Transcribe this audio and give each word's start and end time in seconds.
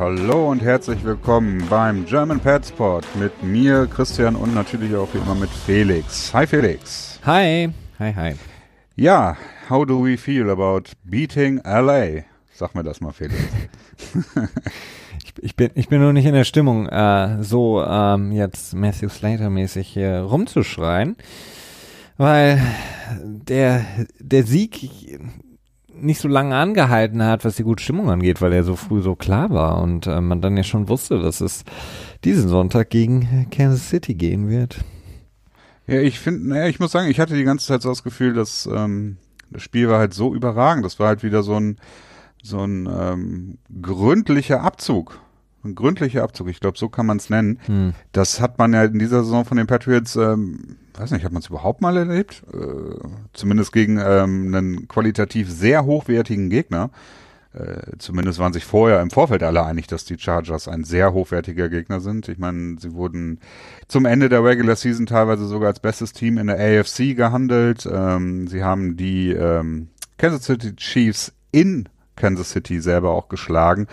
Hallo 0.00 0.50
und 0.50 0.62
herzlich 0.62 1.04
willkommen 1.04 1.62
beim 1.68 2.06
German 2.06 2.40
Pet 2.40 2.64
Spot 2.64 3.02
mit 3.18 3.42
mir, 3.42 3.86
Christian 3.86 4.34
und 4.34 4.54
natürlich 4.54 4.96
auch 4.96 5.12
wie 5.12 5.18
immer 5.18 5.34
mit 5.34 5.50
Felix. 5.50 6.32
Hi 6.32 6.46
Felix. 6.46 7.20
Hi. 7.26 7.68
Hi, 7.98 8.14
hi. 8.14 8.34
Ja, 8.96 9.36
how 9.68 9.84
do 9.84 10.02
we 10.02 10.16
feel 10.16 10.48
about 10.48 10.84
beating 11.04 11.60
LA? 11.64 12.22
Sag 12.54 12.74
mir 12.74 12.82
das 12.82 13.02
mal, 13.02 13.12
Felix. 13.12 13.36
ich, 15.22 15.34
ich, 15.42 15.54
bin, 15.54 15.70
ich 15.74 15.88
bin 15.88 16.00
noch 16.00 16.14
nicht 16.14 16.24
in 16.24 16.32
der 16.32 16.44
Stimmung, 16.44 16.88
äh, 16.88 17.42
so 17.42 17.84
ähm, 17.84 18.32
jetzt 18.32 18.72
Matthew 18.72 19.10
Slater-mäßig 19.10 19.86
hier 19.86 20.20
rumzuschreien, 20.20 21.14
weil 22.16 22.58
der, 23.22 23.84
der 24.18 24.44
Sieg 24.44 25.20
nicht 26.00 26.20
so 26.20 26.28
lange 26.28 26.56
angehalten 26.56 27.22
hat, 27.22 27.44
was 27.44 27.56
die 27.56 27.62
gute 27.62 27.82
Stimmung 27.82 28.10
angeht, 28.10 28.40
weil 28.40 28.52
er 28.52 28.64
so 28.64 28.76
früh 28.76 29.02
so 29.02 29.14
klar 29.14 29.50
war 29.50 29.82
und 29.82 30.06
äh, 30.06 30.20
man 30.20 30.40
dann 30.40 30.56
ja 30.56 30.62
schon 30.62 30.88
wusste, 30.88 31.20
dass 31.20 31.40
es 31.40 31.64
diesen 32.24 32.48
Sonntag 32.48 32.90
gegen 32.90 33.48
Kansas 33.50 33.88
City 33.88 34.14
gehen 34.14 34.48
wird. 34.48 34.84
Ja, 35.86 36.00
ich 36.00 36.20
finde, 36.20 36.48
naja, 36.48 36.68
ich 36.68 36.78
muss 36.78 36.92
sagen, 36.92 37.10
ich 37.10 37.18
hatte 37.18 37.34
die 37.34 37.44
ganze 37.44 37.66
Zeit 37.66 37.82
so 37.82 37.88
das 37.88 38.04
Gefühl, 38.04 38.32
dass 38.32 38.68
ähm, 38.72 39.16
das 39.50 39.62
Spiel 39.62 39.88
war 39.88 39.98
halt 39.98 40.14
so 40.14 40.34
überragend. 40.34 40.84
Das 40.84 40.98
war 40.98 41.08
halt 41.08 41.22
wieder 41.22 41.42
so 41.42 41.58
ein 41.58 41.78
so 42.42 42.64
ein 42.64 42.88
ähm, 42.90 43.58
gründlicher 43.82 44.62
Abzug. 44.62 45.20
Ein 45.62 45.74
gründlicher 45.74 46.22
Abzug, 46.22 46.48
ich 46.48 46.60
glaube, 46.60 46.78
so 46.78 46.88
kann 46.88 47.04
man 47.04 47.18
es 47.18 47.28
nennen. 47.28 47.58
Hm. 47.66 47.92
Das 48.12 48.40
hat 48.40 48.56
man 48.58 48.72
ja 48.72 48.84
in 48.84 48.98
dieser 48.98 49.24
Saison 49.24 49.44
von 49.44 49.58
den 49.58 49.66
Patriots, 49.66 50.16
ähm, 50.16 50.76
weiß 51.00 51.10
nicht, 51.12 51.24
hat 51.24 51.32
man 51.32 51.42
es 51.42 51.48
überhaupt 51.48 51.80
mal 51.80 51.96
erlebt? 51.96 52.42
Äh, 52.52 53.08
zumindest 53.32 53.72
gegen 53.72 53.98
ähm, 53.98 54.54
einen 54.54 54.88
qualitativ 54.88 55.50
sehr 55.50 55.84
hochwertigen 55.84 56.50
Gegner. 56.50 56.90
Äh, 57.52 57.96
zumindest 57.98 58.38
waren 58.38 58.52
sich 58.52 58.64
vorher 58.64 59.00
im 59.00 59.10
Vorfeld 59.10 59.42
alle 59.42 59.64
einig, 59.64 59.88
dass 59.88 60.04
die 60.04 60.18
Chargers 60.18 60.68
ein 60.68 60.84
sehr 60.84 61.12
hochwertiger 61.12 61.68
Gegner 61.68 62.00
sind. 62.00 62.28
Ich 62.28 62.38
meine, 62.38 62.76
sie 62.78 62.92
wurden 62.92 63.40
zum 63.88 64.04
Ende 64.06 64.28
der 64.28 64.44
Regular 64.44 64.76
Season 64.76 65.06
teilweise 65.06 65.46
sogar 65.46 65.68
als 65.68 65.80
bestes 65.80 66.12
Team 66.12 66.38
in 66.38 66.46
der 66.46 66.58
AFC 66.58 67.16
gehandelt. 67.16 67.88
Ähm, 67.90 68.46
sie 68.46 68.62
haben 68.62 68.96
die 68.96 69.32
ähm, 69.32 69.88
Kansas 70.16 70.44
City 70.44 70.76
Chiefs 70.76 71.32
in 71.50 71.88
Kansas 72.20 72.50
City 72.50 72.80
selber 72.80 73.10
auch 73.10 73.28
geschlagen 73.28 73.86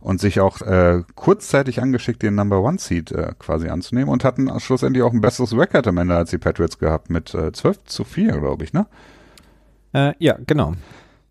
und 0.00 0.20
sich 0.20 0.40
auch 0.40 0.60
äh, 0.62 1.02
kurzzeitig 1.14 1.80
angeschickt, 1.80 2.22
den 2.22 2.34
Number 2.34 2.60
One 2.60 2.78
Seed 2.78 3.12
äh, 3.12 3.32
quasi 3.38 3.68
anzunehmen 3.68 4.08
und 4.08 4.24
hatten 4.24 4.50
schlussendlich 4.58 5.02
auch 5.02 5.12
ein 5.12 5.20
besseres 5.20 5.56
Record 5.56 5.86
am 5.86 5.98
Ende 5.98 6.16
als 6.16 6.30
die 6.30 6.38
Patriots 6.38 6.78
gehabt 6.78 7.10
mit 7.10 7.34
äh, 7.34 7.52
12 7.52 7.84
zu 7.84 8.04
4, 8.04 8.38
glaube 8.38 8.64
ich, 8.64 8.72
ne? 8.72 8.86
Äh, 9.92 10.14
ja, 10.18 10.36
genau. 10.46 10.74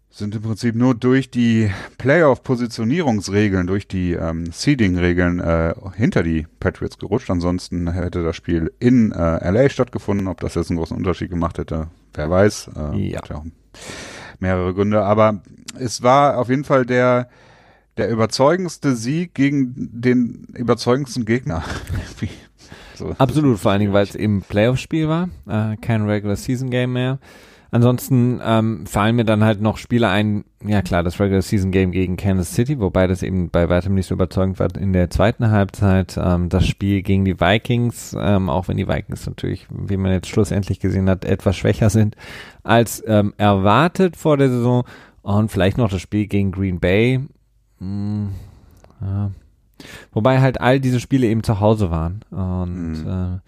Sind 0.09 0.35
im 0.35 0.43
Prinzip 0.43 0.75
nur 0.75 0.93
durch 0.93 1.31
die 1.31 1.71
Playoff-Positionierungsregeln, 1.97 3.65
durch 3.65 3.87
die 3.87 4.13
ähm, 4.13 4.51
Seeding-Regeln 4.51 5.39
äh, 5.39 5.73
hinter 5.95 6.21
die 6.21 6.45
Patriots 6.59 6.99
gerutscht. 6.99 7.31
Ansonsten 7.31 7.91
hätte 7.91 8.23
das 8.23 8.35
Spiel 8.35 8.71
in 8.77 9.11
äh, 9.11 9.49
LA 9.51 9.69
stattgefunden. 9.69 10.27
Ob 10.27 10.39
das 10.39 10.53
jetzt 10.53 10.69
einen 10.69 10.77
großen 10.77 10.95
Unterschied 10.95 11.31
gemacht 11.31 11.57
hätte, 11.57 11.87
wer 12.13 12.29
weiß. 12.29 12.69
Äh, 12.93 13.09
ja. 13.09 13.17
Hat 13.17 13.29
ja 13.29 13.37
auch 13.37 13.45
mehrere 14.39 14.73
Gründe. 14.73 15.03
Aber 15.03 15.41
es 15.79 16.03
war 16.03 16.37
auf 16.37 16.49
jeden 16.49 16.63
Fall 16.63 16.85
der, 16.85 17.29
der 17.97 18.09
überzeugendste 18.09 18.95
Sieg 18.95 19.33
gegen 19.33 19.73
den 19.75 20.47
überzeugendsten 20.53 21.25
Gegner. 21.25 21.63
so. 22.95 23.15
Absolut, 23.17 23.59
vor 23.59 23.71
allen 23.71 23.81
Dingen, 23.81 23.93
weil 23.93 24.03
es 24.03 24.15
eben 24.15 24.41
Playoff-Spiel 24.41 25.07
war, 25.07 25.29
äh, 25.47 25.77
kein 25.77 26.03
Regular-Season-Game 26.07 26.93
mehr. 26.93 27.19
Ansonsten 27.73 28.39
ähm, 28.45 28.85
fallen 28.85 29.15
mir 29.15 29.25
dann 29.25 29.43
halt 29.43 29.59
noch 29.59 29.77
Spiele 29.77 30.07
ein, 30.07 30.45
ja 30.63 30.83
klar, 30.83 31.01
das 31.01 31.19
Regular 31.19 31.41
Season 31.41 31.71
Game 31.71 31.91
gegen 31.91 32.17
Kansas 32.17 32.53
City, 32.53 32.79
wobei 32.79 33.07
das 33.07 33.23
eben 33.23 33.49
bei 33.49 33.67
weitem 33.67 33.95
nicht 33.95 34.05
so 34.05 34.13
überzeugend 34.13 34.59
war 34.59 34.67
in 34.77 34.93
der 34.93 35.09
zweiten 35.09 35.49
Halbzeit. 35.49 36.15
Ähm, 36.23 36.49
das 36.49 36.67
Spiel 36.67 37.01
gegen 37.01 37.25
die 37.25 37.39
Vikings, 37.39 38.15
ähm, 38.19 38.47
auch 38.51 38.67
wenn 38.67 38.77
die 38.77 38.87
Vikings 38.87 39.25
natürlich, 39.25 39.65
wie 39.71 39.97
man 39.97 40.11
jetzt 40.11 40.27
schlussendlich 40.27 40.79
gesehen 40.81 41.09
hat, 41.09 41.25
etwas 41.25 41.57
schwächer 41.57 41.89
sind 41.89 42.15
als 42.61 43.03
ähm, 43.07 43.33
erwartet 43.37 44.17
vor 44.17 44.37
der 44.37 44.49
Saison. 44.49 44.83
Und 45.23 45.51
vielleicht 45.51 45.79
noch 45.79 45.89
das 45.89 46.01
Spiel 46.01 46.27
gegen 46.27 46.51
Green 46.51 46.79
Bay. 46.79 47.21
Hm, 47.79 48.29
ja. 49.01 49.31
Wobei 50.11 50.41
halt 50.41 50.61
all 50.61 50.79
diese 50.79 50.99
Spiele 50.99 51.25
eben 51.25 51.41
zu 51.41 51.59
Hause 51.59 51.89
waren. 51.89 52.21
Und 52.29 53.03
mhm. 53.03 53.09
äh, 53.09 53.39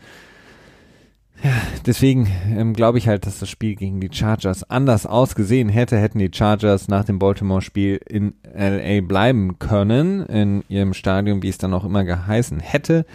ja, 1.46 1.62
deswegen 1.86 2.28
ähm, 2.58 2.74
glaube 2.74 2.98
ich 2.98 3.08
halt, 3.08 3.28
dass 3.28 3.38
das 3.38 3.50
Spiel 3.50 3.76
gegen 3.76 4.02
die 4.02 4.10
Chargers 4.12 4.68
anders 4.68 5.06
ausgesehen 5.06 5.70
hätte, 5.70 5.96
hätten 5.96 6.18
die 6.18 6.32
Chargers 6.34 6.88
nach 6.88 7.06
dem 7.06 7.20
Baltimore-Spiel 7.20 8.02
in 8.10 8.34
LA 8.56 9.02
bleiben 9.02 9.60
können, 9.60 10.26
in 10.26 10.64
ihrem 10.70 10.96
Stadion, 10.96 11.44
wie 11.44 11.50
es 11.50 11.60
dann 11.60 11.76
auch 11.76 11.86
immer 11.86 12.04
geheißen 12.04 12.60
hätte, 12.60 13.06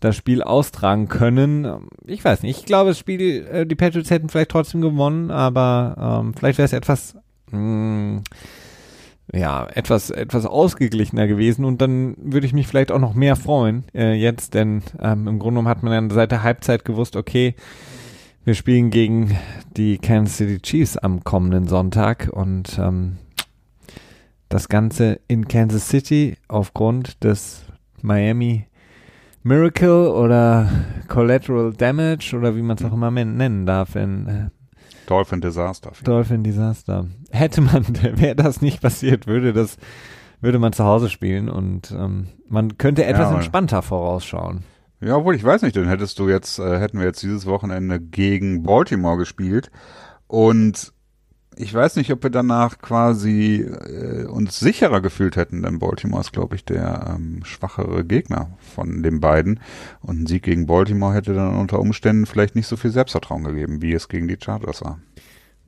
das 0.00 0.16
Spiel 0.16 0.42
austragen 0.42 1.08
können. 1.08 1.86
Ich 2.06 2.24
weiß 2.24 2.42
nicht, 2.42 2.60
ich 2.60 2.64
glaube, 2.64 2.90
das 2.90 2.98
Spiel, 2.98 3.46
äh, 3.46 3.66
die 3.66 3.74
Patriots 3.74 4.10
hätten 4.10 4.30
vielleicht 4.30 4.52
trotzdem 4.52 4.80
gewonnen, 4.80 5.30
aber 5.30 6.22
ähm, 6.24 6.32
vielleicht 6.34 6.56
wäre 6.56 6.66
es 6.66 6.72
etwas 6.72 7.14
mh, 7.50 7.58
hm, 7.58 8.22
ja, 9.36 9.66
etwas, 9.66 10.10
etwas 10.10 10.46
ausgeglichener 10.46 11.26
gewesen 11.26 11.64
und 11.64 11.80
dann 11.80 12.16
würde 12.18 12.46
ich 12.46 12.52
mich 12.52 12.66
vielleicht 12.66 12.90
auch 12.90 12.98
noch 12.98 13.14
mehr 13.14 13.36
freuen 13.36 13.84
äh, 13.94 14.14
jetzt, 14.14 14.54
denn 14.54 14.82
ähm, 15.00 15.28
im 15.28 15.38
Grunde 15.38 15.60
genommen 15.60 15.68
hat 15.68 15.82
man 15.82 15.92
dann 15.92 16.10
seit 16.10 16.32
der 16.32 16.42
Halbzeit 16.42 16.84
gewusst, 16.84 17.16
okay, 17.16 17.54
wir 18.44 18.54
spielen 18.54 18.90
gegen 18.90 19.36
die 19.76 19.98
Kansas 19.98 20.36
City 20.36 20.60
Chiefs 20.60 20.96
am 20.96 21.24
kommenden 21.24 21.66
Sonntag 21.66 22.28
und 22.32 22.78
ähm, 22.78 23.18
das 24.48 24.68
Ganze 24.68 25.20
in 25.26 25.48
Kansas 25.48 25.88
City 25.88 26.36
aufgrund 26.48 27.24
des 27.24 27.64
Miami 28.02 28.66
Miracle 29.42 30.08
oder 30.08 30.68
Collateral 31.08 31.72
Damage 31.72 32.34
oder 32.36 32.56
wie 32.56 32.62
man 32.62 32.76
es 32.76 32.84
auch 32.84 32.92
immer 32.92 33.10
nennen 33.10 33.66
darf 33.66 33.96
in 33.96 34.50
Dolphin 35.06 35.40
Disaster. 35.40 35.92
Dolphin 36.04 36.42
Disaster. 36.42 37.06
Hätte 37.30 37.60
man, 37.60 37.86
wäre 38.02 38.36
das 38.36 38.60
nicht 38.60 38.80
passiert, 38.80 39.26
würde 39.26 39.52
das, 39.52 39.76
würde 40.40 40.58
man 40.58 40.72
zu 40.72 40.84
Hause 40.84 41.08
spielen 41.08 41.48
und 41.48 41.90
ähm, 41.92 42.28
man 42.48 42.78
könnte 42.78 43.04
etwas 43.04 43.30
ja, 43.30 43.36
entspannter 43.36 43.82
vorausschauen. 43.82 44.64
Ja, 45.00 45.16
obwohl 45.16 45.34
ich 45.34 45.44
weiß 45.44 45.62
nicht, 45.62 45.76
dann 45.76 45.88
hättest 45.88 46.18
du 46.18 46.28
jetzt, 46.28 46.58
äh, 46.58 46.78
hätten 46.78 46.98
wir 46.98 47.06
jetzt 47.06 47.22
dieses 47.22 47.46
Wochenende 47.46 48.00
gegen 48.00 48.62
Baltimore 48.62 49.18
gespielt 49.18 49.70
und 50.26 50.92
ich 51.56 51.72
weiß 51.72 51.96
nicht, 51.96 52.12
ob 52.12 52.22
wir 52.22 52.30
danach 52.30 52.78
quasi 52.78 53.62
äh, 53.62 54.24
uns 54.26 54.60
sicherer 54.60 55.00
gefühlt 55.00 55.36
hätten, 55.36 55.62
denn 55.62 55.78
Baltimore 55.78 56.20
ist, 56.20 56.32
glaube 56.32 56.54
ich, 56.54 56.64
der 56.64 57.14
ähm, 57.16 57.40
schwachere 57.44 58.04
Gegner 58.04 58.50
von 58.60 59.02
den 59.02 59.20
beiden. 59.20 59.60
Und 60.02 60.22
ein 60.22 60.26
Sieg 60.26 60.42
gegen 60.42 60.66
Baltimore 60.66 61.14
hätte 61.14 61.34
dann 61.34 61.56
unter 61.56 61.80
Umständen 61.80 62.26
vielleicht 62.26 62.56
nicht 62.56 62.66
so 62.66 62.76
viel 62.76 62.90
Selbstvertrauen 62.90 63.44
gegeben, 63.44 63.80
wie 63.80 63.94
es 63.94 64.08
gegen 64.08 64.28
die 64.28 64.36
Chargers 64.38 64.84
war. 64.84 64.98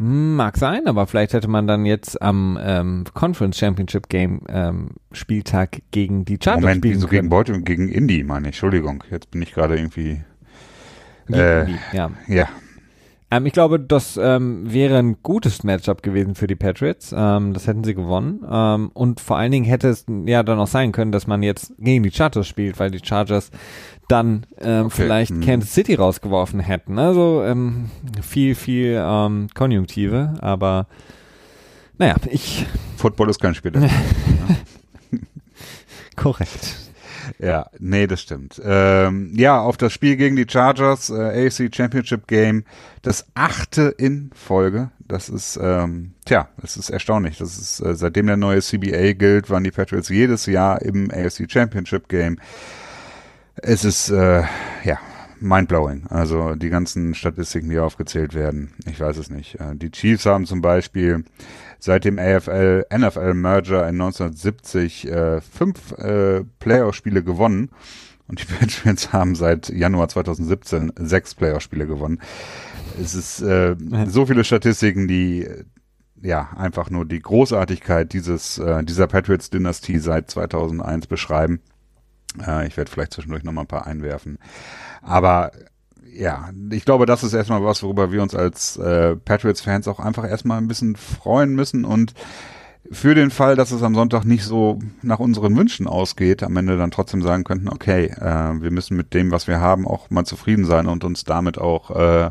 Mag 0.01 0.57
sein, 0.59 0.87
aber 0.87 1.09
vielleicht 1.09 1.33
hätte 1.33 1.49
man 1.49 1.67
dann 1.67 1.85
jetzt 1.85 2.23
am 2.23 2.57
ähm, 2.63 3.05
Conference 3.15 3.59
Championship 3.59 4.09
Game 4.09 4.43
ähm, 4.49 4.91
Spieltag 5.11 5.83
gegen 5.91 6.25
die 6.25 6.39
Chargers 6.41 6.63
Moment, 6.63 6.85
spielen 6.85 7.01
so 7.01 7.09
gegen 7.09 7.29
Baltimore, 7.31 7.65
gegen 7.65 7.89
Indy, 7.89 8.23
meine 8.23 8.49
ich. 8.49 8.55
Entschuldigung, 8.55 9.03
jetzt 9.11 9.31
bin 9.33 9.43
ich 9.43 9.53
gerade 9.53 9.77
irgendwie. 9.77 10.23
Äh, 11.33 11.69
ja. 11.93 12.11
ja. 12.29 12.49
Ähm, 13.31 13.47
ich 13.47 13.53
glaube, 13.53 13.79
das 13.79 14.19
ähm, 14.21 14.73
wäre 14.73 14.97
ein 14.99 15.19
gutes 15.23 15.63
Matchup 15.63 16.03
gewesen 16.03 16.35
für 16.35 16.47
die 16.47 16.57
Patriots. 16.57 17.15
Ähm, 17.17 17.53
das 17.53 17.67
hätten 17.67 17.85
sie 17.85 17.95
gewonnen. 17.95 18.45
Ähm, 18.51 18.91
und 18.95 19.21
vor 19.21 19.37
allen 19.37 19.53
Dingen 19.53 19.67
hätte 19.67 19.89
es 19.89 20.07
ja 20.25 20.43
dann 20.43 20.59
auch 20.59 20.67
sein 20.67 20.93
können, 20.93 21.13
dass 21.13 21.27
man 21.27 21.43
jetzt 21.43 21.75
gegen 21.79 22.03
die 22.03 22.11
Chargers 22.11 22.47
spielt, 22.47 22.79
weil 22.79 22.91
die 22.91 23.05
Chargers 23.05 23.51
dann 24.09 24.47
ähm, 24.61 24.87
okay. 24.87 25.03
vielleicht 25.03 25.31
hm. 25.33 25.41
Kansas 25.43 25.75
City 25.75 25.95
rausgeworfen 25.95 26.61
hätten. 26.61 26.99
Also 26.99 27.43
ähm, 27.45 27.91
viel, 28.23 28.55
viel 28.55 28.99
ähm, 28.99 29.49
Konjunktive, 29.55 30.35
aber 30.41 30.87
naja, 31.99 32.15
ich. 32.31 32.65
Football 32.97 33.29
ist 33.29 33.41
kein 33.41 33.55
Spiel. 33.55 33.73
Korrekt. 36.17 36.88
Ja, 37.39 37.67
nee, 37.79 38.07
das 38.07 38.21
stimmt. 38.21 38.61
Ähm, 38.65 39.33
ja, 39.35 39.61
auf 39.61 39.77
das 39.77 39.93
Spiel 39.93 40.17
gegen 40.17 40.37
die 40.37 40.47
Chargers, 40.49 41.11
äh, 41.11 41.47
AFC 41.47 41.75
Championship 41.75 42.27
Game, 42.27 42.65
das 43.03 43.27
achte 43.35 43.95
in 43.97 44.31
Folge. 44.35 44.91
Das 45.07 45.29
ist, 45.29 45.59
ähm, 45.63 46.13
tja, 46.25 46.49
das 46.61 46.77
ist 46.77 46.91
erstaunlich. 46.91 47.39
Das 47.39 47.59
ist, 47.59 47.81
äh, 47.81 47.95
seitdem 47.95 48.27
der 48.27 48.37
neue 48.37 48.61
CBA 48.61 49.15
gilt, 49.15 49.51
waren 49.51 49.65
die 49.65 49.71
Patriots 49.71 50.09
jedes 50.09 50.47
Jahr 50.47 50.83
im 50.83 51.11
AFC 51.11 51.51
Championship 51.51 52.09
Game. 52.09 52.39
Es 53.57 53.85
ist, 53.85 54.11
äh, 54.11 54.43
ja, 54.85 54.99
mindblowing. 55.41 56.07
Also 56.09 56.55
die 56.55 56.69
ganzen 56.69 57.15
Statistiken, 57.15 57.71
die 57.71 57.79
aufgezählt 57.79 58.35
werden, 58.35 58.73
ich 58.87 59.01
weiß 59.01 59.17
es 59.17 59.31
nicht. 59.31 59.57
Äh, 59.61 59.77
die 59.77 59.91
Chiefs 59.91 60.27
haben 60.27 60.47
zum 60.47 60.61
Beispiel 60.61 61.25
seit 61.79 62.05
dem 62.05 62.19
AFL 62.19 62.85
NFL 62.93 63.35
Merger 63.35 63.83
in 63.89 64.01
1970 64.01 65.09
äh, 65.09 65.41
fünf 65.41 65.93
äh, 65.93 66.45
Playoff-Spiele 66.59 67.23
gewonnen. 67.23 67.71
Und 68.27 68.41
die 68.41 68.45
Patriots 68.59 69.13
haben 69.13 69.35
seit 69.35 69.69
Januar 69.69 70.09
2017 70.09 70.93
sechs 70.97 71.35
Playoff-Spiele 71.35 71.87
gewonnen. 71.87 72.21
Es 73.01 73.15
ist 73.15 73.41
äh, 73.41 73.77
so 74.07 74.27
viele 74.27 74.45
Statistiken, 74.45 75.09
die 75.09 75.49
ja 76.21 76.51
einfach 76.57 76.91
nur 76.91 77.05
die 77.05 77.21
Großartigkeit 77.21 78.13
dieses 78.13 78.59
äh, 78.59 78.83
dieser 78.83 79.07
Patriots-Dynastie 79.07 79.99
seit 79.99 80.31
2001 80.31 81.07
beschreiben. 81.07 81.61
Äh, 82.45 82.67
ich 82.67 82.77
werde 82.77 82.91
vielleicht 82.91 83.13
zwischendurch 83.13 83.45
noch 83.45 83.53
mal 83.53 83.63
ein 83.63 83.69
paar 83.69 83.87
einwerfen, 83.87 84.39
aber 85.01 85.53
ja, 86.13 86.51
ich 86.71 86.85
glaube, 86.85 87.07
das 87.07 87.23
ist 87.23 87.35
erstmal 87.35 87.65
was, 87.65 87.83
worüber 87.83 88.13
wir 88.13 88.23
uns 88.23 88.35
als 88.35 88.77
äh, 88.77 89.17
Patriots-Fans 89.17 89.89
auch 89.89 90.01
einfach 90.01 90.29
erstmal 90.29 90.59
ein 90.59 90.69
bisschen 90.69 90.97
freuen 90.97 91.55
müssen 91.55 91.85
und 91.85 92.15
für 92.91 93.15
den 93.15 93.31
Fall, 93.31 93.57
dass 93.57 93.71
es 93.71 93.83
am 93.83 93.95
Sonntag 93.95 94.25
nicht 94.25 94.45
so 94.45 94.79
nach 95.03 95.19
unseren 95.19 95.57
Wünschen 95.57 95.87
ausgeht, 95.87 96.43
am 96.43 96.57
Ende 96.57 96.79
dann 96.79 96.91
trotzdem 96.91 97.23
sagen 97.23 97.45
könnten, 97.45 97.69
okay, 97.69 98.07
äh, 98.07 98.63
wir 98.63 98.71
müssen 98.71 98.97
mit 98.97 99.13
dem, 99.15 99.31
was 99.31 99.47
wir 99.47 99.61
haben, 99.61 99.87
auch 99.87 100.11
mal 100.11 100.25
zufrieden 100.25 100.65
sein 100.65 100.87
und 100.87 101.05
uns 101.05 101.25
damit 101.25 101.59
auch 101.59 101.91
äh, 101.91 102.31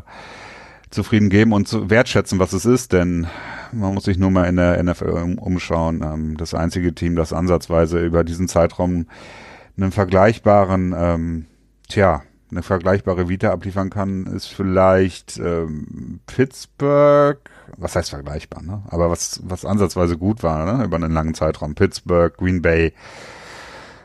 zufrieden 0.90 1.28
geben 1.28 1.52
und 1.52 1.68
zu 1.68 1.90
wertschätzen, 1.90 2.38
was 2.38 2.52
es 2.52 2.64
ist, 2.64 2.92
denn 2.92 3.26
man 3.72 3.94
muss 3.94 4.04
sich 4.04 4.18
nur 4.18 4.30
mal 4.30 4.44
in 4.44 4.56
der 4.56 4.82
NFL 4.82 5.36
umschauen. 5.38 6.02
Ähm, 6.02 6.36
das 6.36 6.54
einzige 6.54 6.94
Team, 6.94 7.14
das 7.14 7.32
ansatzweise 7.32 8.04
über 8.04 8.24
diesen 8.24 8.48
Zeitraum 8.48 9.06
einen 9.76 9.92
vergleichbaren, 9.92 10.94
ähm, 10.96 11.46
tja, 11.88 12.22
eine 12.50 12.62
vergleichbare 12.62 13.28
Vita 13.28 13.50
abliefern 13.50 13.90
kann, 13.90 14.26
ist 14.26 14.46
vielleicht 14.46 15.38
ähm, 15.38 16.20
Pittsburgh, 16.26 17.38
was 17.76 17.94
heißt 17.96 18.10
vergleichbar, 18.10 18.62
ne? 18.62 18.82
Aber 18.88 19.10
was, 19.10 19.40
was 19.44 19.64
ansatzweise 19.64 20.16
gut 20.16 20.42
war, 20.42 20.64
ne? 20.64 20.84
Über 20.84 20.96
einen 20.96 21.12
langen 21.12 21.34
Zeitraum. 21.34 21.74
Pittsburgh, 21.74 22.36
Green 22.36 22.62
Bay 22.62 22.92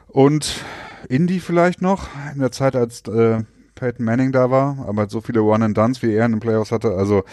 und 0.08 0.64
Indy 1.10 1.40
vielleicht 1.40 1.82
noch, 1.82 2.08
in 2.34 2.40
der 2.40 2.52
Zeit, 2.52 2.76
als 2.76 3.02
äh, 3.08 3.44
Peyton 3.76 4.06
Manning 4.06 4.32
da 4.32 4.52
war, 4.52 4.86
aber 4.88 5.10
so 5.10 5.22
viele 5.22 5.44
One-and-Duns, 5.44 6.02
wie 6.02 6.14
er 6.14 6.26
in 6.26 6.34
den 6.34 6.40
Playoffs 6.40 6.72
hatte, 6.72 6.92
also 6.96 7.24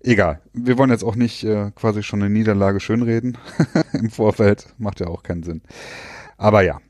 egal. 0.00 0.40
Wir 0.52 0.78
wollen 0.78 0.90
jetzt 0.90 1.04
auch 1.04 1.16
nicht 1.16 1.44
äh, 1.44 1.70
quasi 1.74 2.02
schon 2.02 2.22
eine 2.22 2.30
Niederlage 2.30 2.80
schönreden 2.80 3.38
im 3.92 4.10
Vorfeld, 4.10 4.74
macht 4.78 5.00
ja 5.00 5.08
auch 5.08 5.22
keinen 5.22 5.42
Sinn. 5.42 5.62
Aber 6.36 6.62
ja, 6.62 6.80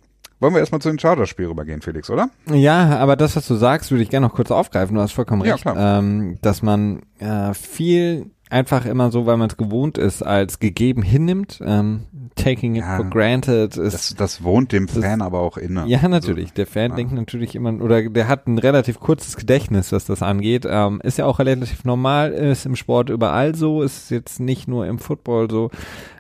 wollen 0.41 0.55
wir 0.55 0.61
erstmal 0.61 0.81
zu 0.81 0.89
den 0.89 0.99
Chargers-Spiel 0.99 1.47
rübergehen, 1.47 1.83
Felix, 1.83 2.11
oder? 2.11 2.31
Ja, 2.53 2.99
aber 2.99 3.17
das, 3.17 3.37
was 3.37 3.47
du 3.47 3.55
sagst, 3.55 3.91
würde 3.91 4.03
ich 4.03 4.11
gerne 4.11 4.27
noch 4.27 4.35
kurz 4.35 4.51
aufgreifen. 4.51 4.95
Du 4.95 5.01
hast 5.01 5.13
vollkommen 5.13 5.43
recht, 5.43 5.65
ja, 5.65 5.99
ähm, 5.99 6.39
dass 6.43 6.63
man 6.63 7.03
äh, 7.19 7.55
viel 7.55 8.31
einfach 8.51 8.87
immer 8.87 9.11
so, 9.11 9.27
weil 9.27 9.37
man 9.37 9.51
es 9.51 9.57
gewohnt 9.57 9.99
ist, 9.99 10.23
als 10.23 10.59
gegeben 10.59 11.03
hinnimmt. 11.03 11.61
Ähm, 11.65 12.07
taking 12.37 12.77
it 12.77 12.83
ja, 12.83 12.97
for 12.97 13.05
granted 13.07 13.77
ist. 13.77 13.95
Das, 13.95 14.15
das 14.15 14.45
wohnt 14.45 14.73
dem 14.73 14.89
Fan 14.89 15.19
das, 15.19 15.27
aber 15.27 15.41
auch 15.41 15.57
inne. 15.57 15.85
Ja, 15.87 16.07
natürlich. 16.09 16.53
Der 16.53 16.67
Fan 16.67 16.91
ja. 16.91 16.97
denkt 16.97 17.13
natürlich 17.13 17.55
immer, 17.55 17.73
oder 17.83 18.09
der 18.09 18.29
hat 18.29 18.47
ein 18.47 18.59
relativ 18.59 19.01
kurzes 19.01 19.37
Gedächtnis, 19.37 19.93
was 19.93 20.05
das 20.07 20.23
angeht. 20.23 20.67
Ähm, 20.69 21.01
ist 21.03 21.19
ja 21.19 21.27
auch 21.27 21.39
relativ 21.39 21.85
normal, 21.85 22.33
ist 22.33 22.67
im 22.67 22.77
Sport 22.77 23.11
überall 23.11 23.55
so, 23.55 23.83
ist 23.83 24.11
jetzt 24.11 24.41
nicht 24.41 24.69
nur 24.69 24.87
im 24.87 24.99
Football 24.99 25.51
so. 25.51 25.71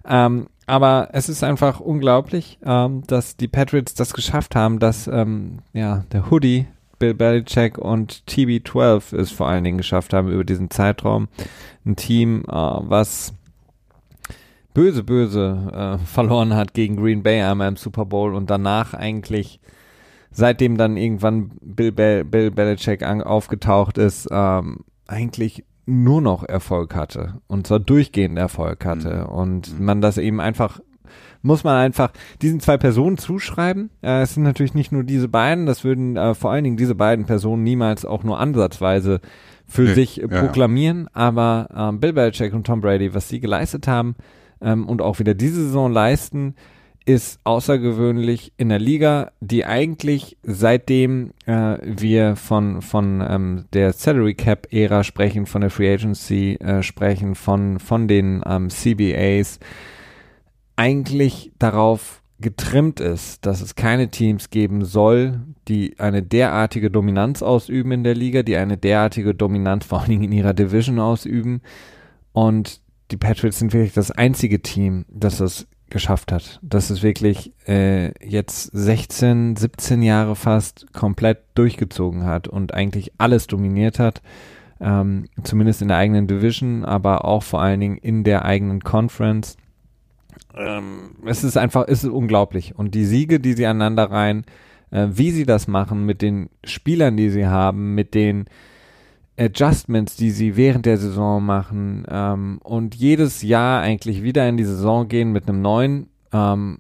Ähm, 0.06 0.47
aber 0.69 1.09
es 1.12 1.29
ist 1.29 1.43
einfach 1.43 1.81
unglaublich, 1.81 2.59
ähm, 2.65 3.03
dass 3.06 3.37
die 3.37 3.49
Patriots 3.49 3.94
das 3.94 4.12
geschafft 4.12 4.55
haben, 4.55 4.79
dass 4.79 5.09
ähm, 5.09 5.59
ja 5.73 6.05
der 6.12 6.31
Hoodie 6.31 6.67
Bill 6.99 7.15
Belichick 7.15 7.79
und 7.79 8.23
TB12 8.29 9.17
es 9.17 9.31
vor 9.31 9.49
allen 9.49 9.65
Dingen 9.65 9.79
geschafft 9.79 10.12
haben 10.12 10.31
über 10.31 10.44
diesen 10.44 10.70
Zeitraum. 10.70 11.29
Ein 11.87 11.97
Team, 11.97 12.43
äh, 12.49 12.53
was 12.53 13.32
böse, 14.75 15.03
böse 15.05 15.99
äh, 16.00 16.05
verloren 16.06 16.55
hat 16.55 16.75
gegen 16.75 16.97
Green 16.97 17.23
Bay 17.23 17.41
einmal 17.43 17.69
im 17.69 17.76
Super 17.76 18.05
Bowl 18.05 18.35
und 18.35 18.50
danach 18.50 18.94
eigentlich 18.94 19.61
seitdem 20.31 20.76
dann 20.76 20.97
irgendwann 20.97 21.50
Bill, 21.62 21.93
Be 21.93 22.25
Bill 22.25 22.50
Belichick 22.50 23.03
aufgetaucht 23.03 23.99
ist, 23.99 24.29
ähm, 24.31 24.85
eigentlich 25.06 25.65
nur 25.88 26.20
noch 26.20 26.44
Erfolg 26.44 26.94
hatte 26.94 27.40
und 27.46 27.67
zwar 27.67 27.81
durchgehend 27.81 28.38
Erfolg 28.38 28.85
hatte 28.85 29.26
mhm. 29.26 29.32
und 29.32 29.81
man 29.81 30.00
das 30.00 30.19
eben 30.19 30.40
einfach 30.40 30.81
muss 31.40 31.64
man 31.64 31.76
einfach 31.76 32.11
diesen 32.43 32.61
zwei 32.61 32.76
Personen 32.76 33.17
zuschreiben. 33.17 33.90
Äh, 34.02 34.23
es 34.23 34.35
sind 34.35 34.43
natürlich 34.43 34.75
nicht 34.75 34.93
nur 34.93 35.05
diese 35.05 35.29
beiden, 35.29 35.67
das 35.67 35.85
würden 35.85 36.17
äh, 36.17 36.35
vor 36.35 36.50
allen 36.50 36.64
Dingen 36.64 36.76
diese 36.76 36.96
beiden 36.96 37.26
Personen 37.26 37.62
niemals 37.62 38.05
auch 38.05 38.25
nur 38.25 38.40
ansatzweise 38.40 39.20
für 39.67 39.82
nee, 39.82 39.94
sich 39.94 40.20
äh, 40.20 40.29
proklamieren, 40.29 41.05
ja. 41.05 41.11
aber 41.14 41.69
ähm, 41.75 42.00
Bill 42.00 42.12
Belichick 42.12 42.52
und 42.52 42.67
Tom 42.67 42.81
Brady, 42.81 43.14
was 43.14 43.29
sie 43.29 43.41
geleistet 43.41 43.87
haben 43.87 44.17
ähm, 44.61 44.87
und 44.88 45.00
auch 45.00 45.20
wieder 45.20 45.34
diese 45.34 45.64
Saison 45.64 45.93
leisten, 45.93 46.55
ist 47.08 47.40
außergewöhnlich 47.44 48.52
in 48.58 48.69
der 48.69 48.78
Liga, 48.78 49.32
die 49.40 49.64
eigentlich 49.64 50.37
seitdem 50.43 51.31
äh, 51.46 51.78
wir 51.82 52.37
von 52.37 52.82
von 52.82 53.25
ähm, 53.26 53.64
der 53.72 53.94
Salary 53.94 54.34
Cap 54.34 54.69
Ära 54.70 55.02
sprechen, 55.02 55.46
von 55.46 55.62
der 55.62 55.70
Free 55.70 55.90
Agency 55.90 56.56
äh, 56.56 56.82
sprechen, 56.82 57.34
von 57.34 57.78
von 57.78 58.08
den 58.08 58.43
ähm, 58.44 58.69
CBAs 58.69 59.58
eigentlich 60.76 61.50
darauf 61.58 62.22
getrimmt 62.40 63.00
ist, 63.00 63.46
dass 63.46 63.62
es 63.62 63.75
keine 63.75 64.10
Teams 64.10 64.50
geben 64.50 64.84
soll, 64.84 65.40
die 65.66 65.99
eine 65.99 66.22
derartige 66.22 66.90
Dominanz 66.90 67.43
ausüben 67.43 67.90
in 67.90 68.05
der 68.05 68.14
Liga, 68.16 68.43
die 68.43 68.58
eine 68.58 68.76
derartige 68.76 69.34
Dominanz 69.34 69.87
vor 69.87 70.00
allen 70.00 70.10
Dingen 70.10 70.25
in 70.25 70.32
ihrer 70.32 70.52
Division 70.52 70.99
ausüben. 70.99 71.62
Und 72.32 72.82
die 73.10 73.16
Patriots 73.16 73.60
sind 73.60 73.72
wirklich 73.72 73.94
das 73.94 74.10
einzige 74.10 74.60
Team, 74.60 75.06
das 75.08 75.38
das 75.38 75.66
geschafft 75.90 76.32
hat. 76.32 76.58
Das 76.62 76.90
ist 76.90 77.02
wirklich 77.02 77.52
äh, 77.67 78.12
jetzt 78.26 78.70
16, 78.73 79.56
17 79.56 80.02
Jahre 80.02 80.37
fast 80.37 80.93
komplett 80.93 81.38
durchgezogen 81.55 82.25
hat 82.25 82.49
und 82.49 82.75
eigentlich 82.75 83.12
alles 83.19 83.46
dominiert 83.46 83.99
hat. 83.99 84.23
Ähm, 84.81 85.26
zumindest 85.43 85.82
in 85.82 85.88
der 85.88 85.96
eigenen 85.96 86.29
Division, 86.29 86.85
aber 86.85 87.25
auch 87.25 87.43
vor 87.43 87.61
allen 87.61 87.81
Dingen 87.81 87.99
in 87.99 88.23
der 88.23 88.44
eigenen 88.44 88.81
Conference 88.85 89.56
ähm, 90.58 91.11
es 91.25 91.44
ist 91.44 91.56
einfach, 91.56 91.85
es 91.87 92.05
ist 92.05 92.11
unglaublich. 92.11 92.75
Und 92.76 92.94
die 92.94 93.05
Siege, 93.05 93.41
die 93.41 93.52
sie 93.52 93.67
aneinander 93.67 94.11
rein, 94.11 94.44
äh, 94.91 95.08
wie 95.11 95.31
sie 95.31 95.46
das 95.46 95.69
machen, 95.69 96.05
mit 96.05 96.23
den 96.23 96.50
Spielern, 96.64 97.17
die 97.17 97.31
sie 97.31 97.46
haben, 97.46 97.94
mit 97.94 98.14
den 98.14 98.46
Adjustments, 99.38 100.17
die 100.17 100.31
sie 100.31 100.56
während 100.56 100.87
der 100.87 100.99
Saison 100.99 101.44
machen 101.44 102.05
ähm, 102.11 102.58
und 102.62 102.94
jedes 102.94 103.43
Jahr 103.43 103.81
eigentlich 103.81 104.23
wieder 104.23 104.49
in 104.49 104.56
die 104.56 104.64
Saison 104.64 105.08
gehen 105.08 105.32
mit 105.32 105.49
einem 105.49 105.62
neuen 105.62 106.08
ähm, 106.32 106.79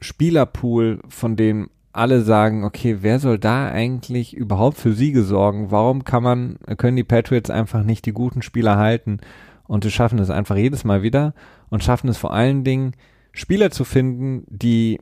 Spielerpool, 0.00 1.00
von 1.08 1.36
dem 1.36 1.70
alle 1.92 2.22
sagen, 2.22 2.64
okay, 2.64 2.98
wer 3.00 3.20
soll 3.20 3.38
da 3.38 3.68
eigentlich 3.68 4.36
überhaupt 4.36 4.76
für 4.76 4.92
Siege 4.92 5.22
sorgen? 5.22 5.70
Warum 5.70 6.04
kann 6.04 6.22
man, 6.22 6.58
können 6.76 6.96
die 6.96 7.04
Patriots 7.04 7.50
einfach 7.50 7.84
nicht 7.84 8.04
die 8.04 8.12
guten 8.12 8.42
Spieler 8.42 8.76
halten? 8.76 9.18
Und 9.66 9.84
sie 9.84 9.90
schaffen 9.90 10.18
es 10.18 10.28
einfach 10.28 10.56
jedes 10.56 10.84
Mal 10.84 11.02
wieder 11.02 11.34
und 11.70 11.84
schaffen 11.84 12.08
es 12.08 12.18
vor 12.18 12.34
allen 12.34 12.64
Dingen, 12.64 12.92
Spieler 13.32 13.70
zu 13.70 13.84
finden, 13.84 14.44
die 14.48 15.00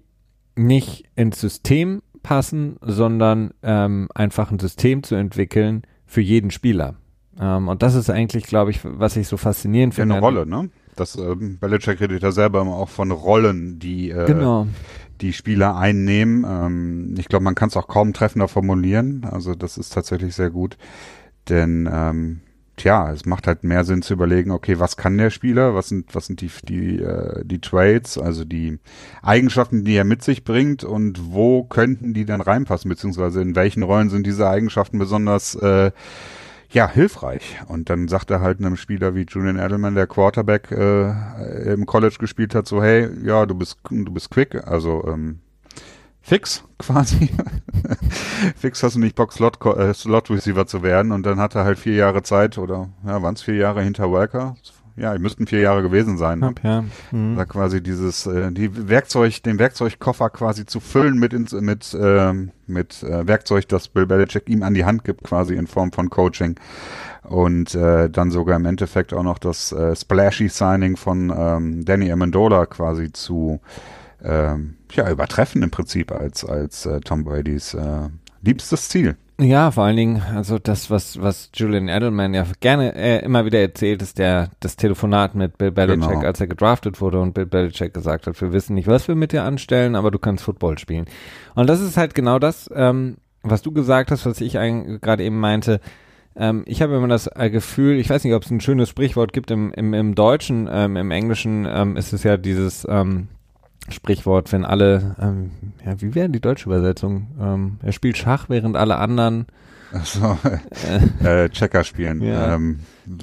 nicht 0.55 1.05
ins 1.17 1.41
System 1.41 2.03
passen, 2.23 2.77
sondern 2.81 3.53
ähm, 3.63 4.09
einfach 4.15 4.53
ein 4.53 4.59
System 4.59 5.03
zu 5.03 5.15
entwickeln 5.15 5.83
für 6.07 6.21
jeden 6.21 6.51
Spieler. 6.51 6.97
Ähm, 7.41 7.69
und 7.69 7.83
das 7.83 7.95
ist 7.95 8.11
eigentlich, 8.11 8.45
glaube 8.45 8.71
ich, 8.71 8.81
was 8.83 9.17
ich 9.17 9.29
so 9.29 9.37
faszinierend 9.37 9.95
finde. 9.95 10.17
Eine 10.17 10.25
Rolle, 10.25 10.47
ne? 10.47 10.71
Das 10.97 11.17
ähm, 11.17 11.59
Belichick 11.59 12.01
redet 12.01 12.23
ja 12.23 12.33
selber 12.33 12.61
immer 12.61 12.77
auch 12.77 12.91
von 12.91 13.11
Rollen, 13.11 13.79
die 13.79 14.11
äh, 14.11 14.27
genau. 14.27 14.67
die 15.21 15.33
Spieler 15.33 15.77
einnehmen. 15.77 16.45
Ähm, 16.47 17.15
ich 17.19 17.29
glaube, 17.29 17.45
man 17.45 17.55
kann 17.55 17.69
es 17.69 17.77
auch 17.77 17.89
kaum 17.89 18.13
treffender 18.13 18.49
formulieren. 18.49 19.27
Also 19.31 19.55
das 19.55 19.79
ist 19.79 19.95
tatsächlich 19.95 20.35
sehr 20.35 20.51
gut, 20.51 20.77
denn 21.49 21.89
ähm, 21.91 22.41
tja, 22.77 23.11
es 23.11 23.25
macht 23.25 23.47
halt 23.47 23.65
mehr 23.65 23.85
Sinn 23.85 24.03
zu 24.03 24.15
überlegen, 24.15 24.51
okay, 24.51 24.79
was 24.79 24.97
kann 24.97 25.17
der 25.17 25.31
Spieler, 25.31 25.75
was 25.75 25.89
sind, 25.89 26.15
was 26.15 26.27
sind 26.27 26.41
die, 26.41 26.51
die, 26.65 26.99
äh, 26.99 27.45
die 27.45 27.61
Trades, 27.61 28.19
also 28.19 28.45
die 28.45 28.79
Eigenschaften, 29.23 29.85
die 29.85 29.95
er 29.95 30.05
mit 30.05 30.23
sich 30.23 30.45
bringt 30.45 30.85
und 30.85 31.33
wo 31.33 31.65
könnten 31.65 32.13
die 32.13 32.25
dann 32.25 32.41
reinpassen, 32.41 32.89
beziehungsweise 32.89 33.41
in 33.41 33.55
welchen 33.55 33.83
Rollen 33.83 34.11
sind 34.11 34.27
diese 34.27 34.49
Eigenschaften 34.49 34.99
besonders 34.99 35.55
äh, 35.55 35.91
ja, 36.73 36.89
hilfreich. 36.89 37.61
Und 37.69 37.91
dann 37.91 38.09
sagt 38.09 38.31
er 38.31 38.41
halt 38.41 38.59
einem 38.59 38.77
Spieler 38.77 39.15
wie 39.15 39.27
Julian 39.29 39.59
Edelman, 39.59 39.95
der 39.95 40.07
Quarterback 40.07 40.71
äh, 40.71 41.73
im 41.73 41.87
College 41.87 42.17
gespielt 42.19 42.55
hat, 42.55 42.67
so, 42.67 42.83
hey, 42.83 43.09
ja, 43.25 43.47
du 43.47 43.55
bist, 43.55 43.79
du 43.91 44.13
bist 44.13 44.31
quick, 44.31 44.67
also 44.67 45.05
ähm, 45.07 45.41
fix 46.21 46.65
quasi. 46.79 47.31
fix 48.57 48.83
hast 48.83 48.97
du 48.97 49.01
nicht 49.01 49.17
Bock, 49.17 49.33
Slot, 49.33 49.65
äh, 49.67 49.93
Slot 49.93 50.31
Receiver 50.31 50.67
zu 50.67 50.83
werden. 50.83 51.13
Und 51.13 51.25
dann 51.25 51.39
hat 51.39 51.55
er 51.55 51.65
halt 51.65 51.79
vier 51.79 51.95
Jahre 51.95 52.23
Zeit 52.23 52.59
oder 52.59 52.89
ja, 53.07 53.23
waren 53.23 53.35
es 53.35 53.43
vier 53.43 53.57
Jahre 53.57 53.83
hinter 53.83 54.11
Welker? 54.13 54.57
Ja, 54.97 55.19
müssten 55.19 55.47
vier 55.47 55.61
Jahre 55.61 55.83
gewesen 55.83 56.19
sein. 56.19 56.41
Ne? 56.41 56.55
Ja, 56.63 56.85
mhm. 57.11 57.37
Da 57.37 57.45
quasi 57.45 57.83
dieses, 57.83 58.27
äh, 58.27 58.53
die 58.53 58.89
Werkzeug, 58.89 59.43
den 59.43 59.59
Werkzeugkoffer 59.59 60.31
quasi 60.31 60.67
zu 60.67 60.81
füllen 60.81 61.19
mit 61.19 61.33
ins, 61.33 61.53
mit, 61.53 61.95
äh, 61.95 62.33
mit 62.67 63.03
äh, 63.03 63.27
Werkzeug, 63.27 63.69
das 63.69 63.89
Bill 63.89 64.07
Belichick 64.07 64.49
ihm 64.49 64.63
an 64.63 64.75
die 64.75 64.85
Hand 64.85 65.05
gibt, 65.05 65.25
quasi 65.25 65.55
in 65.55 65.67
Form 65.67 65.93
von 65.93 66.11
Coaching. 66.11 66.57
Und 67.23 67.75
äh, 67.75 68.11
dann 68.11 68.31
sogar 68.31 68.57
im 68.57 68.67
Endeffekt 68.67 69.15
auch 69.15 69.23
noch 69.23 69.39
das 69.39 69.73
äh, 69.73 69.97
Splashy 69.97 70.49
Signing 70.49 70.97
von 70.97 71.33
ähm, 71.35 71.85
Danny 71.85 72.11
Amendola 72.11 72.67
quasi 72.67 73.13
zu 73.13 73.61
ähm, 74.23 74.77
ja, 74.93 75.11
übertreffen 75.11 75.63
im 75.63 75.71
Prinzip 75.71 76.13
als, 76.13 76.45
als 76.45 76.87
äh, 76.87 77.01
Tom 77.01 77.25
Bradys 77.25 77.75
äh, 77.75 78.09
liebstes 78.43 78.89
Ziel. 78.89 79.17
Ja, 79.43 79.71
vor 79.71 79.85
allen 79.85 79.97
Dingen, 79.97 80.23
also 80.35 80.59
das, 80.59 80.91
was, 80.91 81.21
was 81.21 81.51
Julian 81.55 81.89
Edelman 81.89 82.33
ja 82.33 82.47
gerne 82.61 82.95
äh, 82.95 83.25
immer 83.25 83.45
wieder 83.45 83.61
erzählt, 83.61 84.01
ist 84.01 84.19
der, 84.19 84.51
das 84.61 84.77
Telefonat 84.77 85.35
mit 85.35 85.59
Bill 85.59 85.73
Belichick, 85.73 86.09
genau. 86.09 86.27
als 86.27 86.41
er 86.41 86.47
gedraftet 86.47 87.01
wurde 87.01 87.21
und 87.21 87.35
Bill 87.35 87.47
Belichick 87.47 87.93
gesagt 87.93 88.27
hat, 88.27 88.41
wir 88.41 88.53
wissen 88.53 88.75
nicht, 88.75 88.87
was 88.87 89.09
wir 89.09 89.15
mit 89.15 89.33
dir 89.33 89.43
anstellen, 89.43 89.97
aber 89.97 90.11
du 90.11 90.19
kannst 90.19 90.45
Football 90.45 90.79
spielen. 90.79 91.07
Und 91.55 91.69
das 91.69 91.81
ist 91.81 91.97
halt 91.97 92.15
genau 92.15 92.39
das, 92.39 92.71
ähm, 92.75 93.17
was 93.43 93.63
du 93.63 93.73
gesagt 93.73 94.11
hast, 94.11 94.27
was 94.27 94.41
ich 94.41 94.53
gerade 94.53 95.25
eben 95.25 95.41
meinte. 95.41 95.81
Ähm, 96.37 96.63
ich 96.67 96.81
habe 96.81 96.95
immer 96.95 97.09
das 97.09 97.27
äh, 97.27 97.51
Gefühl, 97.51 97.99
ich 97.99 98.09
weiß 98.09 98.25
nicht, 98.25 98.35
ob 98.35 98.45
es 98.45 98.51
ein 98.51 98.61
schönes 98.61 98.89
Sprichwort 98.89 99.33
gibt 99.33 99.51
im, 99.51 99.73
im, 99.73 99.93
im 99.93 100.15
Deutschen, 100.15 100.69
ähm, 100.71 100.97
im 100.97 101.11
Englischen 101.11 101.67
ähm, 101.69 101.97
ist 101.97 102.13
es 102.13 102.23
ja 102.23 102.37
dieses, 102.37 102.87
ähm, 102.89 103.29
Sprichwort, 103.89 104.53
wenn 104.53 104.65
alle, 104.65 105.17
ähm, 105.21 105.51
ja, 105.85 106.01
wie 106.01 106.15
wäre 106.15 106.29
die 106.29 106.41
deutsche 106.41 106.67
Übersetzung? 106.67 107.29
Ähm, 107.41 107.79
er 107.83 107.93
spielt 107.93 108.17
Schach, 108.17 108.49
während 108.49 108.77
alle 108.77 108.97
anderen 108.97 109.47
Achso, 109.93 110.39
äh, 111.25 111.49
Checker 111.51 111.85
spielen. 111.85 112.23
Ja. 112.23 112.55
Ähm, 112.55 112.81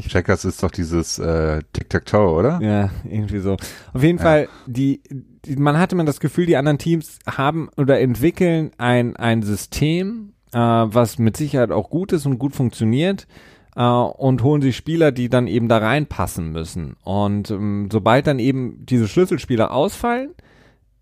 Checkers 0.08 0.46
ist 0.46 0.62
doch 0.62 0.72
dieses 0.72 1.18
äh, 1.18 1.62
Tic-Tac-Toe, 1.74 2.32
oder? 2.32 2.60
Ja, 2.62 2.89
irgendwie 3.10 3.39
so. 3.39 3.58
Auf 3.94 4.04
jeden 4.04 4.20
ja. 4.20 4.24
Fall, 4.24 4.50
die, 4.68 5.01
die, 5.46 5.56
man 5.56 5.80
hatte 5.80 5.96
man 5.96 6.06
das 6.06 6.20
Gefühl, 6.20 6.46
die 6.46 6.58
anderen 6.58 6.78
Teams 6.78 7.20
haben 7.25 7.70
oder 7.78 8.00
entwickeln 8.00 8.72
ein, 8.78 9.16
ein 9.16 9.42
System, 9.42 10.34
äh, 10.54 10.60
was 10.60 11.18
mit 11.18 11.38
Sicherheit 11.38 11.72
auch 11.72 11.89
gut 11.89 12.12
ist 12.12 12.25
und 12.25 12.38
gut 12.38 12.56
funktioniert, 12.56 13.28
äh, 13.75 13.82
und 13.82 14.44
holen 14.44 14.62
sich 14.62 14.75
Spieler, 14.78 15.12
die 15.12 15.30
dann 15.30 15.48
eben 15.48 15.70
da 15.70 15.80
reinpassen 15.80 16.51
müssen. 16.51 16.98
Und 17.04 17.50
ähm, 17.50 17.89
sobald 17.92 18.28
dann 18.28 18.38
eben 18.38 18.86
diese 18.86 19.08
Schlüsselspieler 19.08 19.72
ausfallen, 19.72 20.36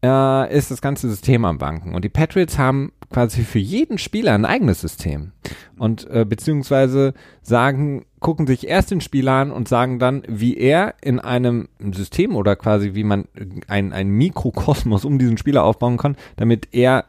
äh, 0.03 0.55
ist 0.55 0.71
das 0.71 0.81
ganze 0.81 1.09
System 1.09 1.45
am 1.45 1.57
Banken. 1.57 1.95
Und 1.95 2.05
die 2.05 2.09
Patriots 2.09 2.57
haben 2.57 2.91
quasi 3.11 3.43
für 3.43 3.59
jeden 3.59 3.97
Spieler 3.97 4.33
ein 4.33 4.45
eigenes 4.45 4.81
System. 4.81 5.31
Und 5.77 6.09
äh, 6.09 6.25
beziehungsweise 6.25 7.13
sagen, 7.41 8.05
gucken 8.19 8.47
sich 8.47 8.67
erst 8.67 8.91
den 8.91 9.01
Spieler 9.01 9.33
an 9.33 9.51
und 9.51 9.67
sagen 9.67 9.99
dann, 9.99 10.23
wie 10.27 10.57
er 10.57 10.95
in 11.01 11.19
einem 11.19 11.69
System 11.93 12.35
oder 12.35 12.55
quasi 12.55 12.95
wie 12.95 13.03
man 13.03 13.25
ein, 13.67 13.93
ein 13.93 14.09
Mikrokosmos 14.09 15.05
um 15.05 15.19
diesen 15.19 15.37
Spieler 15.37 15.63
aufbauen 15.63 15.97
kann, 15.97 16.17
damit 16.35 16.69
er 16.73 17.05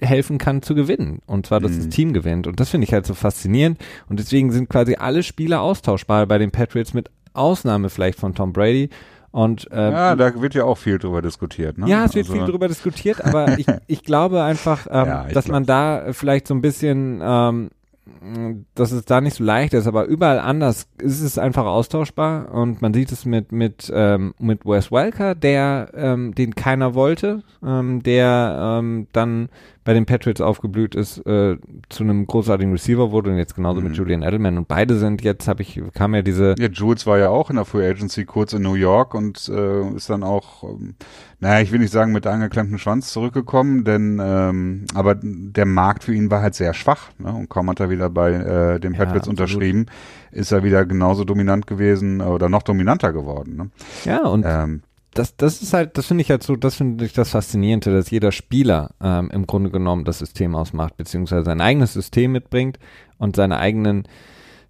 helfen 0.00 0.38
kann 0.38 0.62
zu 0.62 0.74
gewinnen. 0.74 1.20
Und 1.26 1.46
zwar, 1.46 1.60
dass 1.60 1.72
mhm. 1.72 1.76
das 1.76 1.88
Team 1.88 2.12
gewinnt. 2.12 2.46
Und 2.46 2.60
das 2.60 2.70
finde 2.70 2.86
ich 2.86 2.92
halt 2.92 3.06
so 3.06 3.14
faszinierend. 3.14 3.78
Und 4.08 4.18
deswegen 4.18 4.50
sind 4.50 4.68
quasi 4.68 4.96
alle 4.96 5.22
Spieler 5.22 5.60
austauschbar 5.60 6.26
bei 6.26 6.38
den 6.38 6.50
Patriots 6.50 6.94
mit 6.94 7.10
Ausnahme 7.34 7.88
vielleicht 7.88 8.18
von 8.18 8.34
Tom 8.34 8.52
Brady. 8.52 8.90
Und, 9.32 9.66
ähm, 9.72 9.92
ja, 9.92 10.14
da 10.14 10.40
wird 10.40 10.54
ja 10.54 10.64
auch 10.64 10.76
viel 10.76 10.98
drüber 10.98 11.22
diskutiert. 11.22 11.78
Ne? 11.78 11.88
Ja, 11.88 12.04
es 12.04 12.14
wird 12.14 12.26
also, 12.26 12.38
viel 12.38 12.50
drüber 12.50 12.68
diskutiert, 12.68 13.24
aber 13.24 13.58
ich, 13.58 13.66
ich 13.86 14.04
glaube 14.04 14.42
einfach, 14.42 14.86
ähm, 14.90 15.06
ja, 15.06 15.26
ich 15.26 15.32
dass 15.32 15.46
glaub. 15.46 15.54
man 15.54 15.64
da 15.64 16.12
vielleicht 16.12 16.46
so 16.46 16.54
ein 16.54 16.60
bisschen, 16.60 17.20
ähm, 17.22 17.70
dass 18.74 18.92
es 18.92 19.06
da 19.06 19.22
nicht 19.22 19.36
so 19.36 19.44
leicht 19.44 19.72
ist, 19.72 19.86
aber 19.86 20.04
überall 20.04 20.38
anders 20.38 20.86
ist 20.98 21.22
es 21.22 21.38
einfach 21.38 21.64
austauschbar 21.64 22.52
und 22.52 22.82
man 22.82 22.92
sieht 22.92 23.10
es 23.10 23.24
mit 23.24 23.52
mit 23.52 23.90
ähm, 23.94 24.34
mit 24.38 24.66
Wes 24.66 24.92
Welker, 24.92 25.34
der 25.34 25.90
ähm, 25.94 26.34
den 26.34 26.54
keiner 26.54 26.94
wollte, 26.94 27.42
ähm, 27.64 28.02
der 28.02 28.78
ähm, 28.80 29.06
dann 29.12 29.48
bei 29.84 29.94
den 29.94 30.06
Patriots 30.06 30.40
aufgeblüht 30.40 30.94
ist, 30.94 31.18
äh, 31.26 31.56
zu 31.88 32.04
einem 32.04 32.26
großartigen 32.26 32.72
Receiver 32.72 33.10
wurde 33.10 33.30
und 33.30 33.36
jetzt 33.36 33.54
genauso 33.54 33.80
mhm. 33.80 33.88
mit 33.88 33.96
Julian 33.96 34.22
Edelman 34.22 34.58
und 34.58 34.68
beide 34.68 34.96
sind 34.96 35.22
jetzt, 35.22 35.48
habe 35.48 35.62
ich, 35.62 35.80
kam 35.94 36.14
ja 36.14 36.22
diese. 36.22 36.54
Ja, 36.58 36.68
Jules 36.68 37.06
war 37.06 37.18
ja 37.18 37.30
auch 37.30 37.50
in 37.50 37.56
der 37.56 37.64
Free 37.64 37.88
Agency 37.88 38.24
kurz 38.24 38.52
in 38.52 38.62
New 38.62 38.74
York 38.74 39.14
und 39.14 39.48
äh, 39.48 39.88
ist 39.94 40.08
dann 40.08 40.22
auch, 40.22 40.62
ähm, 40.64 40.94
naja, 41.40 41.60
ich 41.60 41.72
will 41.72 41.80
nicht 41.80 41.92
sagen 41.92 42.12
mit 42.12 42.26
angeklemmtem 42.26 42.78
Schwanz 42.78 43.12
zurückgekommen, 43.12 43.84
denn 43.84 44.20
ähm, 44.22 44.84
aber 44.94 45.16
der 45.20 45.66
Markt 45.66 46.04
für 46.04 46.14
ihn 46.14 46.30
war 46.30 46.42
halt 46.42 46.54
sehr 46.54 46.74
schwach 46.74 47.10
ne? 47.18 47.32
und 47.32 47.48
kaum 47.48 47.68
hat 47.68 47.80
er 47.80 47.90
wieder 47.90 48.08
bei 48.08 48.32
äh, 48.32 48.80
den 48.80 48.92
Patriots 48.92 49.26
ja, 49.26 49.30
unterschrieben, 49.30 49.86
ist 50.30 50.52
er 50.52 50.62
wieder 50.62 50.84
genauso 50.86 51.24
dominant 51.24 51.66
gewesen 51.66 52.20
oder 52.20 52.48
noch 52.48 52.62
dominanter 52.62 53.12
geworden. 53.12 53.56
Ne? 53.56 53.70
Ja, 54.04 54.26
und 54.26 54.44
ähm, 54.46 54.82
das, 55.14 55.36
das 55.36 55.60
ist 55.62 55.72
halt, 55.74 55.98
das 55.98 56.06
finde 56.06 56.22
ich 56.22 56.30
halt 56.30 56.42
so, 56.42 56.56
das 56.56 56.76
finde 56.76 57.04
ich 57.04 57.12
das 57.12 57.30
Faszinierende, 57.30 57.92
dass 57.92 58.10
jeder 58.10 58.32
Spieler 58.32 58.90
ähm, 59.02 59.30
im 59.32 59.46
Grunde 59.46 59.70
genommen 59.70 60.04
das 60.04 60.18
System 60.18 60.54
ausmacht, 60.54 60.96
beziehungsweise 60.96 61.44
sein 61.44 61.60
eigenes 61.60 61.92
System 61.92 62.32
mitbringt 62.32 62.78
und 63.18 63.36
seine 63.36 63.58
eigenen, 63.58 64.04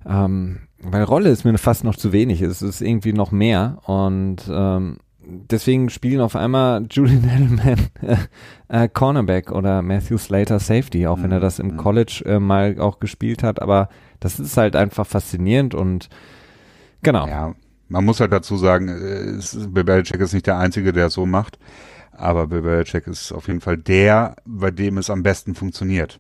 ähm, 0.06 0.60
weil 0.80 1.04
Rolle 1.04 1.30
ist 1.30 1.44
mir 1.44 1.56
fast 1.58 1.84
noch 1.84 1.94
zu 1.94 2.12
wenig, 2.12 2.42
es 2.42 2.60
ist 2.60 2.80
irgendwie 2.80 3.12
noch 3.12 3.30
mehr 3.30 3.78
und 3.86 4.42
ähm, 4.50 4.98
deswegen 5.24 5.90
spielen 5.90 6.20
auf 6.20 6.34
einmal 6.34 6.86
Julian 6.90 7.24
Edelman 7.24 7.88
äh, 8.02 8.84
äh, 8.84 8.88
Cornerback 8.88 9.52
oder 9.52 9.80
Matthew 9.80 10.18
Slater 10.18 10.58
Safety, 10.58 11.06
auch 11.06 11.18
mhm. 11.18 11.22
wenn 11.22 11.32
er 11.32 11.40
das 11.40 11.60
im 11.60 11.68
mhm. 11.68 11.76
College 11.76 12.24
äh, 12.26 12.40
mal 12.40 12.80
auch 12.80 12.98
gespielt 12.98 13.44
hat, 13.44 13.62
aber 13.62 13.88
das 14.18 14.40
ist 14.40 14.56
halt 14.56 14.74
einfach 14.74 15.06
faszinierend 15.06 15.74
und 15.74 16.08
genau. 17.02 17.28
Ja, 17.28 17.54
man 17.92 18.04
muss 18.04 18.20
halt 18.20 18.32
dazu 18.32 18.56
sagen, 18.56 18.88
äh, 18.88 19.68
Bill 19.68 19.84
Belichick 19.84 20.20
ist 20.20 20.32
nicht 20.32 20.46
der 20.46 20.58
Einzige, 20.58 20.92
der 20.92 21.06
es 21.06 21.12
so 21.12 21.26
macht, 21.26 21.58
aber 22.10 22.46
Bill 22.46 22.62
Belichick 22.62 23.06
ist 23.06 23.32
auf 23.32 23.46
jeden 23.46 23.60
Fall 23.60 23.76
der, 23.76 24.36
bei 24.46 24.70
dem 24.70 24.98
es 24.98 25.10
am 25.10 25.22
besten 25.22 25.54
funktioniert. 25.54 26.18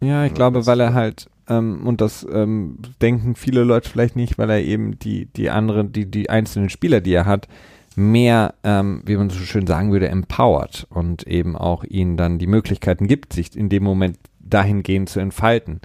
Ja, 0.00 0.24
ich 0.24 0.32
also 0.32 0.34
glaube, 0.34 0.66
weil 0.66 0.80
er 0.80 0.94
halt, 0.94 1.30
ähm, 1.48 1.86
und 1.86 2.00
das 2.00 2.26
ähm, 2.30 2.78
denken 3.00 3.36
viele 3.36 3.62
Leute 3.62 3.88
vielleicht 3.88 4.16
nicht, 4.16 4.36
weil 4.36 4.50
er 4.50 4.60
eben 4.60 4.98
die, 4.98 5.26
die 5.26 5.48
anderen, 5.48 5.92
die, 5.92 6.10
die 6.10 6.28
einzelnen 6.28 6.70
Spieler, 6.70 7.00
die 7.00 7.14
er 7.14 7.26
hat, 7.26 7.46
mehr, 7.94 8.54
ähm, 8.64 9.02
wie 9.04 9.16
man 9.16 9.30
so 9.30 9.38
schön 9.38 9.66
sagen 9.66 9.92
würde, 9.92 10.08
empowert 10.08 10.88
und 10.90 11.26
eben 11.26 11.56
auch 11.56 11.84
ihnen 11.84 12.16
dann 12.16 12.38
die 12.38 12.46
Möglichkeiten 12.48 13.06
gibt, 13.06 13.32
sich 13.32 13.56
in 13.56 13.68
dem 13.68 13.84
Moment 13.84 14.18
dahingehend 14.40 15.08
zu 15.08 15.20
entfalten. 15.20 15.80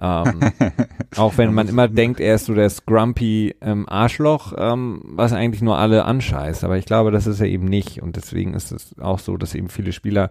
Ähm, 0.00 0.40
auch 1.16 1.36
wenn 1.38 1.54
man 1.54 1.68
immer 1.68 1.88
denkt, 1.88 2.20
er 2.20 2.36
ist 2.36 2.46
so 2.46 2.54
das 2.54 2.86
grumpy 2.86 3.54
ähm, 3.60 3.88
Arschloch, 3.88 4.52
ähm, 4.56 5.02
was 5.04 5.32
eigentlich 5.32 5.62
nur 5.62 5.78
alle 5.78 6.04
anscheißt. 6.04 6.64
Aber 6.64 6.78
ich 6.78 6.86
glaube, 6.86 7.10
das 7.10 7.26
ist 7.26 7.40
er 7.40 7.48
eben 7.48 7.66
nicht. 7.66 8.02
Und 8.02 8.16
deswegen 8.16 8.54
ist 8.54 8.72
es 8.72 8.98
auch 8.98 9.18
so, 9.18 9.36
dass 9.36 9.54
eben 9.54 9.68
viele 9.68 9.92
Spieler 9.92 10.30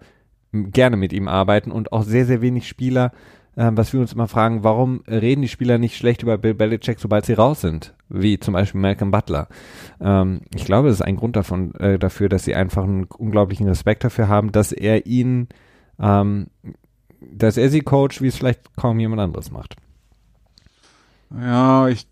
gerne 0.52 0.98
mit 0.98 1.14
ihm 1.14 1.28
arbeiten 1.28 1.72
und 1.72 1.92
auch 1.92 2.04
sehr, 2.04 2.26
sehr 2.26 2.42
wenig 2.42 2.68
Spieler, 2.68 3.12
äh, 3.56 3.72
was 3.74 3.92
wir 3.92 4.00
uns 4.00 4.14
immer 4.14 4.28
fragen, 4.28 4.64
warum 4.64 5.02
reden 5.08 5.42
die 5.42 5.48
Spieler 5.48 5.78
nicht 5.78 5.98
schlecht 5.98 6.24
über 6.24 6.38
Bill 6.38 6.54
Belichick, 6.54 7.00
sobald 7.00 7.26
sie 7.26 7.34
raus 7.34 7.62
sind? 7.62 7.94
Wie 8.08 8.40
zum 8.40 8.54
Beispiel 8.54 8.80
Malcolm 8.80 9.12
Butler. 9.12 9.48
Ähm, 10.00 10.42
ich 10.56 10.64
glaube, 10.64 10.88
das 10.88 11.00
ist 11.00 11.06
ein 11.06 11.18
Grund 11.18 11.36
davon, 11.36 11.76
äh, 11.76 12.00
dafür, 12.00 12.30
dass 12.30 12.46
sie 12.46 12.56
einfach 12.56 12.84
einen 12.84 13.06
unglaublichen 13.06 13.68
Respekt 13.68 14.04
dafür 14.04 14.28
haben, 14.28 14.52
dass 14.52 14.72
er 14.72 15.06
ihnen 15.06 15.50
ähm, 16.00 16.48
dass 17.32 17.58
er 17.58 17.70
sie 17.70 17.82
coacht, 17.82 18.22
wie 18.22 18.28
es 18.28 18.38
vielleicht 18.38 18.76
kaum 18.76 19.00
jemand 19.00 19.22
anderes 19.22 19.52
macht. 19.52 19.76
Ja, 21.36 21.88
ich, 21.90 22.08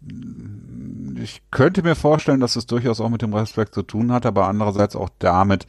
ich 1.22 1.42
könnte 1.52 1.84
mir 1.84 1.96
vorstellen, 1.96 2.42
dass 2.42 2.56
es 2.56 2.66
durchaus 2.66 3.00
auch 3.00 3.10
mit 3.10 3.22
dem 3.22 3.34
Respekt 3.34 3.74
zu 3.74 3.84
tun 3.84 4.12
hat, 4.12 4.26
aber 4.26 4.48
andererseits 4.48 4.96
auch 4.96 5.10
damit, 5.20 5.68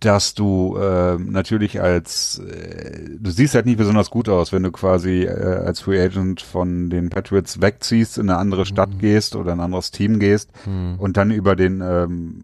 dass 0.00 0.34
du 0.34 0.76
äh, 0.78 1.16
natürlich 1.16 1.80
als 1.80 2.40
äh, 2.40 3.18
du 3.20 3.30
siehst 3.30 3.54
halt 3.54 3.66
nicht 3.66 3.78
besonders 3.78 4.10
gut 4.10 4.28
aus, 4.28 4.52
wenn 4.52 4.64
du 4.64 4.72
quasi 4.72 5.22
äh, 5.22 5.30
als 5.64 5.80
Free 5.80 6.00
Agent 6.00 6.40
von 6.40 6.90
den 6.90 7.08
Patriots 7.08 7.60
wegziehst, 7.60 8.18
in 8.18 8.28
eine 8.28 8.38
andere 8.38 8.66
Stadt 8.66 8.94
mhm. 8.94 8.98
gehst 8.98 9.36
oder 9.36 9.52
ein 9.52 9.60
anderes 9.60 9.92
Team 9.92 10.18
gehst 10.18 10.50
mhm. 10.66 10.96
und 10.98 11.16
dann 11.16 11.30
über 11.30 11.54
den 11.54 11.80
ähm, 11.80 12.42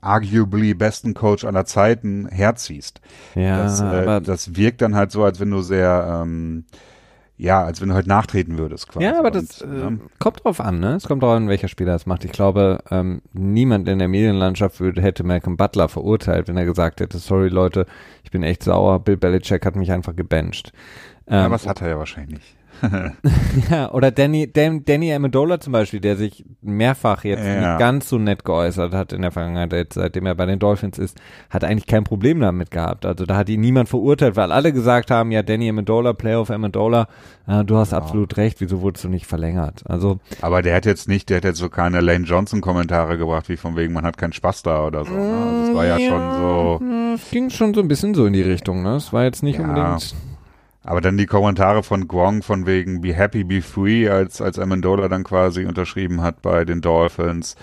arguably 0.00 0.74
besten 0.74 1.14
Coach 1.14 1.44
aller 1.44 1.64
Zeiten 1.64 2.26
herziehst. 2.28 3.00
Ja, 3.34 3.62
das, 3.62 3.80
äh, 3.80 4.20
das 4.20 4.56
wirkt 4.56 4.82
dann 4.82 4.94
halt 4.94 5.10
so, 5.10 5.24
als 5.24 5.40
wenn 5.40 5.50
du 5.50 5.62
sehr 5.62 6.22
ähm, 6.22 6.64
ja, 7.40 7.64
als 7.64 7.80
wenn 7.80 7.88
du 7.88 7.94
halt 7.94 8.06
nachtreten 8.06 8.58
würdest. 8.58 8.88
Quasi. 8.88 9.06
Ja, 9.06 9.18
aber 9.18 9.30
das 9.30 9.62
und, 9.62 9.98
äh, 9.98 9.98
kommt 10.18 10.44
drauf 10.44 10.60
an, 10.60 10.78
ne? 10.78 10.96
Es 10.96 11.08
kommt 11.08 11.22
drauf 11.22 11.34
an, 11.34 11.48
welcher 11.48 11.68
Spieler 11.68 11.92
das 11.92 12.04
macht. 12.04 12.22
Ich 12.26 12.32
glaube, 12.32 12.80
ähm, 12.90 13.22
niemand 13.32 13.88
in 13.88 13.98
der 13.98 14.08
Medienlandschaft 14.08 14.78
würde, 14.78 15.00
hätte 15.00 15.24
Malcolm 15.24 15.56
Butler 15.56 15.88
verurteilt, 15.88 16.48
wenn 16.48 16.58
er 16.58 16.66
gesagt 16.66 17.00
hätte, 17.00 17.16
sorry 17.16 17.48
Leute, 17.48 17.86
ich 18.24 18.30
bin 18.30 18.42
echt 18.42 18.62
sauer, 18.62 19.00
Bill 19.00 19.16
Belichick 19.16 19.64
hat 19.64 19.74
mich 19.74 19.90
einfach 19.90 20.14
gebencht. 20.14 20.74
Ähm, 21.26 21.44
ja, 21.44 21.50
was 21.50 21.66
hat 21.66 21.80
er 21.80 21.88
ja 21.88 21.98
wahrscheinlich 21.98 22.40
nicht. 22.40 22.56
ja, 23.70 23.90
oder 23.92 24.10
Danny, 24.10 24.50
Dan, 24.52 24.84
Danny 24.84 25.12
Amendola 25.12 25.60
zum 25.60 25.72
Beispiel, 25.72 26.00
der 26.00 26.16
sich 26.16 26.44
mehrfach 26.62 27.24
jetzt 27.24 27.44
ja. 27.44 27.70
nicht 27.72 27.78
ganz 27.78 28.08
so 28.08 28.18
nett 28.18 28.44
geäußert 28.44 28.92
hat 28.92 29.12
in 29.12 29.22
der 29.22 29.30
Vergangenheit, 29.30 29.72
jetzt, 29.72 29.94
seitdem 29.94 30.26
er 30.26 30.34
bei 30.34 30.46
den 30.46 30.58
Dolphins 30.58 30.98
ist, 30.98 31.18
hat 31.50 31.64
eigentlich 31.64 31.86
kein 31.86 32.04
Problem 32.04 32.40
damit 32.40 32.70
gehabt. 32.70 33.06
Also 33.06 33.26
da 33.26 33.36
hat 33.36 33.48
ihn 33.48 33.60
niemand 33.60 33.88
verurteilt, 33.88 34.36
weil 34.36 34.52
alle 34.52 34.72
gesagt 34.72 35.10
haben, 35.10 35.30
ja, 35.30 35.42
Danny 35.42 35.68
Amendola, 35.68 36.12
Playoff 36.12 36.50
Amendola, 36.50 37.08
äh, 37.46 37.64
du 37.64 37.76
hast 37.76 37.92
ja. 37.92 37.98
absolut 37.98 38.36
recht, 38.36 38.60
wieso 38.60 38.80
wurdest 38.80 39.04
du 39.04 39.08
nicht 39.08 39.26
verlängert? 39.26 39.82
Also. 39.86 40.18
Aber 40.40 40.62
der 40.62 40.74
hat 40.76 40.86
jetzt 40.86 41.08
nicht, 41.08 41.30
der 41.30 41.38
hat 41.38 41.44
jetzt 41.44 41.58
so 41.58 41.68
keine 41.68 42.00
Lane 42.00 42.24
Johnson 42.24 42.60
Kommentare 42.60 43.18
gebracht, 43.18 43.48
wie 43.48 43.56
von 43.56 43.76
wegen, 43.76 43.92
man 43.92 44.04
hat 44.04 44.16
keinen 44.16 44.32
Spaß 44.32 44.62
da 44.62 44.86
oder 44.86 45.04
so. 45.04 45.12
Ne? 45.12 45.20
Also 45.20 45.70
es 45.70 45.76
war 45.76 45.86
ja, 45.86 45.98
ja, 45.98 46.10
schon 46.10 46.40
so. 46.40 46.80
Es 47.14 47.30
ging 47.30 47.50
schon 47.50 47.74
so 47.74 47.80
ein 47.80 47.88
bisschen 47.88 48.14
so 48.14 48.26
in 48.26 48.32
die 48.32 48.42
Richtung, 48.42 48.82
ne? 48.82 48.96
Es 48.96 49.12
war 49.12 49.24
jetzt 49.24 49.42
nicht 49.42 49.58
unbedingt 49.58 50.14
aber 50.82 51.00
dann 51.00 51.18
die 51.18 51.26
Kommentare 51.26 51.82
von 51.82 52.08
Guang 52.08 52.42
von 52.42 52.66
wegen 52.66 53.02
Be 53.02 53.12
Happy, 53.12 53.44
Be 53.44 53.60
Free, 53.60 54.08
als, 54.08 54.40
als 54.40 54.58
Amendola 54.58 55.08
dann 55.08 55.24
quasi 55.24 55.66
unterschrieben 55.66 56.22
hat 56.22 56.40
bei 56.40 56.64
den 56.64 56.80
Dolphins. 56.80 57.56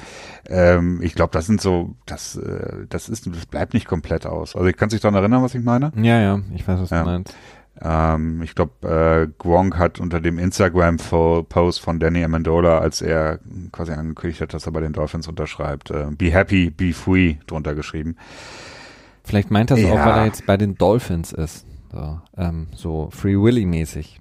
Ähm, 0.47 0.99
ich 1.01 1.15
glaube, 1.15 1.31
das 1.33 1.47
sind 1.47 1.59
so, 1.59 1.95
das, 2.05 2.35
äh, 2.37 2.85
das 2.89 3.09
ist, 3.09 3.27
das 3.27 3.45
bleibt 3.47 3.73
nicht 3.73 3.87
komplett 3.87 4.25
aus. 4.25 4.55
Also 4.55 4.67
ich 4.67 4.77
kann 4.77 4.89
sich 4.89 5.01
daran 5.01 5.15
erinnern, 5.15 5.41
was 5.41 5.55
ich 5.55 5.63
meine. 5.63 5.91
Ja, 5.95 6.19
ja, 6.19 6.39
ich 6.53 6.67
weiß, 6.67 6.79
was 6.79 6.89
ja. 6.91 6.99
du 6.99 7.05
meinst. 7.05 7.35
Ähm, 7.81 8.41
ich 8.41 8.55
glaube, 8.55 8.87
äh, 8.87 9.27
Gronk 9.37 9.77
hat 9.77 9.99
unter 9.99 10.19
dem 10.19 10.39
Instagram-Post 10.39 11.81
von 11.81 11.99
Danny 11.99 12.23
Amendola, 12.23 12.79
als 12.79 13.01
er 13.01 13.39
quasi 13.71 13.91
angekündigt 13.91 14.41
hat, 14.41 14.53
dass 14.53 14.65
er 14.65 14.71
bei 14.71 14.81
den 14.81 14.93
Dolphins 14.93 15.27
unterschreibt, 15.27 15.91
äh, 15.91 16.07
be 16.11 16.31
happy, 16.31 16.69
be 16.69 16.93
free 16.93 17.35
drunter 17.45 17.75
geschrieben. 17.75 18.15
Vielleicht 19.23 19.51
meint 19.51 19.71
er 19.71 19.77
es 19.77 19.83
ja. 19.83 19.91
auch, 19.91 20.05
weil 20.05 20.17
er 20.19 20.25
jetzt 20.25 20.45
bei 20.45 20.57
den 20.57 20.75
Dolphins 20.75 21.33
ist. 21.33 21.66
So, 21.91 22.21
ähm, 22.37 22.67
so 22.75 23.09
Free 23.11 23.35
Willy-mäßig. 23.35 24.19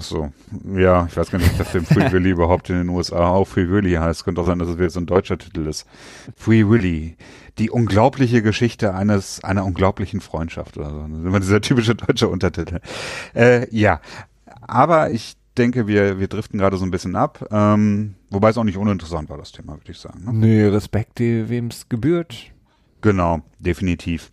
So, 0.00 0.32
ja, 0.74 1.06
ich 1.06 1.16
weiß 1.16 1.30
gar 1.30 1.38
nicht, 1.38 1.50
ob 1.52 1.56
der 1.58 1.66
Film 1.66 1.84
Free 1.84 2.10
Willy 2.10 2.30
überhaupt 2.30 2.68
in 2.70 2.76
den 2.76 2.88
USA 2.88 3.28
auch 3.28 3.46
Free 3.46 3.68
Willy 3.68 3.92
heißt. 3.92 4.24
Könnte 4.24 4.40
auch 4.40 4.46
sein, 4.46 4.58
dass 4.58 4.68
es 4.68 4.92
so 4.92 5.00
ein 5.00 5.06
deutscher 5.06 5.38
Titel 5.38 5.66
ist. 5.66 5.86
Free 6.36 6.68
Willy. 6.68 7.16
Die 7.58 7.70
unglaubliche 7.70 8.42
Geschichte 8.42 8.94
eines, 8.94 9.42
einer 9.44 9.64
unglaublichen 9.64 10.20
Freundschaft 10.20 10.76
oder 10.76 10.90
so. 10.90 11.00
Das 11.00 11.18
ist 11.18 11.24
immer 11.24 11.40
dieser 11.40 11.60
typische 11.60 11.94
deutsche 11.94 12.28
Untertitel. 12.28 12.80
Äh, 13.34 13.68
ja. 13.74 14.00
Aber 14.60 15.10
ich 15.10 15.36
denke, 15.56 15.86
wir, 15.86 16.18
wir 16.18 16.28
driften 16.28 16.58
gerade 16.58 16.76
so 16.76 16.84
ein 16.84 16.90
bisschen 16.90 17.16
ab. 17.16 17.46
Ähm, 17.50 18.16
wobei 18.30 18.50
es 18.50 18.58
auch 18.58 18.64
nicht 18.64 18.76
uninteressant 18.76 19.30
war, 19.30 19.38
das 19.38 19.52
Thema, 19.52 19.74
würde 19.74 19.92
ich 19.92 19.98
sagen. 19.98 20.24
Ne? 20.24 20.32
Nee, 20.32 20.64
Respekt, 20.64 21.20
wem 21.20 21.68
es 21.68 21.88
gebührt. 21.88 22.50
Genau, 23.00 23.40
definitiv. 23.58 24.30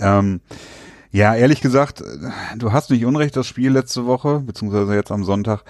Ähm, 0.00 0.40
ja, 1.12 1.34
ehrlich 1.34 1.60
gesagt, 1.60 2.02
du 2.56 2.72
hast 2.72 2.90
nicht 2.90 3.04
unrecht, 3.04 3.36
das 3.36 3.46
Spiel 3.46 3.72
letzte 3.72 4.06
Woche, 4.06 4.40
beziehungsweise 4.40 4.94
jetzt 4.94 5.10
am 5.10 5.24
Sonntag. 5.24 5.64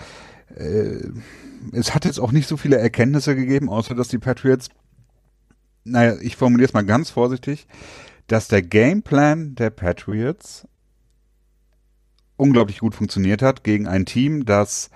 Äh, 0.54 1.08
es 1.72 1.94
hat 1.94 2.04
jetzt 2.04 2.20
auch 2.20 2.32
nicht 2.32 2.48
so 2.48 2.56
viele 2.56 2.78
Erkenntnisse 2.78 3.34
gegeben, 3.34 3.68
außer 3.68 3.94
dass 3.94 4.08
die 4.08 4.18
Patriots, 4.18 4.68
naja, 5.84 6.16
ich 6.20 6.36
formuliere 6.36 6.68
es 6.68 6.74
mal 6.74 6.84
ganz 6.84 7.10
vorsichtig, 7.10 7.66
dass 8.26 8.48
der 8.48 8.62
Gameplan 8.62 9.54
der 9.54 9.70
Patriots 9.70 10.66
unglaublich 12.36 12.78
gut 12.78 12.94
funktioniert 12.94 13.42
hat 13.42 13.64
gegen 13.64 13.86
ein 13.86 14.06
Team, 14.06 14.44
das 14.44 14.90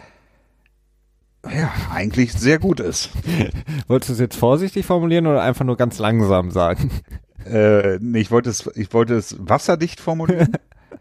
ja, 1.44 1.70
eigentlich 1.92 2.32
sehr 2.32 2.58
gut 2.58 2.80
ist. 2.80 3.10
Wolltest 3.88 4.08
du 4.08 4.12
es 4.14 4.20
jetzt 4.20 4.36
vorsichtig 4.36 4.86
formulieren 4.86 5.26
oder 5.26 5.42
einfach 5.42 5.64
nur 5.64 5.76
ganz 5.76 5.98
langsam 5.98 6.50
sagen? 6.50 6.90
Äh, 7.44 7.98
nee, 8.00 8.20
ich 8.20 8.30
wollte 8.30 8.50
es, 8.50 8.70
ich 8.74 8.92
wollte 8.92 9.14
es 9.14 9.36
wasserdicht 9.38 10.00
formulieren. 10.00 10.52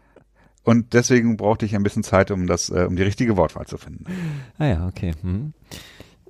und 0.64 0.92
deswegen 0.94 1.36
brauchte 1.36 1.66
ich 1.66 1.74
ein 1.74 1.82
bisschen 1.82 2.02
Zeit, 2.02 2.30
um 2.30 2.46
das, 2.46 2.70
äh, 2.70 2.86
um 2.88 2.96
die 2.96 3.02
richtige 3.02 3.36
Wortwahl 3.36 3.66
zu 3.66 3.78
finden. 3.78 4.04
Ah 4.58 4.66
ja, 4.66 4.86
okay. 4.86 5.12
Hm. 5.22 5.54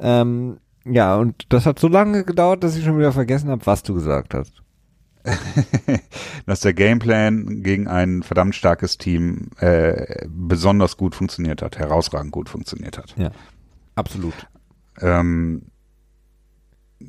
Ähm, 0.00 0.58
ja, 0.84 1.16
und 1.16 1.46
das 1.48 1.66
hat 1.66 1.78
so 1.78 1.88
lange 1.88 2.24
gedauert, 2.24 2.62
dass 2.62 2.76
ich 2.76 2.84
schon 2.84 2.98
wieder 2.98 3.12
vergessen 3.12 3.50
habe, 3.50 3.64
was 3.66 3.82
du 3.82 3.94
gesagt 3.94 4.34
hast. 4.34 4.62
dass 6.46 6.60
der 6.60 6.74
Gameplan 6.74 7.62
gegen 7.62 7.88
ein 7.88 8.22
verdammt 8.22 8.54
starkes 8.54 8.98
Team 8.98 9.48
äh, 9.58 10.26
besonders 10.28 10.98
gut 10.98 11.14
funktioniert 11.14 11.62
hat, 11.62 11.78
herausragend 11.78 12.30
gut 12.30 12.50
funktioniert 12.50 12.98
hat. 12.98 13.14
Ja, 13.16 13.30
absolut. 13.94 14.34
Ähm, 15.00 15.62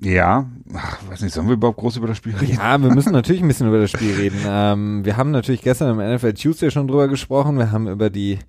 ja, 0.01 0.49
Ach, 0.73 0.99
weiß 1.09 1.21
nicht, 1.21 1.33
sollen 1.33 1.47
wir 1.47 1.53
überhaupt 1.53 1.77
groß 1.77 1.97
über 1.97 2.07
das 2.07 2.17
Spiel 2.17 2.35
reden? 2.35 2.57
Ja, 2.57 2.77
wir 2.81 2.93
müssen 2.93 3.13
natürlich 3.13 3.41
ein 3.41 3.47
bisschen 3.47 3.67
über 3.67 3.79
das 3.79 3.91
Spiel 3.91 4.13
reden. 4.15 4.39
Ähm, 4.47 5.03
wir 5.03 5.17
haben 5.17 5.31
natürlich 5.31 5.61
gestern 5.61 5.99
im 5.99 6.15
NFL 6.15 6.33
Tuesday 6.33 6.71
schon 6.71 6.87
drüber 6.87 7.07
gesprochen. 7.07 7.57
Wir 7.57 7.71
haben 7.71 7.87
über 7.87 8.09
die 8.09 8.39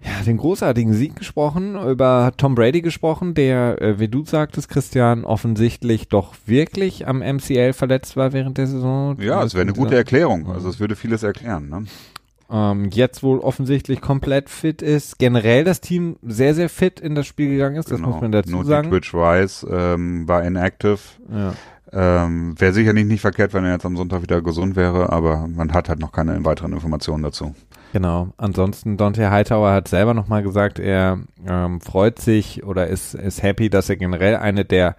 ja, 0.00 0.22
den 0.24 0.36
großartigen 0.36 0.92
Sieg 0.94 1.16
gesprochen, 1.16 1.76
über 1.76 2.32
Tom 2.36 2.54
Brady 2.54 2.82
gesprochen, 2.82 3.34
der, 3.34 3.82
äh, 3.82 3.98
wie 3.98 4.08
du 4.08 4.24
sagtest, 4.24 4.68
Christian, 4.68 5.24
offensichtlich 5.24 6.08
doch 6.08 6.34
wirklich 6.46 7.08
am 7.08 7.18
MCL 7.18 7.72
verletzt 7.72 8.16
war 8.16 8.32
während 8.32 8.58
der 8.58 8.68
Saison. 8.68 9.20
Ja, 9.20 9.42
es 9.42 9.54
wäre 9.54 9.62
eine 9.62 9.72
gute 9.72 9.96
Erklärung. 9.96 10.50
Also 10.50 10.68
es 10.68 10.78
würde 10.78 10.94
vieles 10.94 11.22
erklären. 11.24 11.68
Ne? 11.68 11.84
Ähm, 12.50 12.88
jetzt 12.90 13.22
wohl 13.22 13.40
offensichtlich 13.40 14.00
komplett 14.00 14.48
fit 14.48 14.82
ist, 14.82 15.18
generell 15.18 15.64
das 15.64 15.80
Team 15.80 16.16
sehr, 16.22 16.54
sehr 16.54 16.68
fit 16.68 17.00
in 17.00 17.14
das 17.14 17.26
Spiel 17.26 17.50
gegangen 17.50 17.76
ist, 17.76 17.90
das 17.90 17.98
genau. 17.98 18.12
muss 18.12 18.20
man 18.20 18.32
dazu 18.32 18.50
Nur 18.50 18.64
sagen. 18.64 18.90
Twitch 18.90 19.14
Rice 19.14 19.66
ähm, 19.70 20.26
war 20.26 20.42
inactive. 20.44 20.98
Ja. 21.30 21.54
Ähm, 21.90 22.54
wäre 22.60 22.74
sicherlich 22.74 23.06
nicht 23.06 23.22
verkehrt, 23.22 23.54
wenn 23.54 23.64
er 23.64 23.72
jetzt 23.72 23.86
am 23.86 23.96
Sonntag 23.96 24.20
wieder 24.20 24.42
gesund 24.42 24.76
wäre, 24.76 25.10
aber 25.10 25.48
man 25.48 25.72
hat 25.72 25.88
halt 25.88 26.00
noch 26.00 26.12
keine 26.12 26.44
weiteren 26.44 26.74
Informationen 26.74 27.22
dazu. 27.22 27.54
Genau. 27.94 28.28
Ansonsten 28.36 28.98
Dante 28.98 29.30
Hightower 29.30 29.72
hat 29.72 29.88
selber 29.88 30.12
nochmal 30.12 30.42
gesagt, 30.42 30.78
er 30.78 31.20
ähm, 31.46 31.80
freut 31.80 32.18
sich 32.18 32.62
oder 32.62 32.88
ist, 32.88 33.14
ist 33.14 33.42
happy, 33.42 33.70
dass 33.70 33.88
er 33.88 33.96
generell 33.96 34.36
eine 34.36 34.66
der 34.66 34.96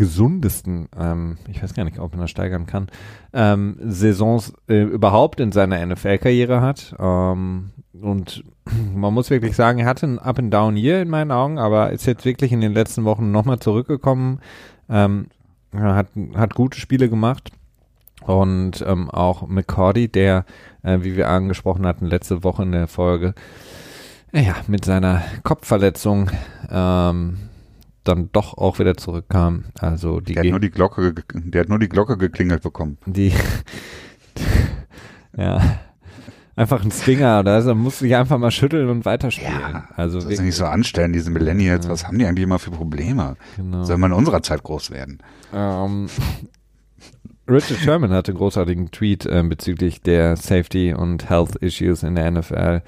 gesundesten, 0.00 0.88
ähm, 0.98 1.36
ich 1.46 1.62
weiß 1.62 1.74
gar 1.74 1.84
nicht, 1.84 1.98
ob 1.98 2.12
man 2.12 2.22
das 2.22 2.30
steigern 2.30 2.64
kann, 2.64 2.86
ähm, 3.34 3.76
Saisons 3.84 4.54
äh, 4.66 4.80
überhaupt 4.80 5.40
in 5.40 5.52
seiner 5.52 5.84
NFL-Karriere 5.84 6.62
hat. 6.62 6.96
Ähm, 6.98 7.72
und 8.00 8.42
man 8.94 9.12
muss 9.12 9.28
wirklich 9.28 9.54
sagen, 9.54 9.80
er 9.80 9.86
hatte 9.86 10.06
ein 10.06 10.18
Up-and-Down-Year 10.18 11.02
in 11.02 11.10
meinen 11.10 11.30
Augen, 11.30 11.58
aber 11.58 11.90
ist 11.90 12.06
jetzt 12.06 12.24
wirklich 12.24 12.50
in 12.50 12.62
den 12.62 12.72
letzten 12.72 13.04
Wochen 13.04 13.30
nochmal 13.30 13.58
zurückgekommen, 13.58 14.40
ähm, 14.88 15.26
hat, 15.76 16.06
hat 16.34 16.54
gute 16.54 16.80
Spiele 16.80 17.10
gemacht. 17.10 17.50
Und 18.22 18.82
ähm, 18.86 19.10
auch 19.10 19.46
McCordy, 19.48 20.08
der, 20.08 20.46
äh, 20.82 21.00
wie 21.02 21.14
wir 21.14 21.28
angesprochen 21.28 21.86
hatten, 21.86 22.06
letzte 22.06 22.42
Woche 22.42 22.62
in 22.62 22.72
der 22.72 22.88
Folge, 22.88 23.34
ja, 24.32 24.56
mit 24.66 24.86
seiner 24.86 25.22
Kopfverletzung 25.42 26.30
ähm, 26.70 27.49
dann 28.10 28.30
doch 28.32 28.56
auch 28.58 28.78
wieder 28.78 28.96
zurückkam. 28.96 29.64
Also 29.78 30.20
die 30.20 30.34
der 30.34 30.44
hat 30.44 30.50
nur 30.50 30.60
die 30.60 30.70
Glocke, 30.70 31.14
der 31.32 31.62
hat 31.62 31.68
nur 31.68 31.78
die 31.78 31.88
Glocke 31.88 32.16
geklingelt 32.16 32.62
bekommen. 32.62 32.98
Die, 33.06 33.32
ja, 35.36 35.60
einfach 36.56 36.84
ein 36.84 36.90
Stinger, 36.90 37.40
oder? 37.40 37.62
Da 37.62 37.74
musst 37.74 38.00
du 38.00 38.04
dich 38.04 38.16
einfach 38.16 38.38
mal 38.38 38.50
schütteln 38.50 38.88
und 38.88 39.04
weiterspielen. 39.04 39.52
Ja, 39.52 39.88
also 39.96 40.20
das 40.20 40.28
ist 40.28 40.42
nicht 40.42 40.56
so 40.56 40.66
anstellen, 40.66 41.12
diese 41.12 41.30
Millennials. 41.30 41.86
Ja. 41.86 41.92
Was 41.92 42.06
haben 42.06 42.18
die 42.18 42.26
eigentlich 42.26 42.44
immer 42.44 42.58
für 42.58 42.70
Probleme? 42.70 43.36
Genau. 43.56 43.84
Soll 43.84 43.98
man 43.98 44.12
in 44.12 44.18
unserer 44.18 44.42
Zeit 44.42 44.62
groß 44.62 44.90
werden? 44.90 45.18
Ähm, 45.54 46.08
Richard 47.48 47.80
Sherman 47.80 48.12
hatte 48.12 48.32
einen 48.32 48.38
großartigen 48.38 48.90
Tweet 48.90 49.26
äh, 49.26 49.42
bezüglich 49.42 50.02
der 50.02 50.36
Safety 50.36 50.94
und 50.94 51.28
Health 51.28 51.56
Issues 51.56 52.02
in 52.02 52.14
der 52.14 52.30
NFL 52.30 52.82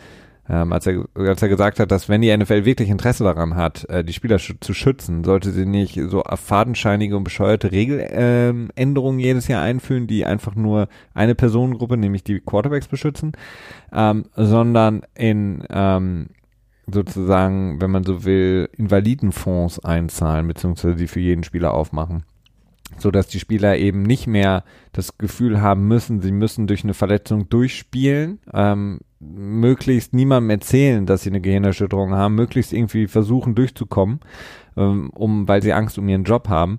ähm, 0.52 0.70
als, 0.70 0.86
er, 0.86 1.06
als 1.14 1.40
er 1.40 1.48
gesagt 1.48 1.80
hat, 1.80 1.90
dass 1.90 2.10
wenn 2.10 2.20
die 2.20 2.36
NFL 2.36 2.66
wirklich 2.66 2.90
Interesse 2.90 3.24
daran 3.24 3.56
hat, 3.56 3.88
äh, 3.88 4.04
die 4.04 4.12
Spieler 4.12 4.38
sch 4.38 4.54
zu 4.60 4.74
schützen, 4.74 5.24
sollte 5.24 5.50
sie 5.50 5.64
nicht 5.64 5.98
so 6.08 6.22
fadenscheinige 6.22 7.16
und 7.16 7.24
bescheuerte 7.24 7.72
Regeländerungen 7.72 9.18
ähm, 9.18 9.24
jedes 9.24 9.48
Jahr 9.48 9.62
einführen, 9.62 10.06
die 10.06 10.26
einfach 10.26 10.54
nur 10.54 10.88
eine 11.14 11.34
Personengruppe, 11.34 11.96
nämlich 11.96 12.22
die 12.22 12.40
Quarterbacks 12.40 12.86
beschützen, 12.86 13.32
ähm, 13.94 14.26
sondern 14.36 15.02
in 15.14 15.64
ähm, 15.70 16.28
sozusagen, 16.86 17.80
wenn 17.80 17.90
man 17.90 18.04
so 18.04 18.24
will, 18.26 18.68
Invalidenfonds 18.76 19.82
einzahlen, 19.82 20.46
beziehungsweise 20.46 20.96
die 20.96 21.08
für 21.08 21.20
jeden 21.20 21.44
Spieler 21.44 21.72
aufmachen 21.72 22.24
so 22.98 23.10
dass 23.10 23.26
die 23.26 23.40
Spieler 23.40 23.76
eben 23.76 24.02
nicht 24.02 24.26
mehr 24.26 24.64
das 24.92 25.18
Gefühl 25.18 25.60
haben 25.60 25.88
müssen, 25.88 26.20
sie 26.20 26.32
müssen 26.32 26.66
durch 26.66 26.84
eine 26.84 26.94
Verletzung 26.94 27.48
durchspielen, 27.48 28.38
ähm, 28.52 29.00
möglichst 29.20 30.14
niemandem 30.14 30.50
erzählen, 30.50 31.06
dass 31.06 31.22
sie 31.22 31.30
eine 31.30 31.40
Gehirnerschütterung 31.40 32.12
haben, 32.12 32.34
möglichst 32.34 32.72
irgendwie 32.72 33.06
versuchen 33.06 33.54
durchzukommen, 33.54 34.20
ähm, 34.76 35.10
um, 35.10 35.48
weil 35.48 35.62
sie 35.62 35.72
Angst 35.72 35.98
um 35.98 36.08
ihren 36.08 36.24
Job 36.24 36.48
haben, 36.48 36.78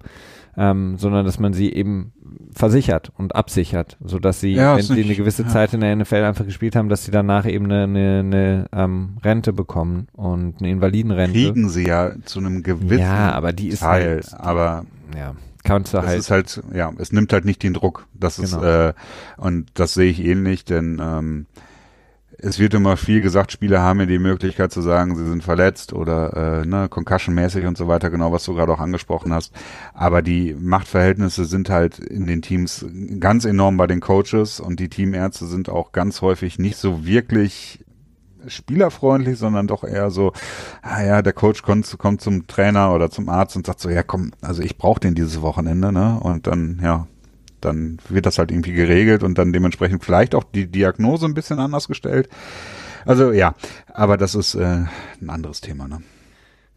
ähm, 0.58 0.98
sondern 0.98 1.26
dass 1.26 1.40
man 1.40 1.54
sie 1.54 1.74
eben 1.74 2.14
versichert 2.54 3.12
und 3.18 3.36
absichert, 3.36 3.98
so 4.04 4.20
dass 4.20 4.40
sie, 4.40 4.54
ja, 4.54 4.76
wenn 4.76 4.84
sie 4.84 5.04
eine 5.04 5.16
gewisse 5.16 5.44
ja. 5.44 5.48
Zeit 5.48 5.74
in 5.74 5.82
der 5.82 5.96
NFL 5.96 6.24
einfach 6.24 6.46
gespielt 6.46 6.76
haben, 6.76 6.90
dass 6.90 7.06
sie 7.06 7.12
danach 7.12 7.46
eben 7.46 7.66
eine, 7.66 7.84
eine, 7.84 8.20
eine 8.20 8.66
ähm, 8.72 9.18
Rente 9.24 9.54
bekommen 9.54 10.08
und 10.14 10.60
eine 10.60 10.70
Invalidenrente. 10.70 11.34
Kriegen 11.34 11.70
sie 11.70 11.88
ja 11.88 12.12
zu 12.26 12.40
einem 12.40 12.62
gewissen 12.62 13.00
ja, 13.00 13.32
aber 13.32 13.54
die 13.54 13.70
ist 13.70 13.80
Teil, 13.80 14.22
halt, 14.22 14.34
aber 14.40 14.86
ja 15.16 15.36
kannst 15.64 15.94
du 15.94 15.98
das 15.98 16.08
halt. 16.08 16.20
ist 16.20 16.32
halt, 16.32 16.64
ja, 16.74 16.92
es 16.98 17.12
nimmt 17.12 17.34
halt 17.34 17.46
nicht 17.46 17.64
den 17.64 17.74
Druck. 17.74 18.08
Das 18.14 18.38
genau. 18.38 18.58
ist, 18.58 18.64
äh, 18.64 18.94
und 19.38 19.68
das 19.74 19.94
sehe 19.94 20.10
ich 20.10 20.24
ähnlich, 20.24 20.66
denn 20.66 21.02
ähm, 21.02 21.46
es 22.38 22.60
wird 22.60 22.74
immer 22.74 22.98
viel 22.98 23.22
gesagt, 23.22 23.52
Spieler 23.54 23.82
haben 23.82 24.02
ja 24.02 24.06
die 24.06 24.20
Möglichkeit 24.20 24.72
zu 24.72 24.82
sagen, 24.82 25.16
sie 25.16 25.26
sind 25.26 25.44
verletzt 25.44 25.94
oder 25.94 26.62
äh, 26.62 26.66
ne, 26.66 26.90
Concussion-mäßig 26.90 27.66
und 27.66 27.78
so 27.78 27.88
weiter, 27.88 28.10
genau 28.10 28.32
was 28.32 28.44
du 28.44 28.54
gerade 28.54 28.74
auch 28.74 28.80
angesprochen 28.80 29.34
hast. 29.34 29.54
Aber 29.94 30.22
die 30.22 30.54
Machtverhältnisse 30.54 31.46
sind 31.46 31.70
halt 31.70 32.00
in 32.00 32.28
den 32.28 32.42
Teams 32.42 32.86
ganz 33.20 33.46
enorm 33.46 33.78
bei 33.78 33.88
den 33.88 34.02
Coaches 34.02 34.60
und 34.60 34.80
die 34.80 34.90
Teamärzte 34.90 35.46
sind 35.46 35.70
auch 35.70 35.94
ganz 35.94 36.22
häufig 36.22 36.60
nicht 36.60 36.78
so 36.78 37.06
wirklich 37.06 37.86
spielerfreundlich, 38.48 39.38
sondern 39.38 39.68
doch 39.68 39.84
eher 39.84 40.10
so, 40.10 40.34
ah 40.82 41.04
ja, 41.04 41.22
der 41.22 41.34
Coach 41.34 41.62
kommt, 41.62 41.98
kommt 41.98 42.22
zum 42.22 42.48
Trainer 42.48 42.94
oder 42.94 43.10
zum 43.10 43.30
Arzt 43.30 43.56
und 43.56 43.66
sagt 43.66 43.80
so, 43.80 43.90
ja 43.90 44.04
komm, 44.04 44.32
also 44.42 44.62
ich 44.62 44.78
brauche 44.78 45.00
den 45.00 45.16
dieses 45.16 45.42
Wochenende, 45.42 45.92
ne? 45.92 46.20
Und 46.20 46.48
dann, 46.48 46.80
ja, 46.84 47.08
dann 47.62 47.98
wird 48.10 48.26
das 48.26 48.38
halt 48.38 48.52
irgendwie 48.52 48.74
geregelt 48.74 49.24
und 49.24 49.38
dann 49.38 49.54
dementsprechend 49.54 50.04
vielleicht 50.04 50.36
auch 50.36 50.44
die 50.44 50.68
Diagnose 50.68 51.26
ein 51.26 51.34
bisschen 51.34 51.60
anders 51.60 51.88
gestellt. 51.88 52.30
Also 53.06 53.32
ja, 53.32 53.56
aber 53.94 54.18
das 54.18 54.36
ist 54.36 54.56
äh, 54.56 54.86
ein 55.22 55.30
anderes 55.30 55.62
Thema, 55.62 55.88
ne? 55.88 56.02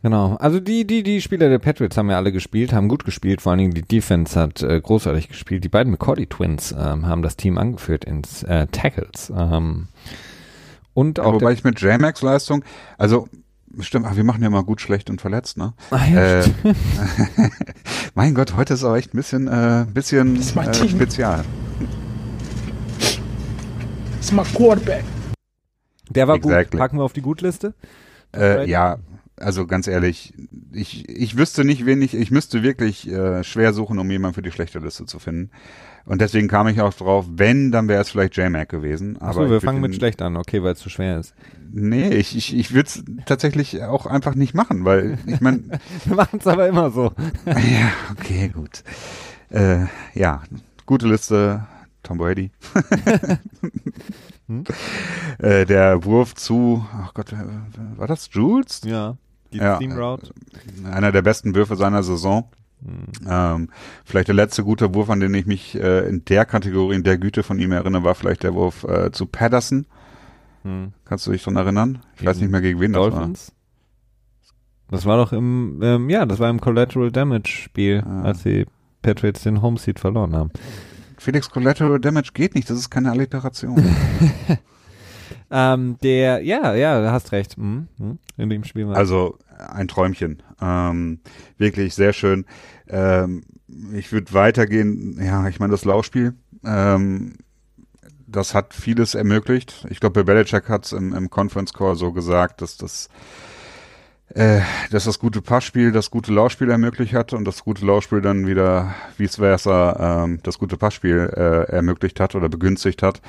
Genau. 0.02 0.36
Also 0.36 0.60
die, 0.60 0.86
die, 0.86 1.02
die 1.02 1.20
Spieler 1.20 1.48
der 1.48 1.58
Patriots 1.58 1.96
haben 1.96 2.10
ja 2.10 2.16
alle 2.16 2.30
gespielt, 2.30 2.72
haben 2.72 2.88
gut 2.88 3.04
gespielt, 3.04 3.40
vor 3.40 3.50
allen 3.50 3.58
Dingen 3.58 3.74
die 3.74 3.82
Defense 3.82 4.38
hat 4.38 4.62
äh, 4.62 4.80
großartig 4.80 5.28
gespielt. 5.28 5.64
Die 5.64 5.68
beiden 5.68 5.90
McCordy 5.90 6.26
Twins 6.26 6.72
ähm, 6.72 7.06
haben 7.06 7.22
das 7.22 7.36
Team 7.36 7.58
angeführt 7.58 8.04
ins 8.04 8.42
äh, 8.44 8.66
Tackles. 8.68 9.32
Ähm, 9.36 9.88
Und 10.96 11.20
auch 11.20 11.34
wobei 11.34 11.52
ich 11.52 11.62
mit 11.62 11.78
J-Max-Leistung, 11.78 12.64
also 12.96 13.28
Stimmt, 13.80 14.06
ach, 14.06 14.16
wir 14.16 14.24
machen 14.24 14.42
ja 14.42 14.48
mal 14.48 14.62
gut, 14.62 14.80
schlecht 14.80 15.10
und 15.10 15.20
verletzt, 15.20 15.58
ne? 15.58 15.74
Ah, 15.90 16.06
ja, 16.06 16.40
äh, 16.40 16.48
mein 18.14 18.34
Gott, 18.34 18.56
heute 18.56 18.72
ist 18.72 18.82
aber 18.82 18.96
echt 18.96 19.12
ein 19.12 19.18
bisschen, 19.18 19.48
äh, 19.48 19.84
bisschen 19.92 20.36
äh, 20.36 20.88
spezial. 20.88 21.44
Das 22.98 23.18
ist 24.20 24.32
mein 24.32 24.46
Quarterback. 24.46 25.04
Der 26.08 26.26
war 26.26 26.36
exactly. 26.36 26.70
gut. 26.70 26.78
Packen 26.78 26.96
wir 26.96 27.04
auf 27.04 27.12
die 27.12 27.20
Gutliste? 27.20 27.74
Äh, 28.34 28.66
ja, 28.66 28.96
also 29.36 29.66
ganz 29.66 29.88
ehrlich, 29.88 30.32
ich, 30.72 31.06
ich 31.10 31.36
wüsste 31.36 31.66
nicht, 31.66 31.84
wen 31.84 32.00
ich, 32.00 32.14
ich 32.14 32.30
müsste 32.30 32.62
wirklich 32.62 33.10
äh, 33.10 33.44
schwer 33.44 33.74
suchen, 33.74 33.98
um 33.98 34.10
jemanden 34.10 34.36
für 34.36 34.42
die 34.42 34.52
schlechte 34.52 34.78
Liste 34.78 35.04
zu 35.04 35.18
finden. 35.18 35.50
Und 36.06 36.20
deswegen 36.20 36.46
kam 36.46 36.68
ich 36.68 36.80
auch 36.80 36.94
drauf, 36.94 37.26
wenn, 37.28 37.72
dann 37.72 37.88
wäre 37.88 38.00
es 38.00 38.10
vielleicht 38.10 38.36
J-Mac 38.36 38.68
gewesen. 38.68 39.20
Achso, 39.20 39.50
wir 39.50 39.60
fangen 39.60 39.80
mit 39.80 39.96
schlecht 39.96 40.22
an, 40.22 40.36
okay, 40.36 40.62
weil 40.62 40.72
es 40.72 40.78
zu 40.78 40.88
schwer 40.88 41.18
ist. 41.18 41.34
Nee, 41.72 42.10
ich, 42.10 42.36
ich, 42.36 42.56
ich 42.56 42.72
würde 42.72 42.88
es 42.88 43.04
tatsächlich 43.26 43.82
auch 43.82 44.06
einfach 44.06 44.36
nicht 44.36 44.54
machen, 44.54 44.84
weil 44.84 45.18
ich 45.26 45.40
meine. 45.40 45.62
wir 46.04 46.14
machen 46.14 46.38
es 46.38 46.46
aber 46.46 46.68
immer 46.68 46.92
so. 46.92 47.12
ja, 47.46 47.90
okay, 48.12 48.48
gut. 48.48 48.84
Äh, 49.50 49.86
ja, 50.14 50.42
gute 50.86 51.08
Liste, 51.08 51.66
Tom 52.04 52.18
Brady. 52.18 52.52
hm? 54.46 54.62
äh, 55.38 55.66
der 55.66 56.04
Wurf 56.04 56.36
zu, 56.36 56.86
ach 56.92 57.14
Gott, 57.14 57.34
war 57.96 58.06
das 58.06 58.28
Jules? 58.30 58.82
Ja, 58.84 59.16
die 59.52 59.58
ja, 59.58 59.76
Route. 59.78 60.32
Einer 60.84 61.10
der 61.10 61.22
besten 61.22 61.54
Würfe 61.56 61.74
seiner 61.74 62.04
Saison. 62.04 62.48
Ähm, 63.28 63.70
vielleicht 64.04 64.28
der 64.28 64.34
letzte 64.34 64.62
gute 64.62 64.94
Wurf, 64.94 65.10
an 65.10 65.20
den 65.20 65.34
ich 65.34 65.46
mich 65.46 65.74
äh, 65.74 66.08
in 66.08 66.24
der 66.24 66.44
Kategorie, 66.44 66.94
in 66.94 67.02
der 67.02 67.18
Güte 67.18 67.42
von 67.42 67.58
ihm 67.58 67.72
erinnere, 67.72 68.04
war 68.04 68.14
vielleicht 68.14 68.42
der 68.42 68.54
Wurf 68.54 68.84
äh, 68.84 69.10
zu 69.12 69.26
Patterson. 69.26 69.86
Hm. 70.62 70.92
Kannst 71.04 71.26
du 71.26 71.32
dich 71.32 71.42
daran 71.42 71.56
erinnern? 71.56 71.98
Ich 72.14 72.18
gegen 72.18 72.28
weiß 72.28 72.40
nicht 72.40 72.50
mehr, 72.50 72.60
gegen 72.60 72.80
wen 72.80 72.92
Dolphins? 72.92 73.46
das 73.46 73.48
war. 73.48 73.56
Das 74.88 75.06
war 75.06 75.16
doch 75.16 75.32
im, 75.32 75.80
ähm, 75.82 76.10
ja, 76.10 76.26
das 76.26 76.38
war 76.38 76.48
im 76.48 76.60
Collateral 76.60 77.10
Damage 77.10 77.48
Spiel, 77.48 78.04
ah. 78.06 78.22
als 78.22 78.44
die 78.44 78.66
Patriots 79.02 79.42
den 79.42 79.62
Homeseat 79.62 79.98
verloren 79.98 80.34
haben. 80.34 80.50
Felix, 81.18 81.50
Collateral 81.50 81.98
Damage 81.98 82.30
geht 82.34 82.54
nicht, 82.54 82.70
das 82.70 82.78
ist 82.78 82.90
keine 82.90 83.10
Alliteration. 83.10 83.82
ähm, 85.50 85.96
der, 86.02 86.42
ja, 86.42 86.74
ja, 86.74 87.00
du 87.00 87.10
hast 87.10 87.32
recht. 87.32 87.58
Mhm. 87.58 87.88
In 88.36 88.50
dem 88.50 88.64
Spiel 88.64 88.86
war 88.86 88.96
Also 88.96 89.38
ein 89.58 89.88
Träumchen. 89.88 90.42
Ähm, 90.60 91.20
wirklich 91.58 91.94
sehr 91.94 92.12
schön. 92.12 92.46
Ähm, 92.88 93.44
ich 93.92 94.12
würde 94.12 94.32
weitergehen, 94.32 95.18
ja, 95.22 95.48
ich 95.48 95.58
meine, 95.58 95.72
das 95.72 95.84
Laufspiel, 95.84 96.34
ähm, 96.64 97.34
das 98.26 98.54
hat 98.54 98.74
vieles 98.74 99.14
ermöglicht. 99.14 99.86
Ich 99.90 100.00
glaube, 100.00 100.24
Belichick 100.24 100.68
hat 100.68 100.86
es 100.86 100.92
im, 100.92 101.14
im 101.14 101.30
Conference 101.30 101.72
Call 101.72 101.96
so 101.96 102.12
gesagt, 102.12 102.60
dass 102.60 102.76
das 102.76 103.08
äh, 104.36 104.60
dass 104.90 105.04
das 105.04 105.18
gute 105.18 105.40
Passspiel 105.40 105.92
das 105.92 106.10
gute 106.10 106.32
Laufspiel 106.32 106.70
ermöglicht 106.70 107.14
hat 107.14 107.32
und 107.32 107.44
das 107.46 107.64
gute 107.64 107.86
Laufspiel 107.86 108.20
dann 108.20 108.46
wieder 108.46 108.94
vice 109.16 109.36
versa 109.36 110.24
ähm, 110.24 110.40
das 110.42 110.58
gute 110.58 110.76
Passspiel 110.76 111.32
äh, 111.34 111.72
ermöglicht 111.72 112.20
hat 112.20 112.34
oder 112.34 112.48
begünstigt 112.48 113.02
hat 113.02 113.22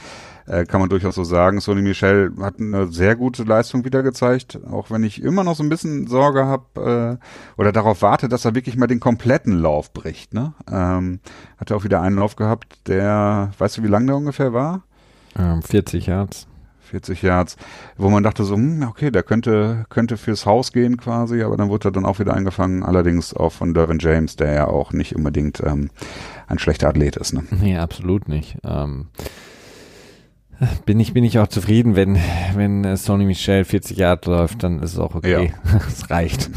äh, 0.47 0.65
kann 0.65 0.79
man 0.79 0.89
durchaus 0.89 1.15
so 1.15 1.23
sagen. 1.23 1.61
Sony 1.61 1.81
Michel 1.81 2.33
hat 2.41 2.59
eine 2.59 2.87
sehr 2.87 3.15
gute 3.15 3.43
Leistung 3.43 3.85
wieder 3.85 4.03
gezeigt, 4.03 4.59
auch 4.69 4.89
wenn 4.89 5.03
ich 5.03 5.21
immer 5.21 5.43
noch 5.43 5.55
so 5.55 5.63
ein 5.63 5.69
bisschen 5.69 6.07
Sorge 6.07 6.45
habe 6.45 7.19
äh, 7.19 7.59
oder 7.59 7.71
darauf 7.71 8.01
warte, 8.01 8.27
dass 8.27 8.45
er 8.45 8.55
wirklich 8.55 8.77
mal 8.77 8.87
den 8.87 8.99
kompletten 8.99 9.61
Lauf 9.61 9.93
bricht. 9.93 10.33
Ne? 10.33 10.53
Ähm, 10.69 11.19
hat 11.57 11.71
er 11.71 11.77
auch 11.77 11.83
wieder 11.83 12.01
einen 12.01 12.17
Lauf 12.17 12.35
gehabt, 12.35 12.87
der, 12.87 13.51
weißt 13.57 13.77
du, 13.77 13.83
wie 13.83 13.87
lang 13.87 14.07
der 14.07 14.17
ungefähr 14.17 14.53
war? 14.53 14.83
Ähm, 15.37 15.61
40 15.61 16.07
Yards. 16.07 16.47
40 16.87 17.21
Yards, 17.21 17.57
wo 17.97 18.09
man 18.09 18.23
dachte 18.23 18.43
so, 18.43 18.55
hm, 18.55 18.83
okay, 18.87 19.11
der 19.11 19.23
könnte, 19.23 19.85
könnte 19.89 20.17
fürs 20.17 20.45
Haus 20.45 20.71
gehen 20.71 20.97
quasi, 20.97 21.43
aber 21.43 21.57
dann 21.57 21.69
wurde 21.69 21.89
er 21.89 21.91
dann 21.91 22.05
auch 22.05 22.19
wieder 22.19 22.33
eingefangen, 22.33 22.83
allerdings 22.83 23.33
auch 23.33 23.51
von 23.51 23.73
Dervin 23.73 23.99
James, 23.99 24.35
der 24.35 24.53
ja 24.53 24.67
auch 24.67 24.93
nicht 24.93 25.15
unbedingt 25.15 25.61
ähm, 25.65 25.89
ein 26.47 26.59
schlechter 26.59 26.89
Athlet 26.89 27.17
ist. 27.17 27.33
Ne? 27.33 27.43
Nee, 27.51 27.77
absolut 27.77 28.27
nicht. 28.27 28.57
Ähm, 28.63 29.07
bin 30.85 30.99
ich, 30.99 31.13
bin 31.13 31.23
ich 31.23 31.37
auch 31.39 31.47
zufrieden, 31.47 31.95
wenn, 31.95 32.17
wenn 32.55 32.83
äh, 32.83 32.97
Sony 32.97 33.25
Michel 33.25 33.63
40 33.63 33.97
Yard 33.97 34.25
läuft, 34.25 34.63
dann 34.63 34.81
ist 34.81 34.93
es 34.93 34.99
auch 34.99 35.13
okay. 35.13 35.51
Ja. 35.63 35.79
es 35.87 36.09
reicht. 36.09 36.49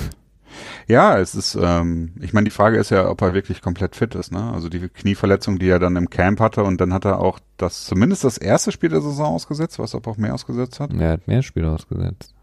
Ja, 0.90 1.18
es 1.18 1.36
ist, 1.36 1.56
ähm, 1.60 2.14
ich 2.20 2.32
meine, 2.32 2.46
die 2.46 2.50
Frage 2.50 2.76
ist 2.76 2.90
ja, 2.90 3.08
ob 3.08 3.22
er 3.22 3.32
wirklich 3.32 3.62
komplett 3.62 3.94
fit 3.94 4.16
ist, 4.16 4.32
ne? 4.32 4.52
Also 4.52 4.68
die 4.68 4.88
Knieverletzung, 4.88 5.60
die 5.60 5.68
er 5.68 5.78
dann 5.78 5.94
im 5.94 6.10
Camp 6.10 6.40
hatte 6.40 6.64
und 6.64 6.80
dann 6.80 6.92
hat 6.92 7.04
er 7.04 7.20
auch 7.20 7.38
das, 7.58 7.84
zumindest 7.84 8.24
das 8.24 8.38
erste 8.38 8.72
Spiel 8.72 8.88
der 8.88 9.00
Saison 9.00 9.34
ausgesetzt, 9.34 9.78
was 9.78 9.94
ob 9.94 10.08
er 10.08 10.12
auch 10.12 10.16
mehr 10.16 10.34
ausgesetzt 10.34 10.80
hat. 10.80 10.92
Er 10.92 11.12
hat 11.12 11.28
mehr 11.28 11.42
Spiele 11.42 11.70
ausgesetzt. 11.70 12.34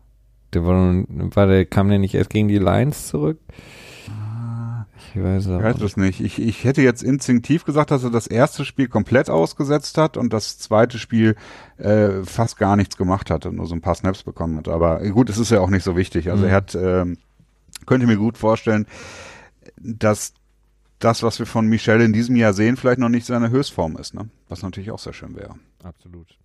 Der 0.54 0.66
war, 0.66 1.04
war 1.10 1.48
der, 1.48 1.66
kam 1.66 1.90
der 1.90 2.00
nicht 2.00 2.16
erst 2.16 2.30
gegen 2.30 2.48
die 2.48 2.58
Lions 2.58 3.08
zurück? 3.08 3.38
Ich 5.14 5.22
weiß, 5.22 5.48
ich 5.48 5.52
weiß 5.52 5.82
es 5.82 5.98
nicht. 5.98 6.22
Ich, 6.22 6.42
ich 6.42 6.64
hätte 6.64 6.82
jetzt 6.82 7.04
instinktiv 7.04 7.66
gesagt, 7.66 7.92
dass 7.92 8.04
er 8.04 8.12
das 8.12 8.28
erste 8.28 8.64
Spiel 8.64 8.88
komplett 8.88 9.30
ausgesetzt 9.30 9.98
hat 9.98 10.16
und 10.16 10.32
das 10.32 10.58
zweite 10.58 11.00
Spiel 11.00 11.36
äh, 11.78 12.24
fast 12.24 12.58
gar 12.58 12.78
nichts 12.78 12.96
gemacht 12.96 13.30
hat 13.30 13.46
und 13.46 13.56
nur 13.56 13.66
so 13.66 13.76
ein 13.76 13.82
paar 13.82 13.96
Snaps 13.96 14.24
bekommen 14.24 14.58
hat. 14.58 14.70
Aber 14.70 15.00
gut, 15.10 15.30
es 15.30 15.38
ist 15.38 15.52
ja 15.52 15.60
auch 15.60 15.70
nicht 15.70 15.84
so 15.84 15.98
wichtig. 15.98 16.32
Also 16.32 16.44
mhm. 16.44 16.50
er 16.50 16.56
hat, 16.56 16.76
ähm, 16.76 17.18
könnte 17.88 18.06
mir 18.06 18.18
gut 18.18 18.38
vorstellen, 18.38 18.86
dass 19.78 20.34
das, 21.00 21.24
was 21.24 21.40
wir 21.40 21.46
von 21.46 21.68
Michel 21.68 22.02
in 22.02 22.14
diesem 22.14 22.36
Jahr 22.36 22.54
sehen, 22.54 22.78
vielleicht 22.78 23.00
noch 23.00 23.10
nicht 23.10 23.26
seine 23.26 23.50
Höchstform 23.50 23.98
ist, 23.98 24.14
ne? 24.14 24.30
Was 24.50 24.64
natürlich 24.64 24.92
auch 24.92 25.00
sehr 25.00 25.14
schön 25.14 25.36
wäre. 25.36 25.56
Absolut 25.84 26.38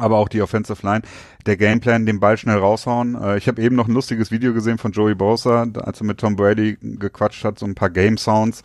aber 0.00 0.16
auch 0.18 0.28
die 0.28 0.42
Offensive 0.42 0.84
Line. 0.86 1.02
Der 1.46 1.56
Gameplan, 1.56 2.06
den 2.06 2.20
Ball 2.20 2.36
schnell 2.36 2.58
raushauen. 2.58 3.14
Äh, 3.20 3.38
ich 3.38 3.48
habe 3.48 3.62
eben 3.62 3.76
noch 3.76 3.88
ein 3.88 3.94
lustiges 3.94 4.30
Video 4.30 4.52
gesehen 4.52 4.78
von 4.78 4.92
Joey 4.92 5.14
Bosa, 5.14 5.66
als 5.74 6.00
er 6.00 6.06
mit 6.06 6.18
Tom 6.18 6.36
Brady 6.36 6.78
gequatscht 6.80 7.44
hat, 7.44 7.58
so 7.58 7.66
ein 7.66 7.74
paar 7.74 7.90
Game 7.90 8.16
Sounds. 8.16 8.62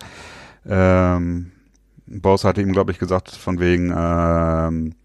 Ähm, 0.68 1.52
Bosa 2.08 2.50
hatte 2.50 2.62
ihm, 2.62 2.72
glaube 2.72 2.92
ich, 2.92 3.00
gesagt, 3.00 3.32
von 3.32 3.60
wegen 3.60 3.92
ähm, 3.96 4.96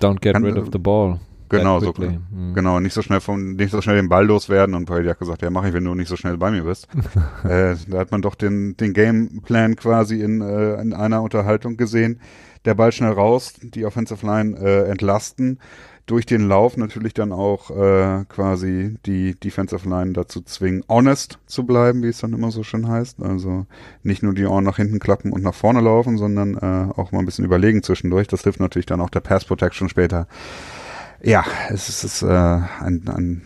Don't 0.00 0.20
get 0.20 0.36
rid 0.36 0.56
of 0.56 0.68
the 0.72 0.78
ball. 0.78 1.20
Genau, 1.50 1.80
so, 1.80 1.92
mhm. 1.92 2.54
genau, 2.54 2.80
nicht 2.80 2.94
so 2.94 3.02
schnell 3.02 3.20
vom, 3.20 3.56
nicht 3.56 3.72
so 3.72 3.82
schnell 3.82 3.96
den 3.96 4.08
Ball 4.08 4.24
loswerden 4.24 4.74
und 4.74 4.86
Brady 4.86 5.08
hat 5.08 5.18
gesagt, 5.18 5.42
ja, 5.42 5.50
mache 5.50 5.68
ich, 5.68 5.74
wenn 5.74 5.84
du 5.84 5.94
nicht 5.94 6.08
so 6.08 6.16
schnell 6.16 6.38
bei 6.38 6.50
mir 6.50 6.62
bist. 6.62 6.88
äh, 7.44 7.74
da 7.88 7.98
hat 7.98 8.12
man 8.12 8.22
doch 8.22 8.34
den, 8.34 8.76
den 8.76 8.92
Gameplan 8.92 9.76
quasi 9.76 10.20
in, 10.20 10.40
äh, 10.40 10.80
in 10.80 10.92
einer 10.92 11.22
Unterhaltung 11.22 11.76
gesehen 11.76 12.20
der 12.64 12.74
Ball 12.74 12.92
schnell 12.92 13.12
raus, 13.12 13.54
die 13.62 13.84
Offensive 13.84 14.24
Line 14.26 14.58
äh, 14.58 14.90
entlasten, 14.90 15.58
durch 16.06 16.26
den 16.26 16.48
Lauf 16.48 16.76
natürlich 16.76 17.14
dann 17.14 17.30
auch 17.30 17.70
äh, 17.70 18.24
quasi 18.28 18.96
die 19.06 19.38
Defensive 19.38 19.88
Line 19.88 20.12
dazu 20.12 20.40
zwingen, 20.42 20.82
honest 20.88 21.38
zu 21.46 21.64
bleiben, 21.64 22.02
wie 22.02 22.08
es 22.08 22.18
dann 22.18 22.32
immer 22.32 22.50
so 22.50 22.64
schön 22.64 22.88
heißt. 22.88 23.22
Also 23.22 23.66
nicht 24.02 24.22
nur 24.22 24.34
die 24.34 24.44
Ohren 24.44 24.64
nach 24.64 24.76
hinten 24.76 24.98
klappen 24.98 25.32
und 25.32 25.42
nach 25.42 25.54
vorne 25.54 25.80
laufen, 25.80 26.18
sondern 26.18 26.56
äh, 26.56 26.92
auch 26.98 27.12
mal 27.12 27.20
ein 27.20 27.26
bisschen 27.26 27.44
überlegen 27.44 27.82
zwischendurch. 27.84 28.26
Das 28.26 28.42
hilft 28.42 28.58
natürlich 28.58 28.86
dann 28.86 29.00
auch 29.00 29.10
der 29.10 29.20
Pass 29.20 29.44
Protection 29.44 29.88
später. 29.88 30.26
Ja, 31.22 31.44
es 31.68 31.88
ist, 31.88 32.04
es 32.04 32.14
ist 32.14 32.22
äh, 32.22 32.28
ein, 32.28 33.02
ein 33.08 33.42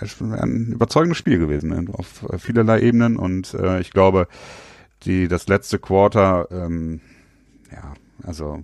ein 0.00 0.66
überzeugendes 0.72 1.18
Spiel 1.18 1.38
gewesen 1.38 1.70
ne? 1.70 1.84
auf 1.92 2.24
vielerlei 2.38 2.80
Ebenen 2.82 3.16
und 3.16 3.54
äh, 3.54 3.80
ich 3.80 3.90
glaube, 3.90 4.28
die 5.02 5.26
das 5.26 5.48
letzte 5.48 5.80
Quarter 5.80 6.46
ähm, 6.52 7.00
ja 7.72 7.94
also, 8.24 8.62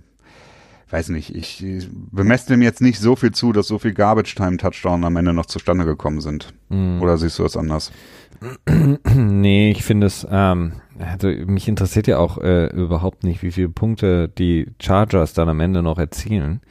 weiß 0.89 1.09
nicht, 1.09 1.35
ich, 1.35 1.63
ich 1.63 1.89
bemesse 1.91 2.47
dem 2.47 2.61
jetzt 2.61 2.81
nicht 2.81 2.99
so 2.99 3.15
viel 3.15 3.31
zu, 3.31 3.51
dass 3.51 3.67
so 3.67 3.79
viel 3.79 3.93
Garbage-Time-Touchdown 3.93 5.03
am 5.03 5.15
Ende 5.15 5.33
noch 5.33 5.45
zustande 5.45 5.85
gekommen 5.85 6.21
sind. 6.21 6.53
Mhm. 6.69 7.01
Oder 7.01 7.17
siehst 7.17 7.39
du 7.39 7.45
es 7.45 7.57
anders? 7.57 7.91
Nee, 9.17 9.71
ich 9.71 9.83
finde 9.83 10.07
es, 10.07 10.27
ähm, 10.29 10.73
also 10.99 11.27
mich 11.27 11.67
interessiert 11.67 12.07
ja 12.07 12.17
auch 12.17 12.37
äh, 12.37 12.67
überhaupt 12.67 13.23
nicht, 13.23 13.41
wie 13.43 13.51
viele 13.51 13.69
Punkte 13.69 14.27
die 14.27 14.67
Chargers 14.79 15.33
dann 15.33 15.47
am 15.47 15.61
Ende 15.61 15.81
noch 15.81 15.97
erzielen. 15.97 16.61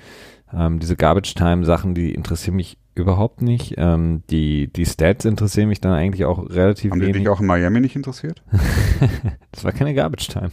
Ähm, 0.56 0.78
diese 0.78 0.96
Garbage-Time-Sachen, 0.96 1.94
die 1.94 2.14
interessieren 2.14 2.56
mich 2.56 2.78
überhaupt 2.94 3.42
nicht. 3.42 3.74
Ähm, 3.76 4.22
die, 4.30 4.72
die 4.72 4.86
Stats 4.86 5.24
interessieren 5.24 5.68
mich 5.68 5.80
dann 5.80 5.92
eigentlich 5.92 6.24
auch 6.24 6.48
relativ 6.50 6.92
Haben 6.92 7.00
wenig. 7.00 7.08
Haben 7.08 7.12
die 7.12 7.18
dich 7.20 7.28
auch 7.28 7.40
in 7.40 7.46
Miami 7.46 7.80
nicht 7.80 7.96
interessiert? 7.96 8.42
das 9.52 9.64
war 9.64 9.72
keine 9.72 9.94
Garbage-Time. 9.94 10.50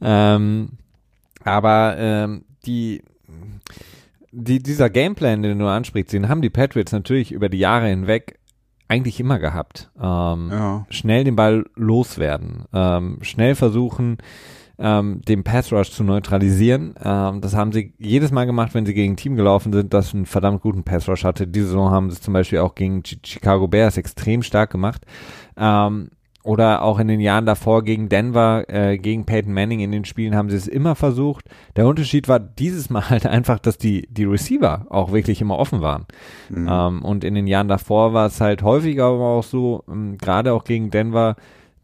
ähm, 0.00 0.70
aber 1.44 1.96
ähm, 1.98 2.44
die, 2.64 3.02
die, 4.32 4.62
dieser 4.62 4.90
Gameplan, 4.90 5.42
den 5.42 5.58
du 5.58 5.66
ansprichst, 5.66 6.12
den 6.12 6.28
haben 6.28 6.42
die 6.42 6.50
Patriots 6.50 6.92
natürlich 6.92 7.32
über 7.32 7.48
die 7.48 7.58
Jahre 7.58 7.88
hinweg 7.88 8.38
eigentlich 8.88 9.20
immer 9.20 9.38
gehabt. 9.38 9.90
Ähm, 9.96 10.48
ja. 10.50 10.86
Schnell 10.90 11.24
den 11.24 11.36
Ball 11.36 11.66
loswerden, 11.74 12.64
ähm, 12.72 13.18
schnell 13.22 13.54
versuchen, 13.54 14.18
ähm, 14.78 15.22
den 15.26 15.42
Pass 15.42 15.72
Rush 15.72 15.90
zu 15.90 16.04
neutralisieren. 16.04 16.94
Ähm, 17.02 17.40
das 17.40 17.54
haben 17.54 17.72
sie 17.72 17.94
jedes 17.98 18.30
Mal 18.30 18.44
gemacht, 18.44 18.74
wenn 18.74 18.86
sie 18.86 18.94
gegen 18.94 19.14
ein 19.14 19.16
Team 19.16 19.36
gelaufen 19.36 19.72
sind, 19.72 19.94
das 19.94 20.14
einen 20.14 20.26
verdammt 20.26 20.62
guten 20.62 20.84
Pass 20.84 21.08
Rush 21.08 21.24
hatte. 21.24 21.46
Diese 21.46 21.66
Saison 21.66 21.90
haben 21.90 22.10
sie 22.10 22.20
zum 22.20 22.34
Beispiel 22.34 22.58
auch 22.58 22.74
gegen 22.74 23.02
Chicago 23.04 23.68
Bears 23.68 23.96
extrem 23.96 24.42
stark 24.42 24.70
gemacht. 24.70 25.02
Ähm, 25.56 26.10
oder 26.46 26.82
auch 26.82 27.00
in 27.00 27.08
den 27.08 27.18
Jahren 27.18 27.44
davor 27.44 27.82
gegen 27.82 28.08
Denver, 28.08 28.66
äh, 28.68 28.98
gegen 28.98 29.26
Peyton 29.26 29.52
Manning 29.52 29.80
in 29.80 29.90
den 29.90 30.04
Spielen 30.04 30.36
haben 30.36 30.48
sie 30.48 30.56
es 30.56 30.68
immer 30.68 30.94
versucht. 30.94 31.44
Der 31.74 31.88
Unterschied 31.88 32.28
war 32.28 32.38
dieses 32.38 32.88
Mal 32.88 33.00
halt 33.10 33.26
einfach, 33.26 33.58
dass 33.58 33.78
die, 33.78 34.06
die 34.10 34.24
Receiver 34.24 34.86
auch 34.88 35.10
wirklich 35.10 35.40
immer 35.40 35.58
offen 35.58 35.80
waren. 35.80 36.06
Mhm. 36.48 36.68
Ähm, 36.70 37.02
und 37.02 37.24
in 37.24 37.34
den 37.34 37.48
Jahren 37.48 37.66
davor 37.66 38.12
war 38.12 38.26
es 38.26 38.40
halt 38.40 38.62
häufiger 38.62 39.06
aber 39.06 39.24
auch 39.24 39.42
so, 39.42 39.82
ähm, 39.88 40.18
gerade 40.18 40.52
auch 40.52 40.62
gegen 40.62 40.92
Denver, 40.92 41.34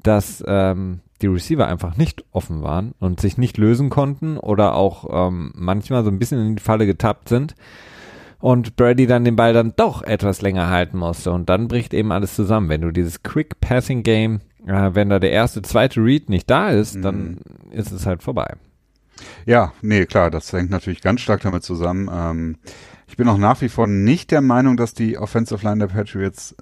dass 0.05 0.44
ähm, 0.46 1.00
die 1.22 1.28
Receiver 1.28 1.66
einfach 1.66 1.96
nicht 1.96 2.24
offen 2.32 2.62
waren 2.62 2.92
und 2.98 3.20
sich 3.20 3.38
nicht 3.38 3.56
lösen 3.58 3.90
konnten 3.90 4.37
oder 4.37 4.74
auch 4.74 5.28
ähm, 5.28 5.52
manchmal 5.54 6.04
so 6.04 6.11
ein 6.11 6.18
bisschen 6.18 6.44
in 6.44 6.56
die 6.56 6.62
Falle 6.62 6.87
getappt 6.87 7.28
sind 7.28 7.54
und 8.40 8.76
Brady 8.76 9.06
dann 9.06 9.24
den 9.24 9.37
Ball 9.37 9.52
dann 9.52 9.74
doch 9.76 10.02
etwas 10.02 10.42
länger 10.42 10.68
halten 10.68 10.98
musste 10.98 11.32
und 11.32 11.48
dann 11.48 11.68
bricht 11.68 11.94
eben 11.94 12.12
alles 12.12 12.35
zusammen. 12.35 12.68
Wenn 12.68 12.80
du 12.80 12.90
dieses 12.90 13.22
Quick 13.22 13.61
Passing 13.61 14.02
Game 14.02 14.40
äh, 14.66 14.94
wenn 14.94 15.08
da 15.08 15.18
der 15.18 15.32
erste, 15.32 15.62
zweite 15.62 16.00
Read 16.00 16.28
nicht 16.28 16.48
da 16.48 16.70
ist, 16.70 16.96
mhm. 16.96 17.02
dann 17.02 17.38
ist 17.70 17.92
es 17.92 18.06
halt 18.06 18.22
vorbei. 18.22 18.54
Ja, 19.46 19.72
nee, 19.82 20.06
klar, 20.06 20.30
das 20.30 20.52
hängt 20.52 20.70
natürlich 20.70 21.00
ganz 21.00 21.20
stark 21.20 21.42
damit 21.42 21.62
zusammen. 21.62 22.11
Ähm, 22.12 22.56
ich 23.12 23.18
bin 23.18 23.29
auch 23.29 23.37
nach 23.37 23.61
wie 23.61 23.68
vor 23.68 23.87
nicht 23.87 24.31
der 24.31 24.40
Meinung, 24.40 24.79
dass 24.79 24.94
die 24.94 25.18
Offensive 25.18 25.62
Line 25.62 25.87
der 25.87 25.94
Patriots 25.94 26.57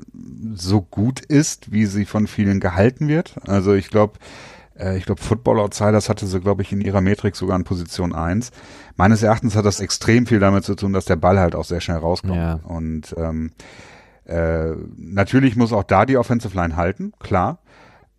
so 0.52 0.82
gut 0.82 1.20
ist, 1.20 1.70
wie 1.70 1.86
sie 1.86 2.04
von 2.04 2.26
vielen 2.26 2.58
gehalten 2.58 3.06
wird. 3.06 3.36
Also 3.46 3.72
ich 3.72 3.88
glaube, 3.88 4.14
äh, 4.76 4.98
ich 4.98 5.06
glaube, 5.06 5.22
Football 5.22 5.60
Outsiders 5.60 6.08
hatte 6.08 6.26
sie, 6.26 6.40
glaube 6.40 6.62
ich, 6.62 6.72
in 6.72 6.80
ihrer 6.80 7.02
Metrik 7.02 7.36
sogar 7.36 7.54
in 7.54 7.62
Position 7.62 8.12
1. 8.12 8.50
Meines 8.96 9.22
Erachtens 9.22 9.54
hat 9.54 9.64
das 9.64 9.78
extrem 9.78 10.26
viel 10.26 10.40
damit 10.40 10.64
zu 10.64 10.74
tun, 10.74 10.92
dass 10.92 11.04
der 11.04 11.14
Ball 11.14 11.38
halt 11.38 11.54
auch 11.54 11.64
sehr 11.64 11.80
schnell 11.80 11.98
rauskommt. 11.98 12.34
Ja. 12.34 12.54
Und 12.64 13.14
ähm, 13.16 13.52
äh, 14.24 14.72
natürlich 14.96 15.54
muss 15.54 15.72
auch 15.72 15.84
da 15.84 16.04
die 16.04 16.16
Offensive 16.16 16.56
Line 16.56 16.74
halten, 16.74 17.12
klar. 17.20 17.59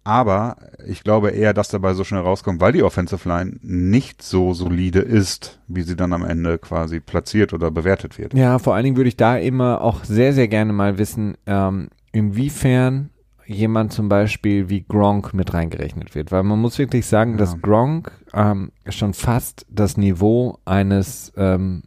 Aber 0.04 0.58
ich 0.88 1.04
glaube 1.04 1.30
eher, 1.30 1.54
dass 1.54 1.70
dabei 1.70 1.94
so 1.94 2.04
schnell 2.04 2.22
rauskommt, 2.22 2.60
weil 2.60 2.74
die 2.74 2.82
Offensive 2.82 3.28
Line 3.28 3.58
nicht 3.62 4.24
so 4.24 4.54
solide 4.54 5.00
ist, 5.00 5.60
wie 5.68 5.84
sie 5.84 5.96
dann 5.96 6.14
am 6.14 6.26
Ende 6.26 6.58
quasi 6.58 7.00
platziert 7.00 7.54
oder 7.54 7.70
bewertet 7.70 8.18
wird. 8.18 8.34
Ja, 8.34 8.58
vor 8.58 8.74
allen 8.74 8.86
Dingen 8.86 8.98
würde 8.98 9.10
ich 9.10 9.18
da 9.18 9.38
immer 9.38 9.82
auch 9.82 10.04
sehr, 10.04 10.34
sehr 10.34 10.48
gerne 10.48 10.74
mal 10.74 10.98
wissen, 10.98 11.38
ähm, 11.46 11.90
inwiefern 12.12 13.12
jemand 13.46 13.94
zum 13.94 14.10
Beispiel 14.10 14.70
wie 14.70 14.82
Gronk 14.82 15.34
mit 15.34 15.54
reingerechnet 15.54 16.16
wird. 16.16 16.32
Weil 16.32 16.44
man 16.44 16.60
muss 16.60 16.80
wirklich 16.80 17.06
sagen, 17.06 17.32
ja. 17.32 17.38
dass 17.38 17.62
Gronk 17.62 18.12
ähm, 18.34 18.72
schon 18.90 19.14
fast 19.14 19.66
das 19.70 19.98
Niveau 19.98 20.58
eines 20.66 21.32
ähm, 21.36 21.84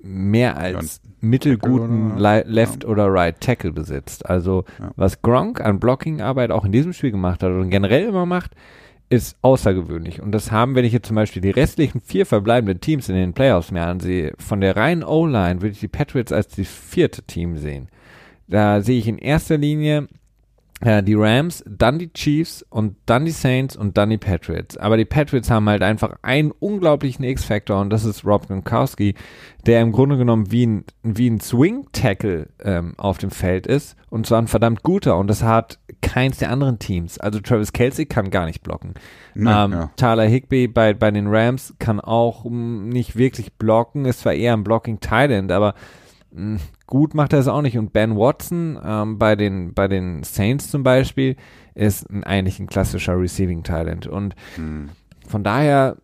mehr 0.00 0.56
als 0.56 1.00
mittelguten 1.22 2.18
Left- 2.18 2.84
ja. 2.84 2.88
oder 2.88 3.06
Right-Tackle 3.06 3.72
besitzt. 3.72 4.28
Also 4.28 4.64
ja. 4.78 4.90
was 4.96 5.22
Gronk 5.22 5.60
an 5.60 5.80
Blocking-Arbeit 5.80 6.50
auch 6.50 6.64
in 6.64 6.72
diesem 6.72 6.92
Spiel 6.92 7.12
gemacht 7.12 7.42
hat 7.42 7.52
und 7.52 7.70
generell 7.70 8.04
immer 8.08 8.26
macht, 8.26 8.52
ist 9.08 9.36
außergewöhnlich. 9.42 10.20
Und 10.20 10.32
das 10.32 10.50
haben, 10.50 10.74
wenn 10.74 10.84
ich 10.84 10.92
jetzt 10.92 11.06
zum 11.06 11.16
Beispiel 11.16 11.42
die 11.42 11.50
restlichen 11.50 12.00
vier 12.00 12.26
verbleibenden 12.26 12.80
Teams 12.80 13.08
in 13.08 13.14
den 13.14 13.34
Playoffs 13.34 13.70
mir 13.70 13.82
ansehe, 13.82 14.32
von 14.38 14.60
der 14.60 14.76
reinen 14.76 15.04
O-Line 15.04 15.62
würde 15.62 15.72
ich 15.72 15.80
die 15.80 15.88
Patriots 15.88 16.32
als 16.32 16.48
das 16.48 16.66
vierte 16.66 17.22
Team 17.22 17.56
sehen. 17.56 17.88
Da 18.48 18.80
sehe 18.80 18.98
ich 18.98 19.06
in 19.06 19.18
erster 19.18 19.58
Linie 19.58 20.08
die 20.84 21.14
Rams, 21.14 21.62
dann 21.68 21.98
die 21.98 22.12
Chiefs 22.12 22.64
und 22.68 22.96
dann 23.06 23.24
die 23.24 23.30
Saints 23.30 23.76
und 23.76 23.96
dann 23.96 24.10
die 24.10 24.18
Patriots. 24.18 24.76
Aber 24.76 24.96
die 24.96 25.04
Patriots 25.04 25.48
haben 25.48 25.68
halt 25.68 25.82
einfach 25.82 26.16
einen 26.22 26.50
unglaublichen 26.50 27.24
X-Factor 27.24 27.80
und 27.80 27.90
das 27.90 28.04
ist 28.04 28.24
Rob 28.24 28.48
Gronkowski, 28.48 29.14
der 29.64 29.80
im 29.80 29.92
Grunde 29.92 30.16
genommen 30.16 30.50
wie 30.50 30.66
ein, 30.66 30.84
wie 31.04 31.30
ein 31.30 31.40
Swing-Tackle 31.40 32.48
ähm, 32.64 32.94
auf 32.96 33.18
dem 33.18 33.30
Feld 33.30 33.68
ist 33.68 33.96
und 34.10 34.26
zwar 34.26 34.42
ein 34.42 34.48
verdammt 34.48 34.82
guter 34.82 35.16
und 35.18 35.28
das 35.28 35.44
hat 35.44 35.78
keins 36.00 36.38
der 36.38 36.50
anderen 36.50 36.80
Teams. 36.80 37.16
Also 37.18 37.38
Travis 37.38 37.72
Kelsey 37.72 38.06
kann 38.06 38.30
gar 38.30 38.46
nicht 38.46 38.62
blocken. 38.62 38.94
Nee, 39.34 39.50
ähm, 39.50 39.72
ja. 39.72 39.90
Tyler 39.96 40.24
Higby 40.24 40.66
bei, 40.66 40.94
bei 40.94 41.12
den 41.12 41.28
Rams 41.28 41.74
kann 41.78 42.00
auch 42.00 42.44
nicht 42.44 43.14
wirklich 43.14 43.52
blocken, 43.52 44.04
ist 44.04 44.20
zwar 44.20 44.34
eher 44.34 44.54
ein 44.54 44.64
Blocking-Talent, 44.64 45.52
aber 45.52 45.74
gut 46.86 47.14
macht 47.14 47.32
er 47.32 47.40
es 47.40 47.48
auch 47.48 47.62
nicht. 47.62 47.78
Und 47.78 47.92
Ben 47.92 48.16
Watson 48.16 48.78
ähm, 48.84 49.18
bei, 49.18 49.36
den, 49.36 49.74
bei 49.74 49.88
den 49.88 50.22
Saints 50.22 50.70
zum 50.70 50.82
Beispiel 50.82 51.36
ist 51.74 52.08
ein, 52.10 52.24
eigentlich 52.24 52.58
ein 52.60 52.66
klassischer 52.66 53.18
Receiving 53.18 53.62
Talent. 53.62 54.06
Und 54.06 54.34
hm. 54.56 54.90
von 55.26 55.44
daher 55.44 55.96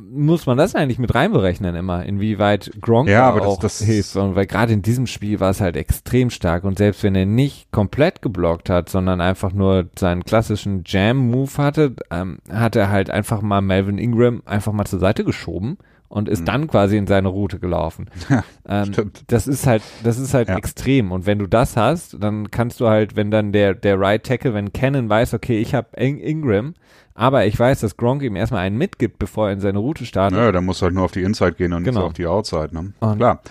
muss 0.00 0.46
man 0.46 0.56
das 0.56 0.74
eigentlich 0.74 0.98
mit 0.98 1.14
reinberechnen 1.14 1.74
immer, 1.74 2.04
inwieweit 2.04 2.72
Gronk 2.80 3.08
ja, 3.08 3.28
aber 3.28 3.46
auch 3.46 3.60
das, 3.60 3.78
das 3.78 3.86
hilft. 3.86 4.16
Und 4.16 4.34
weil 4.34 4.46
gerade 4.46 4.72
in 4.72 4.82
diesem 4.82 5.06
Spiel 5.06 5.40
war 5.40 5.50
es 5.50 5.60
halt 5.60 5.76
extrem 5.76 6.30
stark 6.30 6.64
und 6.64 6.78
selbst 6.78 7.02
wenn 7.02 7.14
er 7.14 7.26
nicht 7.26 7.70
komplett 7.70 8.22
geblockt 8.22 8.70
hat, 8.70 8.88
sondern 8.88 9.20
einfach 9.20 9.52
nur 9.52 9.88
seinen 9.98 10.24
klassischen 10.24 10.82
Jam-Move 10.84 11.58
hatte, 11.58 11.94
ähm, 12.10 12.38
hat 12.50 12.76
er 12.76 12.90
halt 12.90 13.10
einfach 13.10 13.42
mal 13.42 13.60
Melvin 13.60 13.98
Ingram 13.98 14.42
einfach 14.46 14.72
mal 14.72 14.86
zur 14.86 14.98
Seite 14.98 15.24
geschoben 15.24 15.78
und 16.14 16.28
ist 16.28 16.42
mhm. 16.42 16.44
dann 16.44 16.66
quasi 16.68 16.96
in 16.96 17.08
seine 17.08 17.28
Route 17.28 17.58
gelaufen. 17.58 18.08
Ja, 18.28 18.44
ähm, 18.66 18.92
stimmt. 18.92 19.24
Das 19.26 19.46
ist 19.46 19.66
halt, 19.66 19.82
das 20.02 20.18
ist 20.18 20.32
halt 20.32 20.48
ja. 20.48 20.56
extrem. 20.56 21.12
Und 21.12 21.26
wenn 21.26 21.38
du 21.38 21.46
das 21.46 21.76
hast, 21.76 22.16
dann 22.22 22.50
kannst 22.50 22.80
du 22.80 22.88
halt, 22.88 23.16
wenn 23.16 23.30
dann 23.30 23.52
der, 23.52 23.74
der 23.74 24.00
Right 24.00 24.24
Tackle, 24.24 24.54
wenn 24.54 24.72
Cannon 24.72 25.08
weiß, 25.08 25.34
okay, 25.34 25.60
ich 25.60 25.74
habe 25.74 25.88
In 25.96 26.18
Ingram, 26.18 26.74
aber 27.14 27.46
ich 27.46 27.58
weiß, 27.58 27.80
dass 27.80 27.96
Gronk 27.96 28.22
ihm 28.22 28.36
erstmal 28.36 28.60
einen 28.60 28.78
mitgibt, 28.78 29.18
bevor 29.18 29.48
er 29.48 29.54
in 29.54 29.60
seine 29.60 29.78
Route 29.78 30.06
startet. 30.06 30.38
Ja, 30.38 30.52
dann 30.52 30.64
muss 30.64 30.80
halt 30.80 30.94
nur 30.94 31.04
auf 31.04 31.12
die 31.12 31.22
Inside 31.22 31.54
gehen 31.54 31.72
und 31.72 31.84
genau. 31.84 32.00
nicht 32.00 32.06
auf 32.06 32.12
die 32.14 32.26
Outside, 32.26 32.70
ne? 32.72 32.92
Und 33.00 33.18
Klar. 33.18 33.42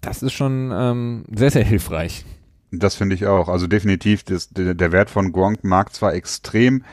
Das 0.00 0.22
ist 0.22 0.32
schon 0.32 0.72
ähm, 0.74 1.24
sehr, 1.30 1.50
sehr 1.50 1.64
hilfreich. 1.64 2.24
Das 2.72 2.96
finde 2.96 3.14
ich 3.14 3.26
auch. 3.26 3.48
Also 3.48 3.66
definitiv, 3.66 4.24
das, 4.24 4.48
der, 4.48 4.74
der 4.74 4.92
Wert 4.92 5.10
von 5.10 5.32
Gronk 5.32 5.62
mag 5.62 5.94
zwar 5.94 6.14
extrem 6.14 6.84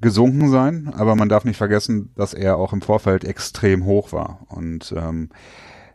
gesunken 0.00 0.50
sein, 0.50 0.92
aber 0.94 1.16
man 1.16 1.28
darf 1.28 1.44
nicht 1.44 1.56
vergessen, 1.56 2.10
dass 2.16 2.34
er 2.34 2.58
auch 2.58 2.72
im 2.72 2.82
Vorfeld 2.82 3.24
extrem 3.24 3.84
hoch 3.84 4.12
war. 4.12 4.40
Und 4.48 4.94
ähm, 4.96 5.30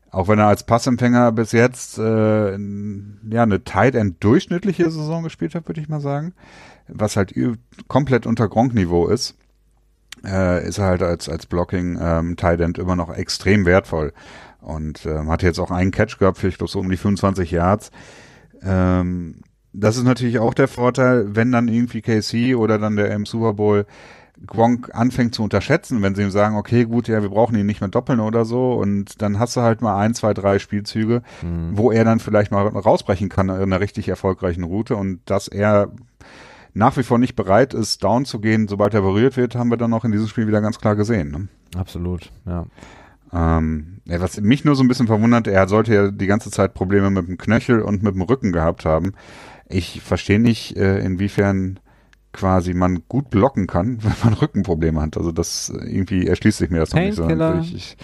auch 0.09 0.27
wenn 0.27 0.39
er 0.39 0.47
als 0.47 0.63
Passempfänger 0.63 1.31
bis 1.31 1.51
jetzt 1.51 1.97
äh, 1.97 2.51
ja 2.51 3.43
eine 3.43 3.63
Tight 3.63 3.95
End 3.95 4.23
durchschnittliche 4.23 4.89
Saison 4.89 5.23
gespielt 5.23 5.55
hat, 5.55 5.67
würde 5.67 5.81
ich 5.81 5.89
mal 5.89 6.01
sagen, 6.01 6.33
was 6.87 7.15
halt 7.15 7.33
komplett 7.87 8.25
unter 8.25 8.49
Gronk-Niveau 8.49 9.07
ist, 9.07 9.35
äh, 10.25 10.67
ist 10.67 10.79
er 10.79 10.85
halt 10.85 11.03
als 11.03 11.29
als 11.29 11.45
Blocking 11.45 11.97
ähm, 12.01 12.35
Tight 12.35 12.59
End 12.59 12.77
immer 12.77 12.95
noch 12.95 13.15
extrem 13.15 13.65
wertvoll 13.65 14.13
und 14.59 15.05
ähm, 15.05 15.29
hat 15.29 15.43
jetzt 15.43 15.59
auch 15.59 15.71
einen 15.71 15.91
Catch 15.91 16.17
gehabt 16.17 16.39
für 16.39 16.47
ich 16.47 16.57
glaube 16.57 16.71
so 16.71 16.79
um 16.79 16.89
die 16.89 16.97
25 16.97 17.51
Yards. 17.51 17.91
Ähm, 18.63 19.41
das 19.73 19.97
ist 19.97 20.03
natürlich 20.03 20.39
auch 20.39 20.53
der 20.53 20.67
Vorteil, 20.67 21.35
wenn 21.35 21.51
dann 21.51 21.67
irgendwie 21.67 22.01
KC 22.01 22.55
oder 22.55 22.77
dann 22.77 22.95
der 22.95 23.11
im 23.11 23.25
Super 23.25 23.53
Bowl 23.53 23.85
Gronk 24.47 24.89
anfängt 24.93 25.35
zu 25.35 25.43
unterschätzen, 25.43 26.01
wenn 26.01 26.15
sie 26.15 26.23
ihm 26.23 26.31
sagen, 26.31 26.55
okay, 26.55 26.85
gut, 26.85 27.07
ja, 27.07 27.21
wir 27.21 27.29
brauchen 27.29 27.55
ihn 27.55 27.65
nicht 27.65 27.81
mehr 27.81 27.89
doppeln 27.89 28.19
oder 28.19 28.43
so 28.43 28.73
und 28.73 29.21
dann 29.21 29.37
hast 29.37 29.55
du 29.55 29.61
halt 29.61 29.81
mal 29.81 29.99
ein, 29.99 30.13
zwei, 30.13 30.33
drei 30.33 30.57
Spielzüge, 30.57 31.21
mhm. 31.41 31.77
wo 31.77 31.91
er 31.91 32.05
dann 32.05 32.19
vielleicht 32.19 32.51
mal 32.51 32.67
rausbrechen 32.67 33.29
kann 33.29 33.49
in 33.49 33.55
einer 33.55 33.79
richtig 33.79 34.09
erfolgreichen 34.09 34.63
Route 34.63 34.95
und 34.95 35.19
dass 35.25 35.47
er 35.47 35.91
nach 36.73 36.97
wie 36.97 37.03
vor 37.03 37.17
nicht 37.17 37.35
bereit 37.35 37.73
ist, 37.73 38.03
down 38.03 38.25
zu 38.25 38.39
gehen, 38.39 38.67
sobald 38.67 38.93
er 38.93 39.01
berührt 39.01 39.37
wird, 39.37 39.55
haben 39.55 39.69
wir 39.69 39.77
dann 39.77 39.93
auch 39.93 40.05
in 40.05 40.11
diesem 40.11 40.27
Spiel 40.27 40.47
wieder 40.47 40.61
ganz 40.61 40.79
klar 40.79 40.95
gesehen. 40.95 41.31
Ne? 41.31 41.47
Absolut, 41.77 42.31
ja. 42.45 42.65
Ähm, 43.33 44.01
ja, 44.05 44.19
was 44.19 44.39
mich 44.41 44.65
nur 44.65 44.75
so 44.75 44.83
ein 44.83 44.87
bisschen 44.87 45.07
verwundert, 45.07 45.47
er 45.47 45.67
sollte 45.67 45.93
ja 45.93 46.11
die 46.11 46.27
ganze 46.27 46.51
Zeit 46.51 46.73
Probleme 46.73 47.09
mit 47.09 47.27
dem 47.27 47.37
Knöchel 47.37 47.81
und 47.81 48.03
mit 48.03 48.15
dem 48.15 48.21
Rücken 48.21 48.51
gehabt 48.51 48.85
haben 48.85 49.13
ich 49.73 50.01
verstehe 50.01 50.39
nicht, 50.39 50.75
äh, 50.77 50.99
inwiefern 50.99 51.79
quasi 52.33 52.73
man 52.73 53.03
gut 53.07 53.29
blocken 53.29 53.67
kann, 53.67 53.99
wenn 54.03 54.13
man 54.23 54.33
Rückenprobleme 54.33 55.01
hat. 55.01 55.17
Also 55.17 55.31
das 55.31 55.69
irgendwie 55.69 56.27
erschließt 56.27 56.59
sich 56.59 56.69
mir 56.69 56.79
das 56.79 56.93
noch 56.93 56.99
nicht 56.99 57.15
so. 57.15 57.29
Ich, 57.61 57.75
ich, 57.75 57.97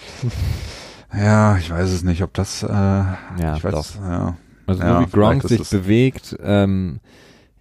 ja, 1.14 1.56
ich 1.56 1.70
weiß 1.70 1.90
es 1.90 2.02
nicht, 2.02 2.22
ob 2.22 2.34
das. 2.34 2.62
Äh, 2.62 2.68
ja, 2.68 3.56
ich 3.56 3.64
weiß, 3.64 3.72
doch. 3.72 3.96
Ja. 3.96 4.36
Also 4.66 4.82
ja, 4.82 5.00
so 5.00 5.06
wie 5.06 5.10
Gronk 5.10 5.42
sich 5.44 5.70
bewegt, 5.70 6.36
ähm, 6.42 7.00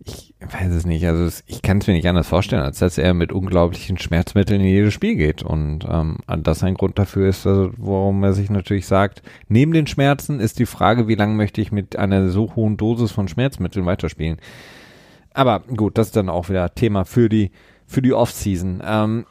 ich 0.03 0.26
weiß 0.39 0.71
es 0.71 0.85
nicht. 0.85 1.05
Also 1.07 1.23
es, 1.23 1.43
ich 1.47 1.61
kann 1.61 1.79
es 1.79 1.87
mir 1.87 1.93
nicht 1.93 2.07
anders 2.07 2.27
vorstellen, 2.27 2.61
als 2.61 2.79
dass 2.79 2.97
er 2.97 3.13
mit 3.13 3.31
unglaublichen 3.31 3.97
Schmerzmitteln 3.97 4.61
in 4.61 4.67
jedes 4.67 4.93
Spiel 4.93 5.15
geht. 5.15 5.41
Und 5.41 5.85
ähm, 5.89 6.17
das 6.27 6.63
ein 6.63 6.75
Grund 6.75 6.99
dafür 6.99 7.27
ist, 7.27 7.47
also, 7.47 7.71
warum 7.77 8.23
er 8.23 8.33
sich 8.33 8.49
natürlich 8.49 8.85
sagt, 8.85 9.23
neben 9.47 9.71
den 9.71 9.87
Schmerzen 9.87 10.39
ist 10.39 10.59
die 10.59 10.65
Frage, 10.65 11.07
wie 11.07 11.15
lange 11.15 11.33
möchte 11.33 11.61
ich 11.61 11.71
mit 11.71 11.95
einer 11.95 12.29
so 12.29 12.55
hohen 12.55 12.77
Dosis 12.77 13.11
von 13.11 13.27
Schmerzmitteln 13.27 13.85
weiterspielen. 13.85 14.37
Aber 15.33 15.61
gut, 15.61 15.97
das 15.97 16.07
ist 16.07 16.15
dann 16.15 16.29
auch 16.29 16.49
wieder 16.49 16.73
Thema 16.73 17.05
für 17.05 17.29
die 17.29 17.51
für 17.87 18.01
die 18.01 18.13
Offseason. 18.13 18.81
Ähm, 18.85 19.25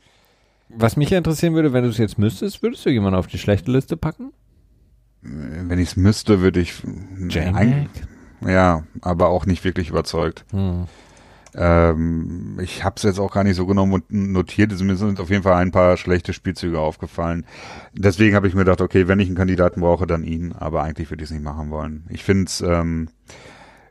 was 0.68 0.96
mich 0.96 1.12
interessieren 1.12 1.54
würde, 1.54 1.72
wenn 1.72 1.84
du 1.84 1.90
es 1.90 1.98
jetzt 1.98 2.18
müsstest, 2.18 2.62
würdest 2.62 2.84
du 2.84 2.90
jemanden 2.90 3.18
auf 3.18 3.26
die 3.26 3.38
schlechte 3.38 3.70
Liste 3.70 3.96
packen? 3.96 4.32
Wenn 5.22 5.78
ich 5.78 5.88
es 5.88 5.96
müsste, 5.96 6.40
würde 6.40 6.60
ich 6.60 6.74
Jack? 7.28 7.56
Ja, 8.40 8.82
aber 9.00 9.28
auch 9.28 9.46
nicht 9.46 9.64
wirklich 9.64 9.88
überzeugt. 9.90 10.44
Hm. 10.50 10.86
Ähm, 11.54 12.58
ich 12.60 12.84
habe 12.84 12.96
es 12.96 13.02
jetzt 13.02 13.18
auch 13.18 13.32
gar 13.32 13.42
nicht 13.42 13.56
so 13.56 13.66
genommen 13.66 13.94
und 13.94 14.10
notiert. 14.10 14.78
Mir 14.78 14.96
sind 14.96 15.20
auf 15.20 15.30
jeden 15.30 15.42
Fall 15.42 15.54
ein 15.54 15.72
paar 15.72 15.96
schlechte 15.96 16.32
Spielzüge 16.34 16.78
aufgefallen. 16.78 17.46
Deswegen 17.94 18.34
habe 18.34 18.46
ich 18.46 18.54
mir 18.54 18.60
gedacht, 18.60 18.82
okay, 18.82 19.08
wenn 19.08 19.20
ich 19.20 19.28
einen 19.28 19.36
Kandidaten 19.36 19.80
brauche, 19.80 20.06
dann 20.06 20.22
ihn. 20.22 20.52
Aber 20.52 20.82
eigentlich 20.82 21.10
würde 21.10 21.22
ich 21.24 21.30
es 21.30 21.34
nicht 21.34 21.44
machen 21.44 21.70
wollen. 21.70 22.04
Ich 22.10 22.24
finde 22.24 22.44
es 22.44 22.60
ähm, 22.60 23.08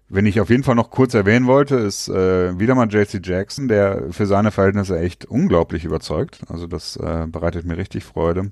Wenn 0.07 0.27
ich 0.27 0.39
auf 0.39 0.51
jeden 0.51 0.63
Fall 0.63 0.75
noch 0.75 0.91
kurz 0.91 1.15
erwähnen 1.15 1.47
wollte, 1.47 1.75
ist 1.77 2.07
äh, 2.07 2.59
wieder 2.59 2.75
mal 2.75 2.87
JC 2.87 3.19
Jackson, 3.25 3.67
der 3.67 4.11
für 4.11 4.27
seine 4.27 4.51
Verhältnisse 4.51 4.99
echt 4.99 5.25
unglaublich 5.25 5.83
überzeugt. 5.85 6.41
Also 6.47 6.67
das 6.67 6.95
äh, 6.97 7.25
bereitet 7.27 7.65
mir 7.65 7.77
richtig 7.77 8.03
Freude. 8.03 8.51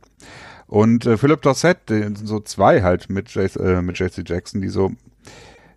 Und 0.66 1.06
äh, 1.06 1.18
Philip 1.18 1.42
Dossett, 1.44 1.78
so 2.24 2.40
zwei 2.40 2.82
halt 2.82 3.12
mit, 3.12 3.30
JC, 3.30 3.58
äh, 3.58 3.82
mit 3.84 4.00
JC 4.00 4.28
Jackson, 4.28 4.62
die 4.62 4.70
so 4.70 4.92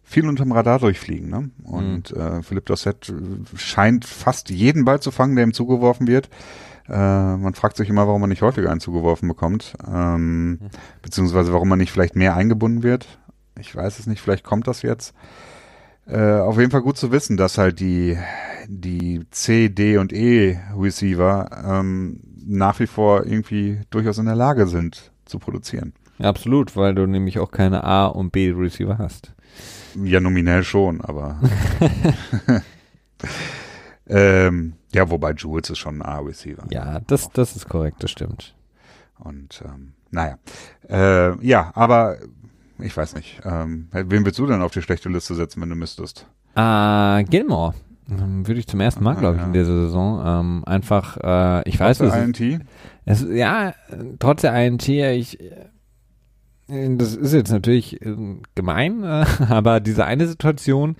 viel 0.06 0.28
unterm 0.28 0.52
Radar 0.52 0.78
durchfliegen. 0.78 1.28
Ne? 1.28 1.50
Und 1.64 2.14
mhm. 2.14 2.20
äh, 2.20 2.42
Philipp 2.42 2.66
Dossett 2.66 3.12
scheint 3.56 4.04
fast 4.04 4.50
jeden 4.50 4.84
Ball 4.84 5.00
zu 5.00 5.10
fangen, 5.10 5.34
der 5.34 5.44
ihm 5.44 5.52
zugeworfen 5.52 6.06
wird. 6.06 6.30
Äh, 6.88 7.36
man 7.36 7.54
fragt 7.54 7.76
sich 7.76 7.88
immer, 7.88 8.06
warum 8.06 8.20
man 8.20 8.30
nicht 8.30 8.42
häufiger 8.42 8.70
einen 8.70 8.80
zugeworfen 8.80 9.28
bekommt, 9.28 9.74
ähm, 9.86 10.50
mhm. 10.50 10.58
beziehungsweise 11.02 11.52
warum 11.52 11.68
man 11.68 11.80
nicht 11.80 11.90
vielleicht 11.90 12.14
mehr 12.14 12.36
eingebunden 12.36 12.84
wird. 12.84 13.18
Ich 13.58 13.74
weiß 13.74 13.98
es 13.98 14.06
nicht, 14.06 14.20
vielleicht 14.20 14.44
kommt 14.44 14.68
das 14.68 14.82
jetzt. 14.82 15.12
Äh, 16.06 16.38
auf 16.38 16.56
jeden 16.56 16.70
Fall 16.70 16.82
gut 16.82 16.96
zu 16.96 17.10
wissen, 17.10 17.36
dass 17.36 17.58
halt 17.58 17.80
die, 17.80 18.16
die 18.68 19.24
C, 19.32 19.68
D 19.68 19.98
und 19.98 20.12
E 20.12 20.60
Receiver 20.78 21.50
ähm, 21.66 22.20
nach 22.46 22.78
wie 22.78 22.86
vor 22.86 23.26
irgendwie 23.26 23.80
durchaus 23.90 24.18
in 24.18 24.26
der 24.26 24.36
Lage 24.36 24.68
sind 24.68 25.10
zu 25.24 25.40
produzieren. 25.40 25.94
Absolut, 26.20 26.76
weil 26.76 26.94
du 26.94 27.06
nämlich 27.06 27.40
auch 27.40 27.50
keine 27.50 27.82
A 27.82 28.06
und 28.06 28.30
B 28.30 28.52
Receiver 28.56 28.98
hast. 28.98 29.34
Ja, 29.94 30.20
nominell 30.20 30.64
schon, 30.64 31.00
aber. 31.00 31.40
ähm, 34.06 34.74
ja, 34.92 35.10
wobei 35.10 35.32
Jules 35.32 35.70
ist 35.70 35.78
schon 35.78 36.00
ein 36.00 36.02
A-Receiver. 36.02 36.64
Ja, 36.70 37.00
das, 37.00 37.30
das 37.30 37.56
ist 37.56 37.68
korrekt, 37.68 38.02
das 38.02 38.10
stimmt. 38.10 38.54
Und 39.18 39.62
ähm, 39.64 39.92
naja. 40.10 40.38
Äh, 40.88 41.46
ja, 41.46 41.70
aber 41.74 42.18
ich 42.78 42.96
weiß 42.96 43.14
nicht. 43.14 43.40
Ähm, 43.44 43.88
wen 43.92 44.24
willst 44.24 44.38
du 44.38 44.46
denn 44.46 44.62
auf 44.62 44.72
die 44.72 44.82
schlechte 44.82 45.08
Liste 45.08 45.34
setzen, 45.34 45.62
wenn 45.62 45.70
du 45.70 45.76
müsstest? 45.76 46.26
Äh, 46.54 47.24
Gilmore. 47.24 47.74
Ähm, 48.08 48.46
würde 48.46 48.60
ich 48.60 48.66
zum 48.66 48.80
ersten 48.80 49.02
Mal, 49.02 49.16
ah, 49.16 49.20
glaube 49.20 49.36
ich, 49.38 49.42
in 49.42 49.52
dieser 49.52 49.80
Saison. 49.82 50.22
Ähm, 50.24 50.64
einfach, 50.64 51.16
äh, 51.16 51.68
ich 51.68 51.78
trotz 51.78 52.00
weiß 52.00 52.10
der 52.10 52.24
INT? 52.24 52.66
Es, 53.04 53.26
ja, 53.28 53.74
trotz 54.18 54.42
der 54.42 54.54
INT, 54.64 54.88
ich, 54.88 55.38
das 56.68 57.14
ist 57.14 57.32
jetzt 57.32 57.52
natürlich 57.52 58.00
äh, 58.02 58.16
gemein, 58.54 59.04
äh, 59.04 59.24
aber 59.48 59.80
diese 59.80 60.04
eine 60.04 60.26
Situation, 60.26 60.96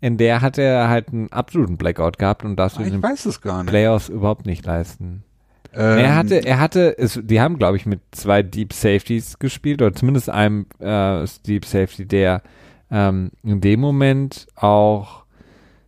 in 0.00 0.16
der 0.16 0.40
hat 0.40 0.58
er 0.58 0.88
halt 0.88 1.08
einen 1.08 1.30
absoluten 1.30 1.76
Blackout 1.76 2.18
gehabt 2.18 2.44
und 2.44 2.56
darfst 2.56 2.78
du 2.78 2.82
in 2.82 3.00
den 3.00 3.66
Playoffs 3.66 4.08
überhaupt 4.08 4.46
nicht 4.46 4.64
leisten. 4.64 5.24
Ähm, 5.72 5.98
er 5.98 6.16
hatte, 6.16 6.44
er 6.44 6.58
hatte, 6.58 6.98
es, 6.98 7.20
die 7.22 7.40
haben, 7.40 7.58
glaube 7.58 7.76
ich, 7.76 7.86
mit 7.86 8.00
zwei 8.10 8.42
Deep 8.42 8.72
Safeties 8.72 9.38
gespielt, 9.38 9.82
oder 9.82 9.94
zumindest 9.94 10.28
einem 10.30 10.66
äh, 10.80 11.24
Deep 11.46 11.64
Safety, 11.64 12.06
der 12.06 12.42
ähm, 12.90 13.30
in 13.44 13.60
dem 13.60 13.78
Moment 13.78 14.48
auch, 14.56 15.24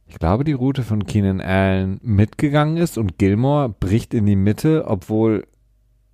ich 0.06 0.18
glaube, 0.18 0.44
die 0.44 0.52
Route 0.52 0.82
von 0.82 1.06
Keenan 1.06 1.40
Allen 1.40 1.98
mitgegangen 2.02 2.76
ist 2.76 2.96
und 2.98 3.18
Gilmore 3.18 3.70
bricht 3.70 4.14
in 4.14 4.26
die 4.26 4.36
Mitte, 4.36 4.84
obwohl 4.86 5.46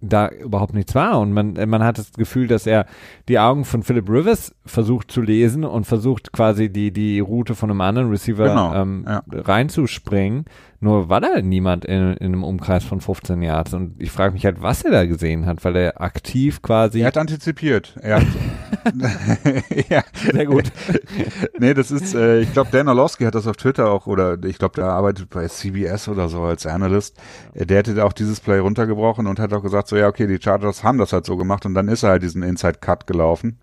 da 0.00 0.28
überhaupt 0.28 0.74
nichts 0.74 0.94
war. 0.94 1.18
Und 1.20 1.32
man, 1.32 1.54
man 1.68 1.82
hat 1.82 1.98
das 1.98 2.12
Gefühl, 2.12 2.46
dass 2.46 2.66
er 2.66 2.86
die 3.28 3.38
Augen 3.38 3.64
von 3.64 3.82
Philip 3.82 4.08
Rivers 4.08 4.54
versucht 4.64 5.10
zu 5.10 5.20
lesen 5.20 5.64
und 5.64 5.84
versucht 5.84 6.32
quasi 6.32 6.70
die, 6.70 6.92
die 6.92 7.20
Route 7.20 7.54
von 7.54 7.70
einem 7.70 7.80
anderen 7.80 8.10
Receiver 8.10 8.48
genau, 8.48 8.74
ähm, 8.74 9.04
ja. 9.06 9.22
reinzuspringen. 9.30 10.44
Nur 10.80 11.08
war 11.08 11.20
da 11.20 11.40
niemand 11.42 11.84
in, 11.84 12.14
in 12.14 12.26
einem 12.26 12.44
Umkreis 12.44 12.84
von 12.84 13.00
15 13.00 13.42
Yards. 13.42 13.74
Und 13.74 14.00
ich 14.00 14.12
frage 14.12 14.32
mich 14.32 14.44
halt, 14.44 14.62
was 14.62 14.84
er 14.84 14.92
da 14.92 15.06
gesehen 15.06 15.44
hat, 15.46 15.64
weil 15.64 15.74
er 15.74 16.00
aktiv 16.00 16.62
quasi. 16.62 17.00
Er 17.00 17.08
hat 17.08 17.16
antizipiert. 17.16 17.96
Er 18.00 18.20
hat 18.20 18.26
ja. 19.88 20.02
Sehr 20.32 20.46
gut. 20.46 20.70
nee, 21.58 21.74
das 21.74 21.90
ist, 21.90 22.14
äh, 22.14 22.40
ich 22.40 22.52
glaube, 22.52 22.70
Dan 22.70 22.88
Orlowski 22.88 23.24
hat 23.24 23.34
das 23.34 23.46
auf 23.46 23.56
Twitter 23.56 23.90
auch, 23.90 24.06
oder 24.06 24.42
ich 24.44 24.58
glaube, 24.58 24.76
der 24.76 24.86
arbeitet 24.86 25.30
bei 25.30 25.48
CBS 25.48 26.08
oder 26.08 26.28
so 26.28 26.42
als 26.42 26.66
Analyst. 26.66 27.16
Äh, 27.54 27.66
der 27.66 27.78
hätte 27.78 28.04
auch 28.04 28.12
dieses 28.12 28.40
Play 28.40 28.58
runtergebrochen 28.58 29.26
und 29.26 29.40
hat 29.40 29.52
auch 29.52 29.62
gesagt, 29.62 29.88
so, 29.88 29.96
ja, 29.96 30.06
okay, 30.06 30.26
die 30.26 30.40
Chargers 30.40 30.84
haben 30.84 30.98
das 30.98 31.12
halt 31.12 31.26
so 31.26 31.36
gemacht 31.36 31.66
und 31.66 31.74
dann 31.74 31.88
ist 31.88 32.02
er 32.02 32.10
halt 32.10 32.22
diesen 32.22 32.42
Inside 32.42 32.78
Cut 32.80 33.06
gelaufen. 33.06 33.58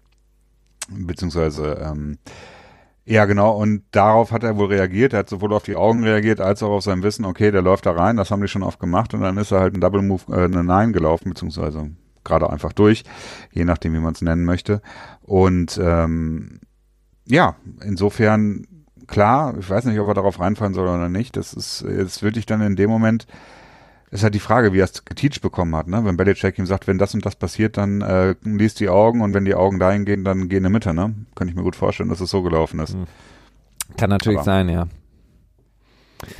Beziehungsweise, 0.89 1.81
ähm, 1.81 2.17
ja, 3.05 3.25
genau. 3.25 3.55
Und 3.55 3.83
darauf 3.91 4.31
hat 4.31 4.43
er 4.43 4.57
wohl 4.57 4.67
reagiert. 4.67 5.13
Er 5.13 5.19
hat 5.19 5.29
sowohl 5.29 5.53
auf 5.53 5.63
die 5.63 5.75
Augen 5.75 6.03
reagiert, 6.03 6.41
als 6.41 6.63
auch 6.63 6.71
auf 6.71 6.83
sein 6.83 7.03
Wissen, 7.03 7.23
okay, 7.23 7.51
der 7.51 7.61
läuft 7.61 7.85
da 7.85 7.91
rein, 7.91 8.17
das 8.17 8.31
haben 8.31 8.41
die 8.41 8.47
schon 8.47 8.63
oft 8.63 8.79
gemacht. 8.79 9.13
Und 9.13 9.21
dann 9.21 9.37
ist 9.37 9.51
er 9.51 9.59
halt 9.59 9.75
ein 9.75 9.81
Double 9.81 10.01
Move, 10.01 10.23
äh, 10.29 10.45
eine 10.45 10.63
Nine 10.63 10.91
gelaufen, 10.91 11.29
beziehungsweise 11.29 11.91
gerade 12.23 12.49
einfach 12.49 12.73
durch, 12.73 13.03
je 13.51 13.63
nachdem, 13.63 13.93
wie 13.93 13.99
man 13.99 14.13
es 14.13 14.23
nennen 14.23 14.43
möchte. 14.43 14.81
Und 15.21 15.79
ähm, 15.81 16.61
ja, 17.27 17.55
insofern, 17.83 18.65
klar, 19.05 19.55
ich 19.59 19.69
weiß 19.69 19.85
nicht, 19.85 19.99
ob 19.99 20.07
er 20.07 20.15
darauf 20.15 20.39
reinfallen 20.39 20.73
soll 20.73 20.87
oder 20.87 21.09
nicht. 21.09 21.37
Das 21.37 21.53
ist, 21.53 21.85
jetzt 21.87 22.23
würde 22.23 22.39
ich 22.39 22.47
dann 22.47 22.61
in 22.61 22.75
dem 22.75 22.89
Moment 22.89 23.27
ist 24.11 24.23
halt 24.23 24.35
die 24.35 24.39
Frage, 24.39 24.73
wie 24.73 24.79
er 24.79 24.85
es 24.85 25.03
geteacht 25.05 25.41
bekommen 25.41 25.75
hat, 25.75 25.87
ne? 25.87 26.05
Wenn 26.05 26.17
Belichick 26.17 26.57
ihm 26.59 26.65
sagt, 26.65 26.87
wenn 26.87 26.97
das 26.97 27.13
und 27.13 27.25
das 27.25 27.35
passiert, 27.35 27.77
dann 27.77 28.01
äh, 28.01 28.35
liest 28.43 28.79
die 28.79 28.89
Augen 28.89 29.21
und 29.21 29.33
wenn 29.33 29.45
die 29.45 29.55
Augen 29.55 29.79
dahin 29.79 30.05
gehen, 30.05 30.23
dann 30.23 30.47
geh 30.47 30.57
in 30.57 30.63
die 30.63 30.69
Mitte, 30.69 30.93
ne? 30.93 31.13
Kann 31.35 31.47
ich 31.47 31.55
mir 31.55 31.63
gut 31.63 31.75
vorstellen, 31.75 32.09
dass 32.09 32.21
es 32.21 32.29
so 32.29 32.41
gelaufen 32.41 32.79
ist. 32.79 32.93
Hm. 32.93 33.05
Kann 33.97 34.09
natürlich 34.09 34.39
Aber, 34.39 34.45
sein, 34.45 34.69
ja. 34.69 34.87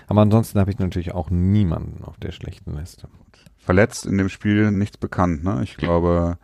Aber 0.08 0.22
ansonsten 0.22 0.60
habe 0.60 0.72
ich 0.72 0.80
natürlich 0.80 1.14
auch 1.14 1.30
niemanden 1.30 2.04
auf 2.04 2.18
der 2.18 2.32
schlechten 2.32 2.78
Liste. 2.78 3.08
Verletzt 3.58 4.06
in 4.06 4.18
dem 4.18 4.30
Spiel 4.30 4.72
nichts 4.72 4.98
bekannt, 4.98 5.44
ne? 5.44 5.62
Ich 5.64 5.76
glaube, 5.76 6.38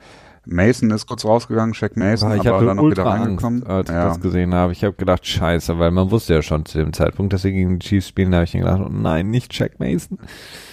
Mason 0.46 0.90
ist 0.90 1.06
kurz 1.06 1.24
rausgegangen, 1.24 1.76
Shaq 1.76 1.96
Mason, 1.98 2.36
ich 2.36 2.48
aber 2.48 2.66
dann 2.66 2.78
noch 2.78 2.90
wieder 2.90 3.06
reingekommen. 3.06 3.64
Angst, 3.64 3.70
als 3.70 3.90
ja. 3.90 4.08
ich 4.08 4.14
das 4.14 4.22
gesehen 4.22 4.56
habe. 4.56 4.74
Ich 4.74 4.84
habe 4.84 4.96
gedacht, 4.96 5.26
scheiße, 5.26 5.78
weil 5.78 5.92
man 5.92 6.10
wusste 6.10 6.34
ja 6.34 6.42
schon 6.42 6.66
zu 6.66 6.80
dem 6.80 6.94
Zeitpunkt, 6.94 7.32
dass 7.32 7.44
sie 7.44 7.52
gegen 7.52 7.78
die 7.78 7.88
Chiefs 7.88 8.08
spielen, 8.08 8.32
da 8.32 8.38
habe 8.38 8.46
ich 8.46 8.54
gedacht, 8.54 8.82
oh 8.84 8.90
nein, 8.90 9.30
nicht 9.30 9.54
Shaq 9.54 9.80
Mason. 9.80 10.18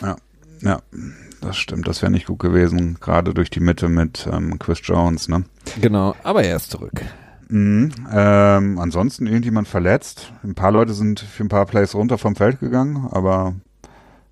Ja. 0.01 0.17
Ja, 0.63 0.81
das 1.41 1.57
stimmt. 1.57 1.89
Das 1.89 2.03
wäre 2.03 2.13
nicht 2.13 2.27
gut 2.27 2.39
gewesen, 2.39 2.99
gerade 3.01 3.35
durch 3.35 3.51
die 3.51 3.61
Mitte 3.61 3.89
mit 3.89 4.29
ähm, 4.31 4.59
Chris 4.59 4.81
Jones, 4.83 5.29
ne? 5.29 5.45
Genau, 5.81 6.15
aber 6.23 6.43
er 6.43 6.57
ist 6.57 6.71
zurück. 6.71 7.03
Mhm. 7.49 7.93
Ähm, 8.13 8.79
ansonsten 8.79 9.27
irgendjemand 9.27 9.69
verletzt. 9.69 10.33
Ein 10.43 10.55
paar 10.55 10.73
Leute 10.73 10.93
sind 10.93 11.21
für 11.21 11.45
ein 11.45 11.49
paar 11.49 11.67
Plays 11.67 11.95
runter 11.95 12.19
vom 12.19 12.37
Feld 12.37 12.61
gegangen, 12.61 13.09
aber 13.11 13.55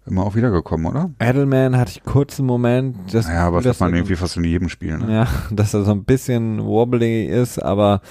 immer 0.06 0.24
auch 0.24 0.34
wiedergekommen, 0.34 0.86
oder? 0.86 1.10
Edelman 1.18 1.76
hatte 1.76 1.92
ich 1.92 2.04
kurz 2.04 2.38
einen 2.38 2.46
Moment. 2.46 2.96
Das, 3.12 3.26
ja, 3.26 3.46
aber 3.46 3.60
das 3.60 3.76
hat 3.76 3.80
man 3.80 3.94
irgendwie 3.94 4.16
fast 4.16 4.36
in 4.36 4.44
jedem 4.44 4.68
Spiel. 4.68 4.98
Ne? 4.98 5.12
Ja, 5.12 5.26
dass 5.50 5.74
er 5.74 5.84
so 5.84 5.92
ein 5.92 6.04
bisschen 6.04 6.64
wobbly 6.64 7.26
ist, 7.26 7.58
aber 7.58 8.02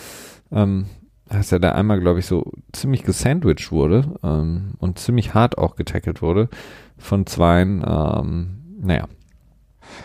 ähm, 0.52 0.86
dass 1.30 1.52
er 1.52 1.60
da 1.60 1.72
einmal, 1.72 2.00
glaube 2.00 2.20
ich, 2.20 2.26
so 2.26 2.52
ziemlich 2.72 3.04
gesandwiched 3.04 3.72
wurde 3.72 4.18
ähm, 4.24 4.74
und 4.78 5.00
ziemlich 5.00 5.34
hart 5.34 5.58
auch 5.58 5.76
getackelt 5.76 6.22
wurde 6.22 6.50
von 6.98 7.26
zweien. 7.26 7.84
Ähm, 7.86 8.78
naja. 8.80 9.08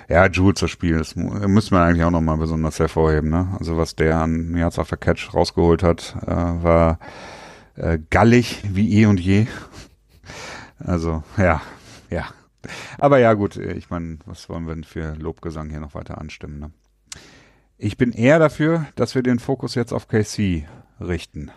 Ja, 0.09 0.27
Jules 0.27 0.61
das 0.61 0.71
Spiel, 0.71 0.99
das 0.99 1.17
müssen 1.17 1.75
wir 1.75 1.83
eigentlich 1.83 2.05
auch 2.05 2.11
nochmal 2.11 2.37
besonders 2.37 2.79
hervorheben. 2.79 3.31
Ne? 3.31 3.57
Also 3.59 3.77
was 3.77 3.97
der 3.97 4.21
an 4.21 4.57
Yards 4.57 4.79
after 4.79 4.97
Catch 4.97 5.35
rausgeholt 5.35 5.83
hat, 5.83 6.17
äh, 6.27 6.31
war 6.31 6.99
äh, 7.77 7.99
gallig 8.11 8.63
wie 8.65 9.01
eh 9.01 9.07
und 9.07 9.21
je. 9.21 9.47
Also 10.79 11.23
ja, 11.37 11.61
ja. 12.11 12.27
Aber 12.99 13.19
ja 13.19 13.33
gut, 13.35 13.57
ich 13.57 13.91
meine, 13.91 14.19
was 14.27 14.49
wollen 14.49 14.67
wir 14.67 14.75
denn 14.75 14.85
für 14.85 15.15
Lobgesang 15.15 15.71
hier 15.71 15.81
noch 15.81 15.95
weiter 15.95 16.19
anstimmen? 16.19 16.59
Ne? 16.59 16.71
Ich 17.79 17.97
bin 17.97 18.13
eher 18.13 18.39
dafür, 18.39 18.87
dass 18.95 19.15
wir 19.15 19.23
den 19.23 19.39
Fokus 19.39 19.75
jetzt 19.75 19.93
auf 19.93 20.09
KC 20.09 20.67
richten. 21.01 21.51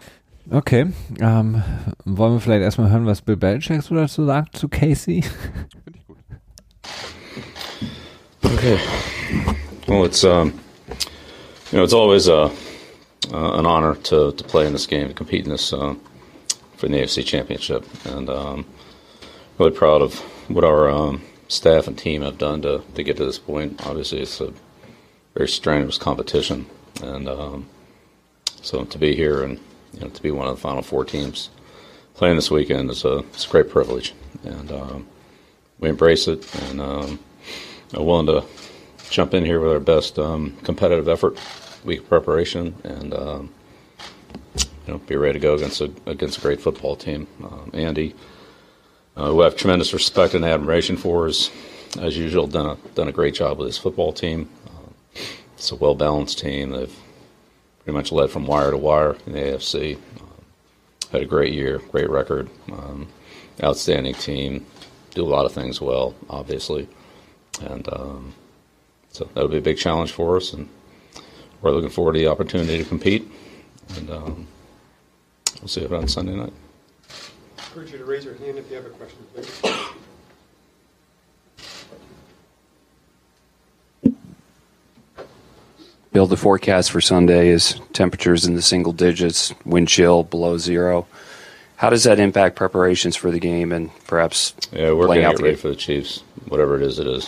Okay, 0.51 0.87
ähm, 1.21 1.63
wollen 2.03 2.33
wir 2.33 2.39
vielleicht 2.41 2.63
erstmal 2.63 2.91
hören, 2.91 3.05
was 3.05 3.21
Bill 3.21 3.37
Belichick 3.37 3.81
so 3.81 3.95
dazu 3.95 4.25
sagt 4.25 4.57
zu 4.57 4.67
Casey? 4.67 5.23
Finde 5.23 5.99
ich 5.99 6.07
gut. 6.07 6.17
Okay. 8.53 8.77
Well, 9.87 10.03
it's 10.03 10.23
um, 10.25 10.53
you 11.71 11.77
know, 11.77 11.83
it's 11.83 11.93
always 11.93 12.27
uh, 12.27 12.49
uh, 13.31 13.53
an 13.57 13.65
honor 13.65 13.95
to 13.95 14.31
to 14.33 14.43
play 14.43 14.67
in 14.67 14.73
this 14.73 14.85
game, 14.85 15.07
to 15.07 15.13
compete 15.13 15.45
in 15.45 15.49
this 15.51 15.71
uh, 15.71 15.95
for 16.75 16.89
the 16.89 16.97
AFC 16.97 17.25
Championship, 17.25 17.85
and 18.05 18.29
um, 18.29 18.65
really 19.57 19.71
proud 19.71 20.01
of 20.01 20.19
what 20.49 20.65
our 20.65 20.89
um, 20.89 21.21
staff 21.47 21.87
and 21.87 21.97
team 21.97 22.21
have 22.21 22.37
done 22.37 22.61
to 22.63 22.81
to 22.95 23.03
get 23.03 23.15
to 23.15 23.25
this 23.25 23.39
point. 23.39 23.85
Obviously, 23.87 24.19
it's 24.19 24.41
a 24.41 24.53
very 25.35 25.47
strenuous 25.47 25.97
competition, 25.97 26.65
and 27.01 27.29
um, 27.29 27.65
so 28.61 28.83
to 28.83 28.97
be 28.97 29.15
here 29.15 29.41
and 29.41 29.57
you 29.93 30.01
know, 30.01 30.07
to 30.07 30.21
be 30.21 30.31
one 30.31 30.47
of 30.47 30.55
the 30.55 30.61
final 30.61 30.81
four 30.81 31.05
teams 31.05 31.49
playing 32.15 32.35
this 32.35 32.51
weekend 32.51 32.89
is 32.89 33.05
a, 33.05 33.19
it's 33.33 33.45
a 33.45 33.49
great 33.49 33.69
privilege, 33.69 34.13
and 34.43 34.71
um, 34.71 35.07
we 35.79 35.89
embrace 35.89 36.27
it 36.27 36.53
and 36.65 36.81
um, 36.81 37.19
are 37.93 38.03
willing 38.03 38.27
to 38.27 38.43
jump 39.09 39.33
in 39.33 39.45
here 39.45 39.59
with 39.59 39.71
our 39.71 39.79
best 39.79 40.17
um, 40.17 40.55
competitive 40.63 41.07
effort, 41.07 41.39
week 41.83 41.99
of 41.99 42.09
preparation, 42.09 42.75
and 42.83 43.13
um, 43.13 43.53
you 44.55 44.93
know, 44.93 44.97
be 44.99 45.15
ready 45.15 45.33
to 45.33 45.39
go 45.39 45.53
against 45.53 45.81
a 45.81 45.91
against 46.05 46.37
a 46.37 46.41
great 46.41 46.61
football 46.61 46.95
team. 46.95 47.27
Um, 47.43 47.71
Andy, 47.73 48.15
uh, 49.15 49.27
who 49.27 49.41
I 49.41 49.45
have 49.45 49.55
tremendous 49.55 49.93
respect 49.93 50.33
and 50.33 50.43
admiration 50.43 50.97
for, 50.97 51.27
is 51.27 51.51
as 51.99 52.17
usual 52.17 52.47
done 52.47 52.65
a 52.65 52.75
done 52.95 53.07
a 53.07 53.11
great 53.11 53.35
job 53.35 53.59
with 53.59 53.67
his 53.67 53.77
football 53.77 54.13
team. 54.13 54.49
Uh, 54.67 55.19
it's 55.55 55.71
a 55.71 55.75
well 55.75 55.95
balanced 55.95 56.39
team. 56.39 56.71
They've 56.71 56.95
pretty 57.83 57.95
much 57.95 58.11
led 58.11 58.29
from 58.29 58.45
wire 58.45 58.71
to 58.71 58.77
wire 58.77 59.15
in 59.25 59.33
the 59.33 59.39
AFC. 59.39 59.97
had 61.11 61.21
a 61.21 61.25
great 61.25 61.53
year, 61.53 61.79
great 61.91 62.09
record, 62.09 62.49
um, 62.71 63.07
outstanding 63.61 64.13
team, 64.15 64.65
do 65.11 65.23
a 65.23 65.27
lot 65.27 65.45
of 65.45 65.51
things 65.51 65.81
well, 65.81 66.15
obviously, 66.29 66.87
and 67.61 67.87
um, 67.93 68.33
so 69.11 69.29
that'll 69.33 69.49
be 69.49 69.57
a 69.57 69.61
big 69.61 69.77
challenge 69.77 70.11
for 70.11 70.37
us, 70.37 70.53
and 70.53 70.69
we're 71.61 71.71
looking 71.71 71.89
forward 71.89 72.13
to 72.13 72.19
the 72.19 72.27
opportunity 72.27 72.77
to 72.77 72.85
compete, 72.85 73.29
and 73.97 74.09
um, 74.09 74.47
we'll 75.61 75.67
see 75.67 75.81
it 75.81 75.91
on 75.91 76.07
Sunday 76.07 76.35
night. 76.35 76.53
I 77.57 77.63
encourage 77.67 77.91
you 77.91 77.97
to 77.97 78.05
raise 78.05 78.25
your 78.25 78.35
hand 78.35 78.57
if 78.57 78.69
you 78.69 78.77
have 78.77 78.85
a 78.85 78.89
question, 78.89 79.19
please. 79.33 79.61
Bill, 86.13 86.27
the 86.27 86.37
forecast 86.37 86.91
for 86.91 87.01
Sunday 87.01 87.47
is 87.49 87.79
temperatures 87.91 88.45
in 88.45 88.53
the 88.55 88.61
single 88.61 88.93
digits, 88.93 89.51
wind 89.65 89.87
chill 89.87 90.23
below 90.23 90.57
zero. 90.59 91.07
How 91.77 91.89
does 91.89 92.03
that 92.03 92.19
impact 92.19 92.55
preparations 92.55 93.15
for 93.15 93.31
the 93.31 93.39
game 93.39 93.71
and 93.71 93.89
perhaps 94.05 94.53
Yeah, 94.71 94.91
we're 94.91 95.07
playing 95.07 95.23
getting 95.23 95.25
out 95.25 95.37
the 95.37 95.43
ready 95.43 95.55
game? 95.55 95.61
for 95.61 95.69
the 95.69 95.75
Chiefs, 95.75 96.19
whatever 96.47 96.75
it 96.75 96.83
is, 96.83 96.99
it 96.99 97.07
is. 97.07 97.25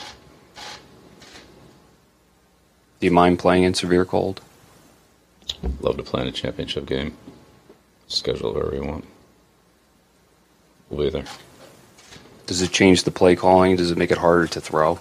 Do 2.99 3.07
you 3.07 3.11
mind 3.11 3.39
playing 3.39 3.63
in 3.63 3.73
severe 3.73 4.05
cold? 4.05 4.39
Love 5.81 5.97
to 5.97 6.03
play 6.03 6.21
in 6.21 6.27
a 6.27 6.31
championship 6.31 6.86
game. 6.86 7.17
Schedule 8.07 8.51
it 8.51 8.55
wherever 8.55 8.75
you 8.75 8.83
want. 8.88 9.05
We'll 10.89 11.05
be 11.05 11.09
there. 11.09 11.25
Does 12.45 12.61
it 12.61 12.71
change 12.71 13.03
the 13.03 13.11
play 13.11 13.36
calling? 13.36 13.75
Does 13.75 13.89
it 13.89 13.97
make 13.97 14.11
it 14.11 14.19
harder 14.19 14.45
to 14.47 14.61
throw? 14.61 14.99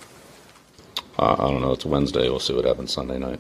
Uh, 1.19 1.35
I 1.35 1.51
don't 1.51 1.61
know. 1.61 1.73
It's 1.73 1.85
Wednesday. 1.85 2.31
We'll 2.31 2.41
see 2.41 2.55
what 2.55 2.65
happens 2.65 2.93
Sunday 2.93 3.19
night. 3.19 3.39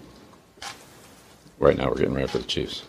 Right 1.60 1.76
now, 1.78 1.86
we're 1.90 1.96
getting 1.98 2.14
ready 2.14 2.28
for 2.28 2.40
the 2.40 2.46
Chiefs. 2.46 2.84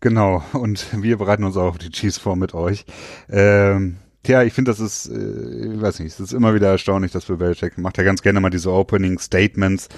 Genau, 0.00 0.42
und 0.52 0.86
wir 1.02 1.16
bereiten 1.16 1.44
uns 1.44 1.56
auch 1.56 1.64
auf 1.68 1.78
die 1.78 1.90
Chiefs 1.90 2.18
vor 2.18 2.36
mit 2.36 2.54
euch. 2.54 2.84
Ähm, 3.30 3.96
tja, 4.22 4.42
ich 4.42 4.52
finde, 4.52 4.70
das 4.70 4.78
ist, 4.80 5.06
äh, 5.08 5.74
ich 5.74 5.80
weiß 5.80 6.00
nicht, 6.00 6.12
es 6.12 6.20
ist 6.20 6.32
immer 6.32 6.54
wieder 6.54 6.68
erstaunlich, 6.68 7.12
dass 7.12 7.24
Bill 7.24 7.36
Belichick 7.36 7.78
macht 7.78 7.96
ja 7.98 8.04
ganz 8.04 8.22
gerne 8.22 8.40
mal 8.40 8.50
diese 8.50 8.70
Opening 8.72 9.18
Statements. 9.18 9.88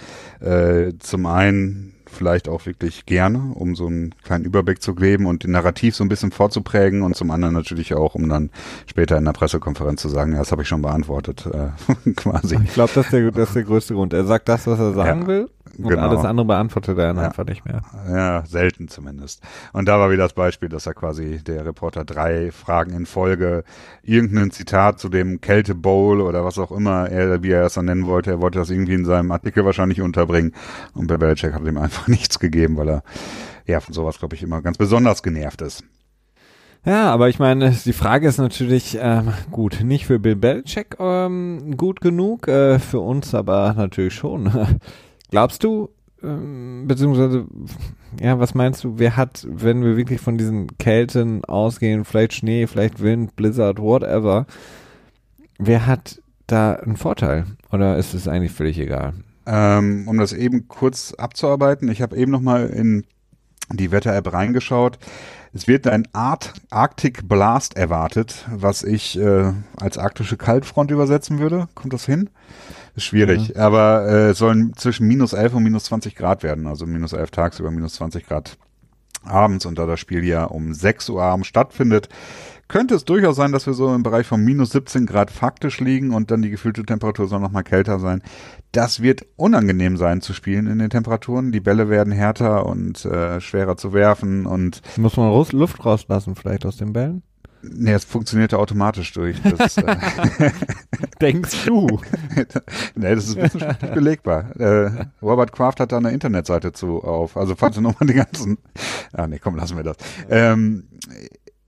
Äh, 0.40 0.92
zum 1.00 1.26
einen 1.26 1.94
vielleicht 2.10 2.48
auch 2.48 2.64
wirklich 2.64 3.04
gerne, 3.04 3.52
um 3.54 3.74
so 3.74 3.86
einen 3.86 4.14
kleinen 4.24 4.46
Überblick 4.46 4.80
zu 4.80 4.94
geben 4.94 5.26
und 5.26 5.44
den 5.44 5.50
Narrativ 5.50 5.94
so 5.94 6.02
ein 6.04 6.08
bisschen 6.08 6.30
vorzuprägen 6.30 7.02
und 7.02 7.14
zum 7.14 7.30
anderen 7.30 7.52
natürlich 7.54 7.92
auch, 7.92 8.14
um 8.14 8.30
dann 8.30 8.48
später 8.86 9.18
in 9.18 9.26
der 9.26 9.32
Pressekonferenz 9.32 10.00
zu 10.00 10.08
sagen, 10.08 10.32
ja, 10.32 10.38
das 10.38 10.50
habe 10.50 10.62
ich 10.62 10.68
schon 10.68 10.80
beantwortet, 10.80 11.44
äh, 11.52 12.10
quasi. 12.16 12.56
Ich 12.64 12.72
glaube, 12.72 12.92
das, 12.94 13.06
ist 13.06 13.12
der- 13.12 13.30
das 13.32 13.48
ist 13.48 13.56
der 13.56 13.64
größte 13.64 13.92
Grund. 13.92 14.14
Er 14.14 14.24
sagt 14.24 14.48
das, 14.48 14.66
was 14.66 14.78
er 14.78 14.94
sagen 14.94 15.22
Ja, 15.22 15.26
will 15.26 15.50
und 15.78 15.88
genau. 15.88 16.08
alles 16.08 16.24
andere 16.24 16.46
beantwortet 16.46 16.98
er 16.98 17.08
dann 17.08 17.16
Ja. 17.16 17.22
einfach 17.24 17.46
nicht 17.46 17.64
mehr. 17.64 17.82
Ja, 18.10 18.44
selten 18.46 18.88
zumindest. 18.88 19.42
Und 19.72 19.86
da 19.88 19.98
war 19.98 20.10
wieder 20.10 20.24
das 20.24 20.32
Beispiel, 20.32 20.68
dass 20.68 20.86
er 20.86 20.94
quasi 20.94 21.38
der 21.42 21.64
Reporter 21.64 22.04
drei 22.04 22.50
Fragen 22.50 22.92
in 22.94 23.06
Folge 23.06 23.64
irgendein 24.02 24.50
Zitat 24.50 24.98
zu 24.98 25.08
dem 25.08 25.40
Kälte 25.40 25.74
Bowl 25.74 26.20
oder 26.20 26.44
was 26.44 26.58
auch 26.58 26.72
immer 26.72 27.08
er, 27.08 27.42
wie 27.42 27.52
er 27.52 27.66
es 27.66 27.74
dann 27.74 27.84
nennen 27.86 28.06
wollte, 28.06 28.30
er 28.30 28.40
wollte 28.40 28.58
das 28.58 28.70
irgendwie 28.70 28.94
in 28.94 29.04
seinem 29.04 29.30
Artikel 29.30 29.64
wahrscheinlich 29.64 30.00
unterbringen 30.02 30.52
und 30.94 31.06
Bill 31.06 31.18
Belichick 31.18 31.52
hat 31.54 31.62
ihm 31.64 31.78
einfach 31.78 32.08
nichts 32.08 32.38
gegeben, 32.38 32.76
weil 32.76 32.88
er 32.88 33.02
ja 33.66 33.80
von 33.80 33.94
sowas, 33.94 34.18
glaube 34.18 34.34
ich, 34.34 34.42
immer 34.42 34.62
ganz 34.62 34.78
besonders 34.78 35.22
genervt 35.22 35.62
ist. 35.62 35.84
Ja, 36.84 37.10
aber 37.12 37.28
ich 37.28 37.38
meine, 37.38 37.70
die 37.70 37.92
Frage 37.92 38.28
ist 38.28 38.38
natürlich, 38.38 38.96
ähm, 39.00 39.32
gut, 39.50 39.80
nicht 39.82 40.06
für 40.06 40.18
Bill 40.18 40.36
Belichick 40.36 40.96
ähm, 40.98 41.76
gut 41.76 42.00
genug, 42.00 42.48
äh, 42.48 42.78
für 42.78 43.00
uns 43.00 43.34
aber 43.34 43.74
natürlich 43.76 44.14
schon. 44.14 44.50
Glaubst 45.30 45.64
du, 45.64 45.90
ähm, 46.22 46.84
beziehungsweise, 46.86 47.46
ja, 48.20 48.38
was 48.38 48.54
meinst 48.54 48.84
du, 48.84 48.98
wer 48.98 49.16
hat, 49.16 49.46
wenn 49.48 49.84
wir 49.84 49.96
wirklich 49.96 50.20
von 50.20 50.38
diesen 50.38 50.78
Kälten 50.78 51.44
ausgehen, 51.44 52.04
vielleicht 52.04 52.34
Schnee, 52.34 52.66
vielleicht 52.66 53.00
Wind, 53.02 53.36
Blizzard, 53.36 53.78
whatever, 53.78 54.46
wer 55.58 55.86
hat 55.86 56.20
da 56.46 56.74
einen 56.74 56.96
Vorteil? 56.96 57.44
Oder 57.70 57.96
ist 57.96 58.14
es 58.14 58.26
eigentlich 58.26 58.52
völlig 58.52 58.78
egal? 58.78 59.14
Ähm, 59.46 60.08
um 60.08 60.18
das 60.18 60.32
eben 60.32 60.68
kurz 60.68 61.14
abzuarbeiten, 61.14 61.88
ich 61.88 62.02
habe 62.02 62.16
eben 62.16 62.32
noch 62.32 62.40
mal 62.40 62.66
in 62.66 63.04
die 63.72 63.90
Wetter-App 63.90 64.32
reingeschaut. 64.32 64.98
Es 65.52 65.66
wird 65.66 65.86
ein 65.86 66.06
Art 66.12 66.52
Arctic 66.70 67.28
Blast 67.28 67.76
erwartet, 67.76 68.46
was 68.50 68.82
ich 68.82 69.18
äh, 69.18 69.52
als 69.76 69.98
arktische 69.98 70.36
Kaltfront 70.36 70.90
übersetzen 70.90 71.38
würde. 71.38 71.68
Kommt 71.74 71.92
das 71.92 72.04
hin? 72.04 72.30
Ist 72.98 73.04
schwierig, 73.04 73.56
aber 73.56 74.08
äh, 74.08 74.30
es 74.30 74.38
sollen 74.38 74.72
zwischen 74.74 75.06
minus 75.06 75.32
11 75.32 75.54
und 75.54 75.62
minus 75.62 75.84
20 75.84 76.16
Grad 76.16 76.42
werden, 76.42 76.66
also 76.66 76.84
minus 76.84 77.12
11 77.12 77.30
tagsüber, 77.30 77.70
minus 77.70 77.94
20 77.94 78.26
Grad 78.26 78.58
abends 79.22 79.66
und 79.66 79.78
da 79.78 79.86
das 79.86 80.00
Spiel 80.00 80.24
ja 80.24 80.42
um 80.42 80.74
6 80.74 81.08
Uhr 81.10 81.22
abends 81.22 81.46
stattfindet, 81.46 82.08
könnte 82.66 82.96
es 82.96 83.04
durchaus 83.04 83.36
sein, 83.36 83.52
dass 83.52 83.68
wir 83.68 83.74
so 83.74 83.94
im 83.94 84.02
Bereich 84.02 84.26
von 84.26 84.42
minus 84.42 84.70
17 84.70 85.06
Grad 85.06 85.30
faktisch 85.30 85.78
liegen 85.78 86.12
und 86.12 86.32
dann 86.32 86.42
die 86.42 86.50
gefühlte 86.50 86.84
Temperatur 86.84 87.28
soll 87.28 87.38
noch 87.38 87.52
mal 87.52 87.62
kälter 87.62 88.00
sein. 88.00 88.20
Das 88.72 89.00
wird 89.00 89.24
unangenehm 89.36 89.96
sein 89.96 90.20
zu 90.20 90.32
spielen 90.32 90.66
in 90.66 90.80
den 90.80 90.90
Temperaturen. 90.90 91.52
Die 91.52 91.60
Bälle 91.60 91.88
werden 91.88 92.12
härter 92.12 92.66
und 92.66 93.04
äh, 93.04 93.40
schwerer 93.40 93.76
zu 93.76 93.92
werfen 93.92 94.44
und 94.44 94.82
Muss 94.96 95.16
man 95.16 95.30
Luft 95.52 95.84
rauslassen 95.84 96.34
vielleicht 96.34 96.66
aus 96.66 96.78
den 96.78 96.92
Bällen? 96.92 97.22
Nee, 97.62 97.92
es 97.92 98.04
funktionierte 98.04 98.58
automatisch 98.58 99.12
durch. 99.12 99.40
Das, 99.42 99.76
äh, 99.78 99.96
Denkst 101.20 101.64
du? 101.66 101.86
nee, 102.94 103.14
das 103.14 103.28
ist 103.28 103.36
wissenschaftlich 103.36 103.90
belegbar. 103.92 104.54
Äh, 104.58 105.06
Robert 105.22 105.52
Kraft 105.52 105.80
hat 105.80 105.92
da 105.92 105.98
eine 105.98 106.10
Internetseite 106.10 106.72
zu 106.72 107.02
auf. 107.02 107.36
Also 107.36 107.56
falls 107.56 107.76
du 107.76 107.80
nochmal 107.80 108.06
die 108.08 108.14
ganzen. 108.14 108.58
Ah 109.12 109.26
nee, 109.26 109.38
komm, 109.42 109.56
lassen 109.56 109.76
wir 109.76 109.84
das. 109.84 109.96
Ähm, 110.28 110.88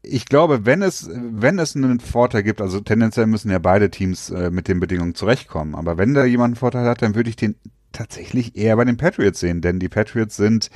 ich 0.03 0.27
glaube, 0.27 0.67
wenn 0.67 0.83
es, 0.83 1.09
wenn 1.11 1.59
es 1.59 1.75
einen 1.75 1.99
Vorteil 1.99 2.43
gibt, 2.43 2.61
also 2.61 2.81
tendenziell 2.81 3.27
müssen 3.27 3.51
ja 3.51 3.59
beide 3.59 3.91
Teams 3.91 4.29
äh, 4.31 4.51
mit 4.51 4.69
den 4.69 4.79
Bedingungen 4.79 5.15
zurechtkommen. 5.15 5.75
Aber 5.75 5.97
wenn 5.97 6.13
da 6.13 6.25
jemand 6.25 6.51
einen 6.51 6.57
Vorteil 6.57 6.85
hat, 6.87 7.01
dann 7.01 7.15
würde 7.15 7.31
ich 7.31 7.37
den 7.37 7.57
tatsächlich 7.93 8.57
eher 8.57 8.77
bei 8.77 8.85
den 8.85 8.99
Patriots 8.99 9.41
sehen, 9.41 9.63
denn 9.63 9.79
die 9.79 9.89
Patriots 9.89 10.37
sind 10.37 10.71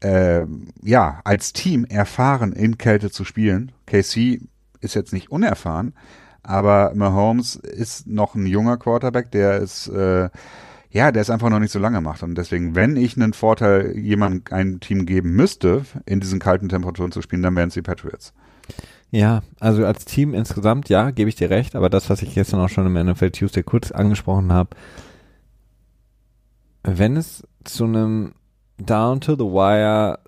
äh, 0.00 0.44
ja 0.82 1.20
als 1.24 1.52
Team 1.52 1.84
erfahren 1.84 2.52
in 2.52 2.78
Kälte 2.78 3.10
zu 3.10 3.24
spielen. 3.24 3.72
KC 3.86 4.40
ist 4.80 4.94
jetzt 4.94 5.12
nicht 5.12 5.30
unerfahren, 5.30 5.94
aber 6.42 6.92
Mahomes 6.94 7.56
ist 7.56 8.06
noch 8.06 8.34
ein 8.34 8.46
junger 8.46 8.76
Quarterback, 8.76 9.30
der 9.30 9.58
ist 9.58 9.88
äh, 9.88 10.28
ja, 10.96 11.12
der 11.12 11.20
es 11.20 11.30
einfach 11.30 11.50
noch 11.50 11.58
nicht 11.58 11.72
so 11.72 11.78
lange 11.78 12.00
macht. 12.00 12.22
Und 12.22 12.36
deswegen, 12.36 12.74
wenn 12.74 12.96
ich 12.96 13.16
einen 13.16 13.34
Vorteil 13.34 13.96
jemandem 13.98 14.42
ein 14.50 14.80
Team 14.80 15.04
geben 15.04 15.32
müsste, 15.32 15.84
in 16.06 16.20
diesen 16.20 16.38
kalten 16.38 16.70
Temperaturen 16.70 17.12
zu 17.12 17.20
spielen, 17.20 17.42
dann 17.42 17.54
wären 17.54 17.68
es 17.68 17.74
die 17.74 17.82
Patriots. 17.82 18.32
Ja, 19.10 19.42
also 19.60 19.84
als 19.84 20.06
Team 20.06 20.32
insgesamt, 20.32 20.88
ja, 20.88 21.10
gebe 21.10 21.28
ich 21.28 21.36
dir 21.36 21.50
recht, 21.50 21.76
aber 21.76 21.90
das, 21.90 22.08
was 22.08 22.22
ich 22.22 22.34
gestern 22.34 22.60
auch 22.60 22.68
schon 22.68 22.86
im 22.86 23.06
NFL 23.06 23.30
Tuesday 23.30 23.62
kurz 23.62 23.92
angesprochen 23.92 24.52
habe, 24.52 24.70
wenn 26.82 27.16
es 27.16 27.46
zu 27.64 27.84
einem 27.84 28.32
Down 28.78 29.20
to 29.20 29.34
the 29.34 29.44
Wire 29.44 30.18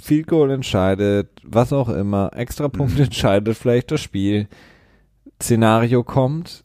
Field 0.00 0.26
Goal 0.28 0.50
entscheidet, 0.50 1.28
was 1.44 1.72
auch 1.72 1.88
immer, 1.88 2.30
extra 2.34 2.68
Punkt 2.68 2.98
entscheidet, 3.00 3.56
vielleicht 3.56 3.90
das 3.90 4.00
Spiel, 4.00 4.46
Szenario 5.42 6.02
kommt, 6.04 6.64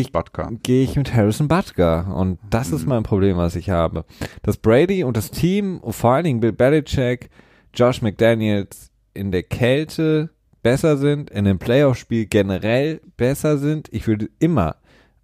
ich- 0.00 0.10
versus 0.10 0.10
Butker. 0.12 0.50
gehe 0.62 0.82
ich 0.82 0.96
mit 0.96 1.14
Harrison 1.14 1.46
Butker. 1.48 2.12
Und 2.16 2.38
das 2.50 2.72
ist 2.72 2.86
mein 2.86 3.04
Problem, 3.04 3.36
was 3.36 3.54
ich 3.56 3.70
habe. 3.70 4.04
Dass 4.42 4.56
Brady 4.56 5.04
und 5.04 5.16
das 5.16 5.30
Team, 5.30 5.78
und 5.78 5.92
vor 5.92 6.12
allen 6.12 6.24
Dingen 6.24 6.40
Bill 6.40 6.52
Belichick, 6.52 7.30
Josh 7.74 8.02
McDaniels 8.02 8.90
in 9.14 9.30
der 9.30 9.44
Kälte 9.44 10.30
besser 10.64 10.96
sind, 10.96 11.30
in 11.30 11.44
dem 11.44 11.58
Playoff-Spiel 11.60 12.26
generell 12.26 13.00
besser 13.16 13.58
sind. 13.58 13.88
Ich 13.92 14.06
würde 14.08 14.28
immer 14.40 14.76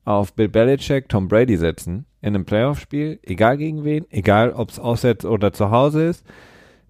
auf 0.04 0.34
Bill 0.34 0.48
Belichick, 0.48 1.08
Tom 1.08 1.26
Brady 1.26 1.56
setzen 1.56 2.06
in 2.24 2.34
einem 2.34 2.46
Playoff-Spiel, 2.46 3.20
egal 3.22 3.58
gegen 3.58 3.84
wen, 3.84 4.06
egal 4.10 4.54
ob 4.54 4.70
es 4.70 4.78
auswärts 4.78 5.26
oder 5.26 5.52
zu 5.52 5.70
Hause 5.70 6.06
ist. 6.06 6.24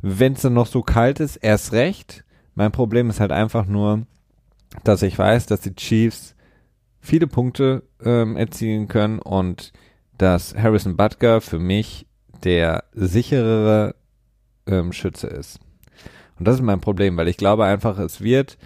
Wenn 0.00 0.34
es 0.34 0.42
dann 0.42 0.54
noch 0.54 0.68
so 0.68 0.82
kalt 0.82 1.18
ist, 1.18 1.36
erst 1.36 1.72
recht. 1.72 2.24
Mein 2.54 2.70
Problem 2.70 3.10
ist 3.10 3.18
halt 3.18 3.32
einfach 3.32 3.66
nur, 3.66 4.06
dass 4.84 5.02
ich 5.02 5.18
weiß, 5.18 5.46
dass 5.46 5.60
die 5.60 5.74
Chiefs 5.74 6.36
viele 7.00 7.26
Punkte 7.26 7.82
ähm, 8.04 8.36
erzielen 8.36 8.86
können 8.86 9.18
und 9.18 9.72
dass 10.18 10.54
Harrison 10.54 10.96
Butker 10.96 11.40
für 11.40 11.58
mich 11.58 12.06
der 12.44 12.84
sicherere 12.92 13.96
ähm, 14.68 14.92
Schütze 14.92 15.26
ist. 15.26 15.58
Und 16.38 16.46
das 16.46 16.56
ist 16.56 16.62
mein 16.62 16.80
Problem, 16.80 17.16
weil 17.16 17.26
ich 17.26 17.38
glaube 17.38 17.64
einfach, 17.64 17.98
es 17.98 18.20
wird 18.20 18.56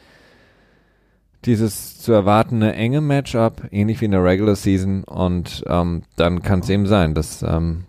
dieses 1.48 1.98
zu 1.98 2.12
erwartende 2.12 2.72
enge 2.74 3.00
Matchup, 3.00 3.62
ähnlich 3.72 4.00
wie 4.00 4.04
in 4.04 4.12
der 4.12 4.22
Regular 4.22 4.54
Season, 4.54 5.02
und 5.04 5.64
ähm, 5.66 6.02
dann 6.14 6.42
kann 6.42 6.60
es 6.60 6.68
eben 6.68 6.86
sein, 6.86 7.14
dass 7.14 7.42
ähm, 7.42 7.84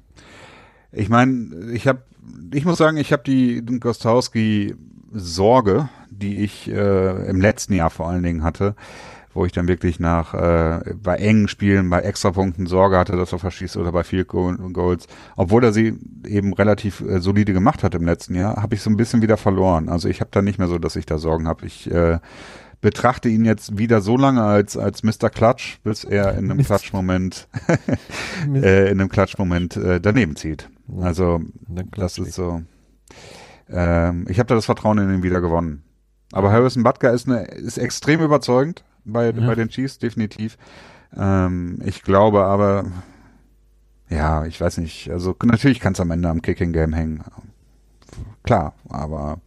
Ich 0.91 1.09
meine, 1.09 1.71
ich 1.71 1.87
habe, 1.87 2.01
ich 2.51 2.65
muss 2.65 2.79
sagen, 2.79 2.97
ich 2.97 3.11
habe 3.13 3.23
die 3.23 3.63
Gostowski 3.79 4.75
Sorge, 5.11 5.89
die 6.09 6.43
ich 6.43 6.69
äh, 6.69 7.29
im 7.29 7.39
letzten 7.39 7.73
Jahr 7.73 7.89
vor 7.89 8.09
allen 8.09 8.23
Dingen 8.23 8.43
hatte, 8.43 8.75
wo 9.33 9.45
ich 9.45 9.51
dann 9.51 9.67
wirklich 9.67 9.99
nach 9.99 10.33
äh, 10.33 10.95
bei 11.01 11.17
engen 11.17 11.47
Spielen, 11.47 11.89
bei 11.89 11.99
Extrapunkten 11.99 12.65
Sorge 12.65 12.97
hatte, 12.97 13.15
dass 13.15 13.31
er 13.31 13.39
verschießt 13.39 13.77
oder 13.77 13.91
bei 13.91 14.03
Field 14.03 14.27
Goals, 14.27 15.07
obwohl 15.35 15.63
er 15.63 15.73
sie 15.73 15.93
eben 16.25 16.53
relativ 16.53 17.01
äh, 17.01 17.19
solide 17.19 17.53
gemacht 17.53 17.83
hat 17.83 17.93
im 17.93 18.05
letzten 18.05 18.35
Jahr, 18.35 18.61
habe 18.61 18.75
ich 18.75 18.81
so 18.81 18.89
ein 18.89 18.97
bisschen 18.97 19.21
wieder 19.21 19.37
verloren. 19.37 19.89
Also 19.89 20.09
ich 20.09 20.21
habe 20.21 20.31
da 20.31 20.41
nicht 20.41 20.57
mehr 20.57 20.67
so, 20.67 20.79
dass 20.79 20.95
ich 20.95 21.05
da 21.05 21.19
Sorgen 21.19 21.47
habe. 21.47 21.65
Ich 21.67 21.89
äh, 21.91 22.19
betrachte 22.81 23.29
ihn 23.29 23.45
jetzt 23.45 23.77
wieder 23.77 24.01
so 24.01 24.17
lange 24.17 24.43
als 24.43 24.77
als 24.77 25.03
Mr. 25.03 25.29
Klatsch, 25.29 25.79
bis 25.83 26.03
er 26.03 26.37
in 26.37 26.49
einem 26.49 26.63
Klatschmoment 26.63 27.47
äh, 28.53 28.89
in 28.89 28.99
einem 28.99 29.09
Klatschmoment 29.09 29.75
äh, 29.77 29.99
daneben 29.99 30.35
zieht. 30.35 30.69
Also 31.01 31.41
das 31.95 32.17
ist 32.17 32.33
so. 32.33 32.61
Ähm, 33.69 34.25
ich 34.29 34.39
habe 34.39 34.47
da 34.47 34.55
das 34.55 34.65
Vertrauen 34.65 34.97
in 34.97 35.13
ihn 35.13 35.23
wieder 35.23 35.41
gewonnen. 35.41 35.83
Aber 36.31 36.51
Harrison 36.51 36.83
Butker 36.83 37.11
ist, 37.11 37.27
eine, 37.27 37.43
ist 37.45 37.77
extrem 37.77 38.21
überzeugend 38.21 38.83
bei, 39.03 39.31
ja. 39.31 39.45
bei 39.45 39.55
den 39.55 39.69
Chiefs, 39.69 39.99
definitiv. 39.99 40.57
Ähm, 41.15 41.79
ich 41.83 42.03
glaube 42.03 42.45
aber, 42.45 42.85
ja, 44.09 44.45
ich 44.45 44.59
weiß 44.59 44.77
nicht, 44.77 45.09
also 45.09 45.35
natürlich 45.43 45.79
kann 45.79 45.93
es 45.93 45.99
am 45.99 46.11
Ende 46.11 46.29
am 46.29 46.41
Kicking 46.41 46.71
Game 46.71 46.93
hängen. 46.93 47.23
Klar, 48.43 48.73
aber 48.89 49.39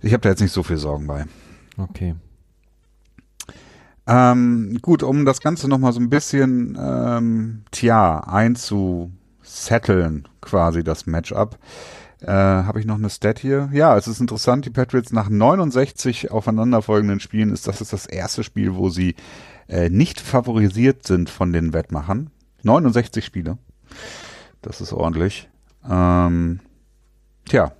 ich 0.00 0.12
habe 0.12 0.22
da 0.22 0.30
jetzt 0.30 0.40
nicht 0.40 0.52
so 0.52 0.62
viel 0.62 0.76
Sorgen 0.76 1.06
bei. 1.06 1.24
Okay. 1.76 2.14
Ähm, 4.06 4.78
gut, 4.82 5.02
um 5.02 5.24
das 5.24 5.40
Ganze 5.40 5.68
nochmal 5.68 5.92
so 5.92 6.00
ein 6.00 6.10
bisschen, 6.10 6.76
ähm, 6.80 7.62
tja, 7.70 8.20
einzusetteln, 8.20 10.28
quasi 10.40 10.82
das 10.82 11.06
Matchup. 11.06 11.58
Äh, 12.20 12.30
Habe 12.30 12.80
ich 12.80 12.86
noch 12.86 12.96
eine 12.96 13.08
Stat 13.08 13.38
hier? 13.38 13.70
Ja, 13.72 13.96
es 13.96 14.06
ist 14.06 14.20
interessant, 14.20 14.66
die 14.66 14.70
Patriots 14.70 15.12
nach 15.12 15.30
69 15.30 16.30
aufeinanderfolgenden 16.30 17.20
Spielen 17.20 17.50
ist 17.50 17.66
das 17.66 17.80
ist 17.80 17.92
das 17.92 18.06
erste 18.06 18.44
Spiel, 18.44 18.74
wo 18.74 18.90
sie 18.90 19.14
äh, 19.68 19.88
nicht 19.88 20.20
favorisiert 20.20 21.06
sind 21.06 21.30
von 21.30 21.52
den 21.52 21.72
Wettmachern. 21.72 22.30
69 22.62 23.24
Spiele. 23.24 23.56
Das 24.60 24.82
ist 24.82 24.92
ordentlich. 24.92 25.48
Ähm, 25.88 26.60
tja, 27.46 27.72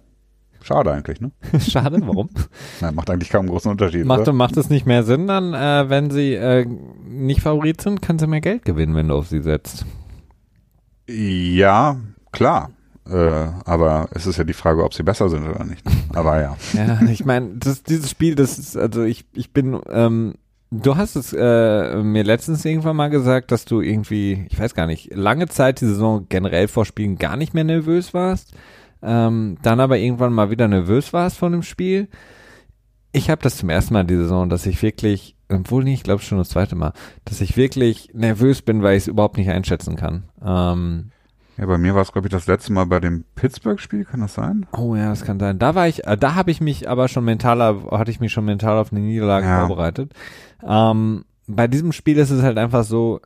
schade 0.62 0.92
eigentlich, 0.92 1.20
ne? 1.20 1.30
schade, 1.60 1.98
warum? 2.02 2.30
Na, 2.80 2.92
macht 2.92 3.10
eigentlich 3.10 3.30
kaum 3.30 3.40
einen 3.40 3.50
großen 3.50 3.70
Unterschied. 3.70 4.04
Macht, 4.04 4.20
oder? 4.20 4.32
macht 4.32 4.56
es 4.56 4.70
nicht 4.70 4.86
mehr 4.86 5.02
Sinn 5.02 5.26
dann, 5.26 5.54
äh, 5.54 5.88
wenn 5.88 6.10
sie 6.10 6.34
äh, 6.34 6.66
nicht 7.06 7.40
Favorit 7.40 7.80
sind, 7.80 8.02
kannst 8.02 8.24
du 8.24 8.28
mehr 8.28 8.40
Geld 8.40 8.64
gewinnen, 8.64 8.94
wenn 8.94 9.08
du 9.08 9.14
auf 9.14 9.28
sie 9.28 9.42
setzt. 9.42 9.84
Ja, 11.08 11.96
klar. 12.32 12.70
Äh, 13.08 13.48
aber 13.64 14.08
es 14.12 14.26
ist 14.26 14.36
ja 14.36 14.44
die 14.44 14.52
Frage, 14.52 14.84
ob 14.84 14.94
sie 14.94 15.02
besser 15.02 15.28
sind 15.28 15.48
oder 15.48 15.64
nicht. 15.64 15.84
Aber 16.14 16.40
ja. 16.40 16.56
ja, 16.74 17.00
ich 17.10 17.24
meine, 17.24 17.50
dieses 17.56 18.10
Spiel, 18.10 18.34
das 18.34 18.58
ist, 18.58 18.76
also 18.76 19.02
ich, 19.02 19.24
ich 19.32 19.52
bin, 19.52 19.80
ähm, 19.90 20.34
du 20.70 20.96
hast 20.96 21.16
es 21.16 21.32
äh, 21.32 21.96
mir 22.02 22.22
letztens 22.22 22.64
irgendwann 22.64 22.96
mal 22.96 23.10
gesagt, 23.10 23.50
dass 23.50 23.64
du 23.64 23.80
irgendwie, 23.80 24.46
ich 24.48 24.58
weiß 24.58 24.74
gar 24.74 24.86
nicht, 24.86 25.14
lange 25.14 25.48
Zeit 25.48 25.80
die 25.80 25.86
Saison 25.86 26.26
generell 26.28 26.68
vor 26.68 26.84
Spielen 26.84 27.18
gar 27.18 27.36
nicht 27.36 27.54
mehr 27.54 27.64
nervös 27.64 28.14
warst, 28.14 28.54
ähm, 29.02 29.56
dann 29.62 29.80
aber 29.80 29.98
irgendwann 29.98 30.32
mal 30.32 30.50
wieder 30.50 30.68
nervös 30.68 31.12
warst 31.12 31.38
von 31.38 31.52
dem 31.52 31.62
Spiel. 31.62 32.08
Ich 33.12 33.30
habe 33.30 33.42
das 33.42 33.56
zum 33.56 33.70
ersten 33.70 33.94
Mal 33.94 34.04
die 34.04 34.16
Saison, 34.16 34.48
dass 34.48 34.66
ich 34.66 34.82
wirklich, 34.82 35.36
obwohl 35.48 35.84
nicht, 35.84 35.94
ich 35.94 36.02
glaube 36.04 36.22
schon 36.22 36.38
das 36.38 36.50
zweite 36.50 36.76
Mal, 36.76 36.92
dass 37.24 37.40
ich 37.40 37.56
wirklich 37.56 38.10
nervös 38.14 38.62
bin, 38.62 38.82
weil 38.82 38.96
ich 38.96 39.04
es 39.04 39.08
überhaupt 39.08 39.36
nicht 39.36 39.50
einschätzen 39.50 39.96
kann. 39.96 40.24
Ähm, 40.44 41.10
ja, 41.60 41.66
bei 41.66 41.76
mir 41.76 41.94
war 41.94 42.02
es, 42.02 42.12
glaube 42.12 42.28
ich, 42.28 42.32
das 42.32 42.46
letzte 42.46 42.72
Mal 42.72 42.86
bei 42.86 43.00
dem 43.00 43.24
Pittsburgh-Spiel, 43.34 44.06
kann 44.06 44.20
das 44.20 44.34
sein? 44.34 44.66
Oh 44.72 44.94
ja, 44.94 45.10
das 45.10 45.24
kann 45.24 45.38
sein. 45.38 45.58
Da 45.58 45.74
war 45.74 45.88
ich, 45.88 46.06
äh, 46.06 46.16
da 46.16 46.34
habe 46.34 46.50
ich 46.50 46.60
mich 46.60 46.88
aber 46.88 47.08
schon 47.08 47.24
mental, 47.24 47.60
hatte 47.90 48.10
ich 48.10 48.20
mich 48.20 48.32
schon 48.32 48.46
mental 48.46 48.78
auf 48.78 48.92
eine 48.92 49.00
Niederlage 49.00 49.46
ja. 49.46 49.66
vorbereitet. 49.66 50.14
Ähm, 50.66 51.24
bei 51.46 51.66
diesem 51.66 51.92
Spiel 51.92 52.16
ist 52.16 52.30
es 52.30 52.42
halt 52.42 52.56
einfach 52.56 52.84
so, 52.84 53.20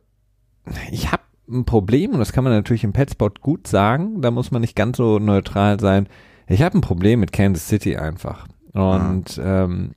ich 0.91 1.11
habe 1.11 1.23
ein 1.49 1.65
Problem, 1.65 2.11
und 2.11 2.19
das 2.19 2.33
kann 2.33 2.43
man 2.43 2.53
natürlich 2.53 2.83
im 2.83 2.93
Petspot 2.93 3.41
gut 3.41 3.67
sagen, 3.67 4.21
da 4.21 4.31
muss 4.31 4.51
man 4.51 4.61
nicht 4.61 4.75
ganz 4.75 4.97
so 4.97 5.19
neutral 5.19 5.79
sein. 5.79 6.07
Ich 6.47 6.61
habe 6.61 6.77
ein 6.77 6.81
Problem 6.81 7.19
mit 7.19 7.31
Kansas 7.31 7.67
City 7.67 7.97
einfach. 7.97 8.47
Und 8.73 9.37
ja. 9.37 9.63
ähm, 9.63 9.91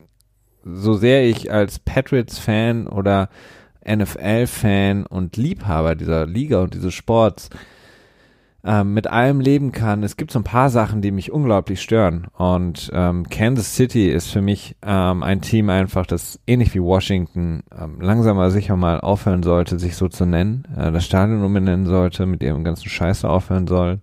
so 0.64 0.94
sehr 0.94 1.26
ich 1.26 1.52
als 1.52 1.78
Patriots-Fan 1.78 2.86
oder 2.86 3.28
NFL-Fan 3.86 5.06
und 5.06 5.36
Liebhaber 5.36 5.94
dieser 5.94 6.26
Liga 6.26 6.60
und 6.60 6.74
dieses 6.74 6.94
Sports 6.94 7.50
ähm, 8.64 8.92
mit 8.92 9.06
allem 9.06 9.40
leben 9.40 9.70
kann. 9.72 10.02
Es 10.02 10.16
gibt 10.16 10.30
so 10.32 10.40
ein 10.40 10.44
paar 10.44 10.68
Sachen, 10.68 11.00
die 11.00 11.12
mich 11.12 11.30
unglaublich 11.30 11.80
stören. 11.80 12.26
Und 12.36 12.90
ähm, 12.92 13.28
Kansas 13.28 13.76
City 13.76 14.10
ist 14.10 14.28
für 14.28 14.42
mich 14.42 14.76
ähm, 14.82 15.22
ein 15.22 15.40
Team 15.40 15.70
einfach, 15.70 16.06
das 16.06 16.40
ähnlich 16.46 16.74
wie 16.74 16.82
Washington 16.82 17.62
ähm, 17.78 18.00
langsam 18.00 18.36
aber 18.36 18.50
sicher 18.50 18.76
mal 18.76 19.00
aufhören 19.00 19.42
sollte, 19.42 19.78
sich 19.78 19.96
so 19.96 20.08
zu 20.08 20.26
nennen. 20.26 20.66
Äh, 20.76 20.90
das 20.90 21.04
Stadion 21.04 21.44
umbenennen 21.44 21.86
sollte, 21.86 22.26
mit 22.26 22.42
ihrem 22.42 22.64
ganzen 22.64 22.88
Scheiße 22.88 23.28
aufhören 23.28 23.68
sollen. 23.68 24.02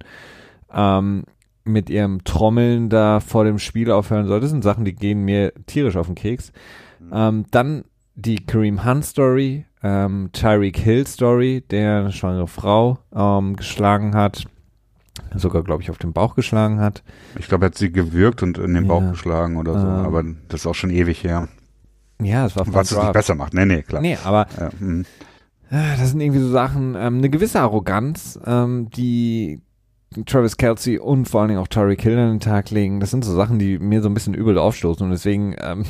Ähm, 0.73 1.23
mit 1.65 1.89
ihrem 1.89 2.23
Trommeln 2.23 2.89
da 2.89 3.19
vor 3.19 3.43
dem 3.43 3.59
Spiel 3.59 3.91
aufhören 3.91 4.27
soll. 4.27 4.39
Das 4.39 4.51
sind 4.51 4.63
Sachen, 4.63 4.85
die 4.85 4.95
gehen 4.95 5.25
mir 5.25 5.51
tierisch 5.65 5.97
auf 5.97 6.05
den 6.05 6.15
Keks. 6.15 6.53
Ähm, 7.11 7.45
dann 7.51 7.83
die 8.15 8.45
Kareem 8.45 8.85
Hunt 8.85 9.05
Story, 9.05 9.65
ähm, 9.83 10.29
Tyreek 10.31 10.77
Hill 10.77 11.05
Story, 11.05 11.63
der 11.69 11.99
eine 11.99 12.11
schwangere 12.11 12.47
Frau 12.47 12.97
ähm, 13.13 13.55
geschlagen 13.55 14.15
hat, 14.15 14.45
sogar 15.35 15.63
glaube 15.63 15.83
ich 15.83 15.91
auf 15.91 15.97
den 15.97 16.13
Bauch 16.13 16.35
geschlagen 16.35 16.79
hat. 16.79 17.03
Ich 17.37 17.47
glaube, 17.47 17.65
er 17.65 17.67
hat 17.67 17.77
sie 17.77 17.91
gewürgt 17.91 18.41
und 18.41 18.57
in 18.57 18.73
den 18.73 18.85
ja. 18.85 18.89
Bauch 18.89 19.11
geschlagen 19.11 19.57
oder 19.57 19.73
so, 19.73 19.85
ähm, 19.85 20.05
aber 20.05 20.23
das 20.47 20.61
ist 20.61 20.67
auch 20.67 20.75
schon 20.75 20.89
ewig 20.89 21.23
her. 21.23 21.49
Ja, 22.21 22.43
das 22.43 22.55
war 22.55 22.65
Was 22.73 22.91
es 22.91 22.97
nicht 22.97 23.13
besser 23.13 23.35
macht. 23.35 23.53
Nee, 23.53 23.65
nee, 23.65 23.81
klar. 23.81 24.01
Nee, 24.01 24.17
aber 24.23 24.47
ja, 24.57 24.69
hm. 24.79 25.05
das 25.69 26.11
sind 26.11 26.21
irgendwie 26.21 26.39
so 26.39 26.49
Sachen, 26.49 26.95
ähm, 26.95 27.17
eine 27.17 27.29
gewisse 27.29 27.59
Arroganz, 27.59 28.39
ähm, 28.45 28.89
die 28.91 29.61
Travis 30.25 30.57
Kelsey 30.57 30.97
und 30.97 31.27
vor 31.27 31.41
allen 31.41 31.49
Dingen 31.49 31.59
auch 31.59 31.67
Tyreek 31.67 32.01
Hill 32.01 32.17
an 32.17 32.29
den 32.35 32.39
Tag 32.39 32.71
legen. 32.71 32.99
Das 32.99 33.11
sind 33.11 33.25
so 33.25 33.33
Sachen, 33.33 33.59
die 33.59 33.79
mir 33.79 34.01
so 34.01 34.09
ein 34.09 34.13
bisschen 34.13 34.33
übel 34.33 34.57
aufstoßen 34.57 35.05
und 35.05 35.11
deswegen 35.11 35.55
ähm, 35.59 35.83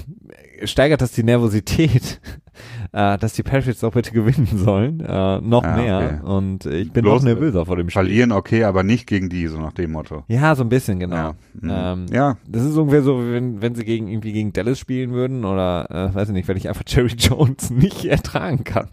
steigert 0.64 1.02
das 1.02 1.12
die 1.12 1.24
Nervosität, 1.24 2.20
äh, 2.92 3.18
dass 3.18 3.34
die 3.34 3.44
Patriots 3.44 3.84
auch 3.84 3.92
bitte 3.92 4.12
gewinnen 4.12 4.48
sollen, 4.54 5.00
äh, 5.02 5.42
noch 5.42 5.64
ja, 5.64 5.76
mehr. 5.76 6.20
Okay. 6.22 6.32
Und 6.32 6.66
ich 6.66 6.92
bin 6.92 7.04
Bloß 7.04 7.24
noch 7.24 7.30
nervöser 7.30 7.66
vor 7.66 7.76
dem 7.76 7.90
Spiel. 7.90 8.04
Verlieren 8.04 8.32
okay, 8.32 8.64
aber 8.64 8.84
nicht 8.84 9.08
gegen 9.08 9.30
die, 9.30 9.48
so 9.48 9.60
nach 9.60 9.74
dem 9.74 9.92
Motto. 9.92 10.24
Ja, 10.28 10.56
so 10.56 10.64
ein 10.64 10.70
bisschen, 10.70 11.00
genau. 11.00 11.16
Ja. 11.16 11.36
Mhm. 11.54 11.72
Ähm, 11.72 12.06
ja. 12.12 12.38
Das 12.48 12.64
ist 12.64 12.78
ungefähr 12.78 13.04
so, 13.04 13.20
wenn, 13.20 13.62
wenn 13.62 13.76
sie 13.76 13.86
gegen 13.86 14.08
irgendwie 14.08 14.34
gegen 14.34 14.54
Dallas 14.54 14.80
spielen 14.80 15.12
würden 15.12 15.46
oder 15.46 15.90
äh, 15.90 16.16
weiß 16.16 16.30
ich 16.30 16.34
nicht, 16.34 16.48
wenn 16.48 16.58
ich 16.58 16.68
einfach 16.68 16.84
Jerry 16.88 17.14
Jones 17.18 17.70
nicht 17.70 18.06
ertragen 18.06 18.64
kann. 18.64 18.90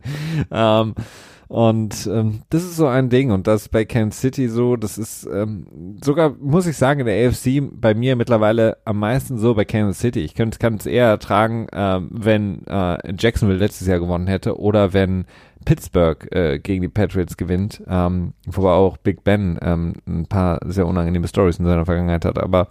Ähm, 0.51 0.95
und 1.53 2.09
ähm, 2.11 2.41
das 2.49 2.63
ist 2.63 2.77
so 2.77 2.87
ein 2.87 3.11
Ding 3.11 3.31
und 3.31 3.47
das 3.47 3.69
bei 3.69 3.85
Kansas 3.85 4.23
City 4.23 4.49
so, 4.49 4.77
das 4.77 4.97
ist 4.97 5.29
ähm, 5.31 5.99
sogar, 6.03 6.35
muss 6.41 6.67
ich 6.67 6.79
sagen, 6.79 7.01
in 7.01 7.07
der 7.07 7.29
AFC 7.29 7.61
bei 7.71 7.93
mir 7.93 8.17
mittlerweile 8.17 8.79
am 8.87 8.99
meisten 8.99 9.37
so 9.37 9.55
bei 9.55 9.67
Kansas 9.67 9.99
City. 9.99 10.21
Ich 10.21 10.35
könnte 10.35 10.59
kann 10.59 10.77
es 10.77 10.87
eher 10.87 11.09
ertragen, 11.09 11.67
ähm, 11.75 12.09
wenn 12.11 12.67
äh, 12.69 12.97
Jacksonville 13.19 13.59
letztes 13.59 13.87
Jahr 13.87 13.99
gewonnen 13.99 14.29
hätte 14.29 14.59
oder 14.59 14.95
wenn 14.95 15.27
Pittsburgh 15.67 16.27
äh, 16.35 16.59
gegen 16.59 16.81
die 16.81 16.89
Patriots 16.89 17.37
gewinnt, 17.37 17.83
ähm, 17.87 18.33
wobei 18.47 18.71
auch 18.71 18.97
Big 18.97 19.23
Ben 19.23 19.59
ähm, 19.61 19.93
ein 20.09 20.25
paar 20.25 20.59
sehr 20.65 20.87
unangenehme 20.87 21.29
Stories 21.29 21.59
in 21.59 21.67
seiner 21.67 21.85
Vergangenheit 21.85 22.25
hat, 22.25 22.39
aber 22.39 22.67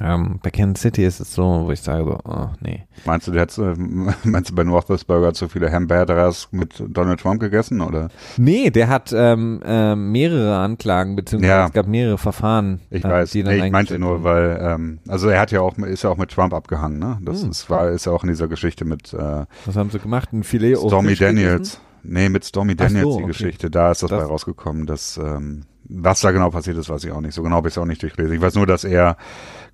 ähm, 0.00 0.40
bei 0.42 0.50
Kansas 0.50 0.82
City 0.82 1.04
ist 1.04 1.20
es 1.20 1.34
so, 1.34 1.64
wo 1.66 1.70
ich 1.70 1.80
sage 1.80 2.04
so, 2.04 2.18
oh, 2.24 2.48
nee. 2.60 2.86
Meinst 3.04 3.28
du, 3.28 3.32
jetzt, 3.32 3.58
äh, 3.58 3.74
meinst 4.24 4.50
du, 4.50 4.54
Ben 4.54 4.68
Roethlisberger 4.68 5.28
hat 5.28 5.36
so 5.36 5.48
viele 5.48 5.70
Hamburgers 5.72 6.48
mit 6.50 6.82
Donald 6.88 7.20
Trump 7.20 7.40
gegessen, 7.40 7.80
oder? 7.80 8.08
Nee, 8.36 8.70
der 8.70 8.88
hat 8.88 9.12
ähm, 9.14 9.62
äh, 9.64 9.94
mehrere 9.94 10.58
Anklagen, 10.58 11.16
beziehungsweise 11.16 11.52
ja. 11.52 11.66
es 11.66 11.72
gab 11.72 11.86
mehrere 11.86 12.18
Verfahren. 12.18 12.80
Ich 12.90 13.04
äh, 13.04 13.08
weiß, 13.08 13.30
die 13.30 13.42
dann 13.42 13.56
nee, 13.56 13.66
ich 13.66 13.72
meinte 13.72 13.98
nur, 13.98 14.24
weil, 14.24 14.58
ähm, 14.60 14.98
also 15.08 15.28
er 15.28 15.40
hat 15.40 15.50
ja 15.50 15.60
auch, 15.60 15.76
ist 15.78 16.02
ja 16.02 16.10
auch 16.10 16.18
mit 16.18 16.30
Trump 16.30 16.54
abgehangen, 16.54 16.98
ne? 16.98 17.18
Das 17.22 17.42
hm. 17.42 17.50
ist, 17.50 17.70
war, 17.70 17.90
ist 17.90 18.06
ja 18.06 18.12
auch 18.12 18.22
in 18.22 18.28
dieser 18.28 18.48
Geschichte 18.48 18.84
mit, 18.84 19.12
äh, 19.14 19.44
Was 19.66 19.76
haben 19.76 19.90
sie 19.90 19.98
gemacht? 19.98 20.32
Ein 20.32 20.44
Filet 20.44 20.76
Stormy 20.76 21.14
Daniels. 21.14 21.72
Gegessen? 21.72 21.90
Nee, 22.02 22.28
mit 22.28 22.44
Stormy 22.44 22.74
Daniels 22.74 23.02
so, 23.02 23.16
die 23.18 23.24
okay. 23.24 23.32
Geschichte, 23.32 23.70
da 23.70 23.90
ist 23.90 24.02
das, 24.02 24.10
das 24.10 24.20
bei 24.20 24.24
rausgekommen, 24.24 24.86
dass, 24.86 25.18
ähm, 25.18 25.64
was 25.84 26.20
da 26.20 26.30
genau 26.30 26.50
passiert 26.50 26.76
ist, 26.76 26.88
weiß 26.88 27.04
ich 27.04 27.12
auch 27.12 27.20
nicht. 27.20 27.34
So 27.34 27.42
genau 27.42 27.56
habe 27.56 27.68
ich 27.68 27.74
es 27.74 27.78
auch 27.78 27.84
nicht 27.84 28.02
durchlesen. 28.02 28.34
Ich 28.34 28.40
weiß 28.40 28.54
nur, 28.54 28.66
dass 28.66 28.84
er 28.84 29.16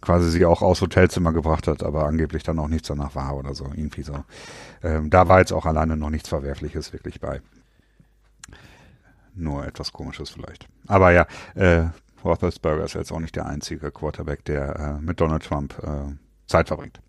quasi 0.06 0.30
sie 0.30 0.46
auch 0.46 0.62
aus 0.62 0.80
Hotelzimmer 0.80 1.32
gebracht 1.32 1.66
hat, 1.66 1.82
aber 1.82 2.04
angeblich 2.04 2.44
dann 2.44 2.60
auch 2.60 2.68
nichts 2.68 2.86
danach 2.86 3.16
war 3.16 3.36
oder 3.36 3.54
so. 3.54 3.64
Irgendwie 3.64 4.02
so. 4.02 4.24
Ähm, 4.84 5.10
da 5.10 5.26
war 5.26 5.40
jetzt 5.40 5.52
auch 5.52 5.66
alleine 5.66 5.96
noch 5.96 6.10
nichts 6.10 6.28
Verwerfliches 6.28 6.92
wirklich 6.92 7.20
bei. 7.20 7.40
Nur 9.34 9.66
etwas 9.66 9.92
Komisches 9.92 10.30
vielleicht. 10.30 10.68
Aber 10.86 11.10
ja, 11.10 11.26
äh, 11.56 11.86
Roethlisberger 12.24 12.84
ist 12.84 12.94
jetzt 12.94 13.10
auch 13.10 13.18
nicht 13.18 13.34
der 13.34 13.46
einzige 13.46 13.90
Quarterback, 13.90 14.44
der 14.44 14.76
äh, 14.76 15.02
mit 15.02 15.20
Donald 15.20 15.42
Trump 15.42 15.76
äh, 15.82 16.14
Zeit 16.46 16.68
verbringt. 16.68 17.00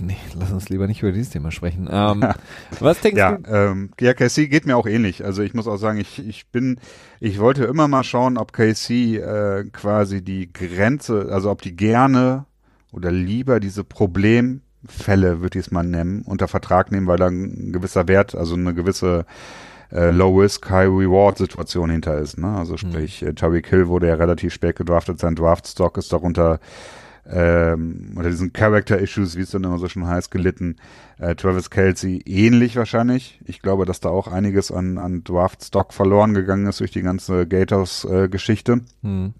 Nee, 0.00 0.18
lass 0.38 0.52
uns 0.52 0.68
lieber 0.68 0.86
nicht 0.86 1.02
über 1.02 1.12
dieses 1.12 1.30
Thema 1.30 1.50
sprechen. 1.50 1.88
Ähm, 1.90 2.22
was 2.80 3.00
denkst 3.00 3.18
ja, 3.18 3.32
du? 3.32 3.50
Ähm, 3.50 3.90
ja, 3.98 4.12
KC 4.12 4.48
geht 4.48 4.66
mir 4.66 4.76
auch 4.76 4.86
ähnlich. 4.86 5.24
Also 5.24 5.42
ich 5.42 5.54
muss 5.54 5.66
auch 5.66 5.78
sagen, 5.78 5.98
ich, 5.98 6.18
ich 6.26 6.48
bin, 6.48 6.78
ich 7.18 7.38
wollte 7.38 7.64
immer 7.64 7.88
mal 7.88 8.04
schauen, 8.04 8.36
ob 8.36 8.52
KC 8.52 8.90
äh, 8.90 9.64
quasi 9.72 10.22
die 10.22 10.52
Grenze, 10.52 11.28
also 11.30 11.50
ob 11.50 11.62
die 11.62 11.74
gerne 11.76 12.44
oder 12.92 13.10
lieber 13.10 13.58
diese 13.60 13.84
Problem 13.84 14.60
Fälle, 14.86 15.40
würde 15.40 15.58
ich 15.58 15.66
es 15.66 15.70
mal 15.72 15.82
nennen, 15.82 16.22
unter 16.22 16.46
Vertrag 16.46 16.92
nehmen, 16.92 17.06
weil 17.06 17.16
da 17.16 17.26
ein 17.26 17.72
gewisser 17.72 18.06
Wert, 18.06 18.34
also 18.34 18.54
eine 18.54 18.74
gewisse 18.74 19.26
äh, 19.90 20.10
Low-Risk, 20.10 20.70
High-Reward-Situation 20.70 21.90
hinter 21.90 22.18
ist. 22.18 22.38
Ne? 22.38 22.56
Also 22.56 22.76
sprich, 22.76 23.22
mhm. 23.22 23.34
Tyreek 23.34 23.66
Hill 23.68 23.88
wurde 23.88 24.08
ja 24.08 24.14
relativ 24.14 24.52
spät 24.52 24.76
gedraftet, 24.76 25.18
sein 25.18 25.34
Draft-Stock 25.34 25.96
ist 25.98 26.12
darunter 26.12 26.60
ähm, 27.30 28.12
unter 28.16 28.30
diesen 28.30 28.52
Character-Issues, 28.52 29.36
wie 29.36 29.42
es 29.42 29.50
dann 29.50 29.64
immer 29.64 29.78
so 29.78 29.88
schon 29.88 30.06
heißt, 30.06 30.30
gelitten. 30.30 30.76
Äh, 31.18 31.34
Travis 31.34 31.70
Kelsey 31.70 32.22
ähnlich 32.24 32.76
wahrscheinlich. 32.76 33.40
Ich 33.44 33.60
glaube, 33.60 33.84
dass 33.84 34.00
da 34.00 34.08
auch 34.08 34.28
einiges 34.28 34.72
an, 34.72 34.98
an 34.98 35.24
Draft-Stock 35.24 35.92
verloren 35.92 36.34
gegangen 36.34 36.66
ist 36.66 36.80
durch 36.80 36.90
die 36.90 37.02
ganze 37.02 37.46
Gators-Geschichte. 37.46 38.80
Äh, 39.02 39.06
mhm. 39.06 39.34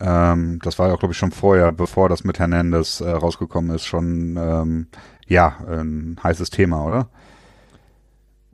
ähm, 0.00 0.58
das 0.62 0.78
war 0.78 0.88
ja 0.88 0.94
auch, 0.94 0.98
glaube 0.98 1.12
ich, 1.12 1.18
schon 1.18 1.32
vorher, 1.32 1.70
bevor 1.72 2.08
das 2.08 2.24
mit 2.24 2.38
Hernandez 2.38 3.00
äh, 3.00 3.10
rausgekommen 3.10 3.74
ist, 3.74 3.86
schon 3.86 4.36
ähm, 4.36 4.86
ja, 5.26 5.58
ein 5.68 6.16
heißes 6.22 6.50
Thema, 6.50 6.84
oder? 6.84 7.08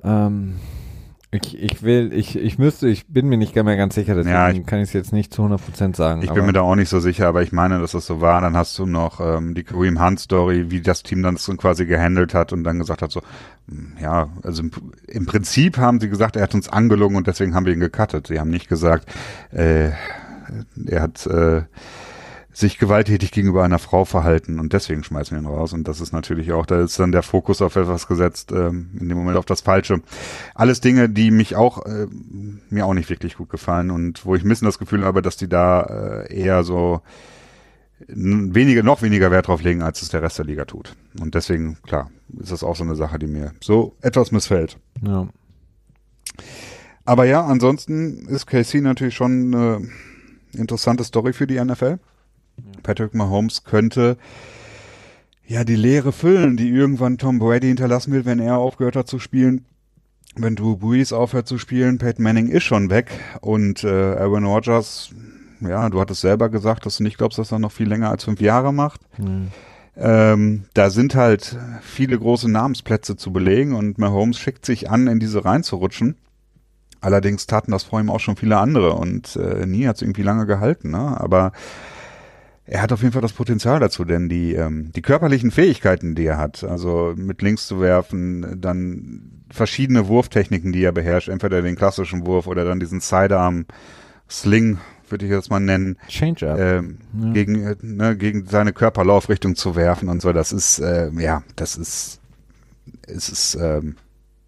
Ähm, 0.04 0.56
ich, 1.32 1.60
ich 1.60 1.82
will, 1.82 2.12
ich, 2.12 2.36
ich 2.36 2.58
müsste, 2.58 2.88
ich 2.88 3.06
bin 3.08 3.28
mir 3.28 3.36
nicht 3.36 3.54
mehr 3.54 3.76
ganz 3.76 3.96
sicher, 3.96 4.14
deswegen 4.14 4.34
ja, 4.34 4.50
ich, 4.50 4.64
kann 4.64 4.78
ich 4.78 4.88
es 4.88 4.92
jetzt 4.92 5.12
nicht 5.12 5.34
zu 5.34 5.42
100% 5.42 5.96
sagen. 5.96 6.22
Ich 6.22 6.32
bin 6.32 6.46
mir 6.46 6.52
da 6.52 6.60
auch 6.60 6.76
nicht 6.76 6.88
so 6.88 7.00
sicher, 7.00 7.26
aber 7.26 7.42
ich 7.42 7.52
meine, 7.52 7.80
dass 7.80 7.92
das 7.92 8.06
so 8.06 8.20
war. 8.20 8.40
Dann 8.40 8.56
hast 8.56 8.78
du 8.78 8.86
noch 8.86 9.20
ähm, 9.20 9.54
die 9.54 9.64
Kareem 9.64 10.00
Hunt 10.00 10.20
Story, 10.20 10.70
wie 10.70 10.80
das 10.80 11.02
Team 11.02 11.22
dann 11.22 11.36
so 11.36 11.54
quasi 11.56 11.84
gehandelt 11.84 12.32
hat 12.32 12.52
und 12.52 12.62
dann 12.62 12.78
gesagt 12.78 13.02
hat 13.02 13.10
so, 13.10 13.22
hm, 13.68 13.96
ja, 14.00 14.28
also 14.42 14.62
im, 14.62 14.70
im 15.08 15.26
Prinzip 15.26 15.78
haben 15.78 16.00
sie 16.00 16.08
gesagt, 16.08 16.36
er 16.36 16.42
hat 16.42 16.54
uns 16.54 16.68
angelogen 16.68 17.16
und 17.16 17.26
deswegen 17.26 17.54
haben 17.54 17.66
wir 17.66 17.72
ihn 17.72 17.80
gecuttet. 17.80 18.28
Sie 18.28 18.38
haben 18.38 18.50
nicht 18.50 18.68
gesagt, 18.68 19.12
äh, 19.50 19.90
er 20.86 21.02
hat 21.02 21.26
äh, 21.26 21.62
sich 22.56 22.78
gewalttätig 22.78 23.32
gegenüber 23.32 23.64
einer 23.64 23.78
Frau 23.78 24.06
verhalten 24.06 24.58
und 24.58 24.72
deswegen 24.72 25.04
schmeißen 25.04 25.36
wir 25.36 25.42
ihn 25.42 25.46
raus. 25.46 25.74
Und 25.74 25.86
das 25.86 26.00
ist 26.00 26.14
natürlich 26.14 26.52
auch, 26.52 26.64
da 26.64 26.82
ist 26.82 26.98
dann 26.98 27.12
der 27.12 27.22
Fokus 27.22 27.60
auf 27.60 27.76
etwas 27.76 28.08
gesetzt, 28.08 28.50
ähm, 28.50 28.92
in 28.98 29.10
dem 29.10 29.18
Moment 29.18 29.36
auf 29.36 29.44
das 29.44 29.60
Falsche. 29.60 30.00
Alles 30.54 30.80
Dinge, 30.80 31.10
die 31.10 31.30
mich 31.30 31.54
auch, 31.54 31.84
äh, 31.84 32.06
mir 32.70 32.86
auch 32.86 32.94
nicht 32.94 33.10
wirklich 33.10 33.36
gut 33.36 33.50
gefallen 33.50 33.90
und 33.90 34.24
wo 34.24 34.34
ich 34.34 34.42
ein 34.42 34.48
bisschen 34.48 34.64
das 34.64 34.78
Gefühl 34.78 35.04
habe, 35.04 35.20
dass 35.20 35.36
die 35.36 35.50
da 35.50 35.82
äh, 35.82 36.34
eher 36.34 36.64
so 36.64 37.02
weniger, 38.08 38.82
noch 38.82 39.02
weniger 39.02 39.30
Wert 39.30 39.48
drauf 39.48 39.62
legen, 39.62 39.82
als 39.82 40.00
es 40.00 40.08
der 40.08 40.22
Rest 40.22 40.38
der 40.38 40.46
Liga 40.46 40.64
tut. 40.64 40.96
Und 41.20 41.34
deswegen, 41.34 41.76
klar, 41.82 42.10
ist 42.40 42.52
das 42.52 42.64
auch 42.64 42.76
so 42.76 42.84
eine 42.84 42.96
Sache, 42.96 43.18
die 43.18 43.26
mir 43.26 43.52
so 43.60 43.96
etwas 44.00 44.32
missfällt. 44.32 44.78
Ja. 45.06 45.28
Aber 47.04 47.26
ja, 47.26 47.44
ansonsten 47.44 48.26
ist 48.28 48.46
KC 48.46 48.76
natürlich 48.80 49.14
schon 49.14 49.54
eine 49.54 49.88
interessante 50.54 51.04
Story 51.04 51.34
für 51.34 51.46
die 51.46 51.62
NFL. 51.62 51.98
Patrick 52.82 53.14
Mahomes 53.14 53.64
könnte 53.64 54.16
ja 55.46 55.64
die 55.64 55.76
Leere 55.76 56.12
füllen, 56.12 56.56
die 56.56 56.68
irgendwann 56.68 57.18
Tom 57.18 57.38
Brady 57.38 57.68
hinterlassen 57.68 58.12
will, 58.12 58.24
wenn 58.24 58.40
er 58.40 58.58
aufgehört 58.58 58.96
hat 58.96 59.08
zu 59.08 59.18
spielen. 59.18 59.64
Wenn 60.34 60.54
Drew 60.54 60.76
Brees 60.76 61.12
aufhört 61.12 61.48
zu 61.48 61.56
spielen, 61.56 61.98
Peyton 61.98 62.22
Manning 62.22 62.48
ist 62.48 62.64
schon 62.64 62.90
weg 62.90 63.10
und 63.40 63.84
äh, 63.84 63.88
Aaron 63.88 64.44
Rodgers, 64.44 65.10
ja, 65.60 65.88
du 65.88 65.98
hattest 65.98 66.20
selber 66.20 66.50
gesagt, 66.50 66.84
dass 66.84 66.98
du 66.98 67.04
nicht 67.04 67.16
glaubst, 67.16 67.38
dass 67.38 67.52
er 67.52 67.58
noch 67.58 67.72
viel 67.72 67.88
länger 67.88 68.10
als 68.10 68.24
fünf 68.24 68.40
Jahre 68.42 68.72
macht. 68.72 69.00
Mhm. 69.18 69.48
Ähm, 69.96 70.64
da 70.74 70.90
sind 70.90 71.14
halt 71.14 71.56
viele 71.80 72.18
große 72.18 72.50
Namensplätze 72.50 73.16
zu 73.16 73.32
belegen 73.32 73.74
und 73.74 73.96
Mahomes 73.96 74.38
schickt 74.38 74.66
sich 74.66 74.90
an, 74.90 75.06
in 75.06 75.20
diese 75.20 75.46
reinzurutschen. 75.46 76.16
Allerdings 77.00 77.46
taten 77.46 77.70
das 77.70 77.84
vor 77.84 78.00
ihm 78.00 78.10
auch 78.10 78.20
schon 78.20 78.36
viele 78.36 78.58
andere 78.58 78.92
und 78.92 79.36
äh, 79.36 79.64
nie 79.64 79.86
hat 79.86 79.96
es 79.96 80.02
irgendwie 80.02 80.22
lange 80.22 80.44
gehalten. 80.44 80.90
Ne? 80.90 81.18
Aber 81.18 81.52
er 82.66 82.82
hat 82.82 82.92
auf 82.92 83.02
jeden 83.02 83.12
Fall 83.12 83.22
das 83.22 83.32
Potenzial 83.32 83.78
dazu, 83.78 84.04
denn 84.04 84.28
die, 84.28 84.54
ähm, 84.54 84.90
die 84.92 85.02
körperlichen 85.02 85.50
Fähigkeiten, 85.50 86.14
die 86.14 86.26
er 86.26 86.38
hat, 86.38 86.64
also 86.64 87.14
mit 87.16 87.40
links 87.40 87.66
zu 87.66 87.80
werfen, 87.80 88.60
dann 88.60 89.44
verschiedene 89.50 90.08
Wurftechniken, 90.08 90.72
die 90.72 90.82
er 90.82 90.92
beherrscht, 90.92 91.28
entweder 91.28 91.62
den 91.62 91.76
klassischen 91.76 92.26
Wurf 92.26 92.48
oder 92.48 92.64
dann 92.64 92.80
diesen 92.80 93.00
Sidearm, 93.00 93.66
Sling, 94.28 94.78
würde 95.08 95.26
ich 95.26 95.30
das 95.30 95.50
mal 95.50 95.60
nennen. 95.60 95.96
Change-up. 96.08 96.58
Ähm, 96.58 96.98
ja. 97.20 97.32
gegen, 97.32 97.62
äh, 97.64 97.76
ne, 97.80 98.16
gegen 98.16 98.46
seine 98.46 98.72
Körperlaufrichtung 98.72 99.54
zu 99.54 99.76
werfen 99.76 100.08
und 100.08 100.20
so, 100.20 100.32
das 100.32 100.50
ist, 100.50 100.80
äh, 100.80 101.10
ja, 101.12 101.44
das 101.54 101.76
ist, 101.76 102.20
es 103.06 103.28
ist, 103.28 103.54
ähm, 103.54 103.94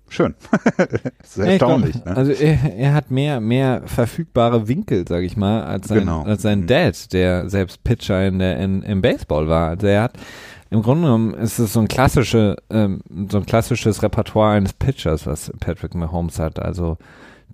schön. 0.09 0.35
Sehr 1.23 1.47
erstaunlich. 1.47 1.93
Glaub, 1.93 2.07
ne? 2.07 2.17
Also 2.17 2.33
er, 2.33 2.75
er, 2.77 2.95
hat 2.95 3.11
mehr, 3.11 3.41
mehr 3.41 3.83
verfügbare 3.87 4.69
Winkel, 4.69 5.07
sag 5.09 5.23
ich 5.23 5.37
mal, 5.37 5.63
als 5.65 5.89
sein, 5.89 6.01
genau. 6.01 6.23
als 6.23 6.43
sein 6.43 6.61
mhm. 6.61 6.67
Dad, 6.67 7.13
der 7.13 7.49
selbst 7.51 7.85
Pitcher 7.85 8.27
in 8.27 8.39
der, 8.39 8.59
in, 8.59 8.83
im 8.83 9.03
Baseball 9.03 9.49
war. 9.49 9.69
Also 9.71 9.87
er 9.87 10.03
hat 10.03 10.13
im 10.71 10.83
Grunde 10.83 11.05
genommen 11.05 11.35
ist 11.35 11.59
es 11.59 11.73
so 11.73 11.81
ein 11.81 11.89
klassische, 11.89 12.57
ähm, 12.71 13.01
so 13.31 13.39
ein 13.39 13.47
klassisches 13.47 14.03
Repertoire 14.03 14.57
eines 14.57 14.75
Pitchers, 14.75 15.27
was 15.27 15.51
Patrick 15.61 15.95
Mahomes 15.95 16.39
hat. 16.39 16.59
Also 16.59 16.99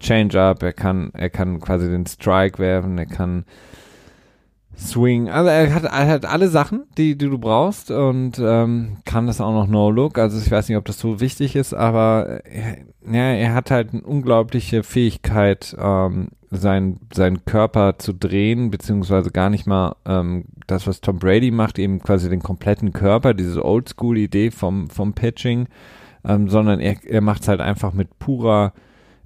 Change-up, 0.01 0.63
er 0.63 0.73
kann, 0.73 1.11
er 1.15 1.31
kann 1.31 1.61
quasi 1.61 1.89
den 1.89 2.07
Strike 2.07 2.59
werfen, 2.59 2.99
er 2.99 3.07
kann 3.07 3.45
Swing. 4.77 5.29
Also 5.29 5.49
er 5.49 5.75
hat, 5.75 5.85
er 5.85 6.09
hat 6.09 6.27
alle 6.27 6.49
Sachen, 6.49 6.85
die, 6.97 7.17
die 7.17 7.29
du 7.29 7.39
brauchst 7.39 7.91
und 7.91 8.39
ähm, 8.39 8.99
kann 9.05 9.27
das 9.27 9.41
auch 9.41 9.53
noch 9.53 9.67
No-Look. 9.67 10.19
Also 10.19 10.39
ich 10.39 10.51
weiß 10.51 10.69
nicht, 10.69 10.79
ob 10.79 10.85
das 10.85 10.99
so 10.99 11.21
wichtig 11.21 11.57
ist, 11.57 11.75
aber 11.75 12.41
er, 12.45 12.79
ja, 13.07 13.33
er 13.33 13.55
hat 13.55 13.71
halt 13.71 13.93
eine 13.93 14.03
unglaubliche 14.03 14.83
Fähigkeit, 14.83 15.77
ähm, 15.79 16.29
sein, 16.51 17.01
seinen 17.13 17.45
Körper 17.45 17.99
zu 17.99 18.13
drehen, 18.13 18.71
beziehungsweise 18.71 19.31
gar 19.31 19.51
nicht 19.51 19.67
mal 19.67 19.97
ähm, 20.07 20.45
das, 20.67 20.87
was 20.87 21.01
Tom 21.01 21.19
Brady 21.19 21.51
macht, 21.51 21.79
eben 21.79 22.01
quasi 22.01 22.29
den 22.29 22.43
kompletten 22.43 22.93
Körper, 22.93 23.35
diese 23.35 23.65
Oldschool-Idee 23.65 24.51
vom, 24.51 24.89
vom 24.89 25.15
Pitching, 25.15 25.69
ähm, 26.25 26.49
sondern 26.49 26.81
er, 26.81 26.97
er 27.05 27.21
macht 27.21 27.43
es 27.43 27.49
halt 27.49 27.61
einfach 27.61 27.93
mit 27.93 28.19
purer 28.19 28.73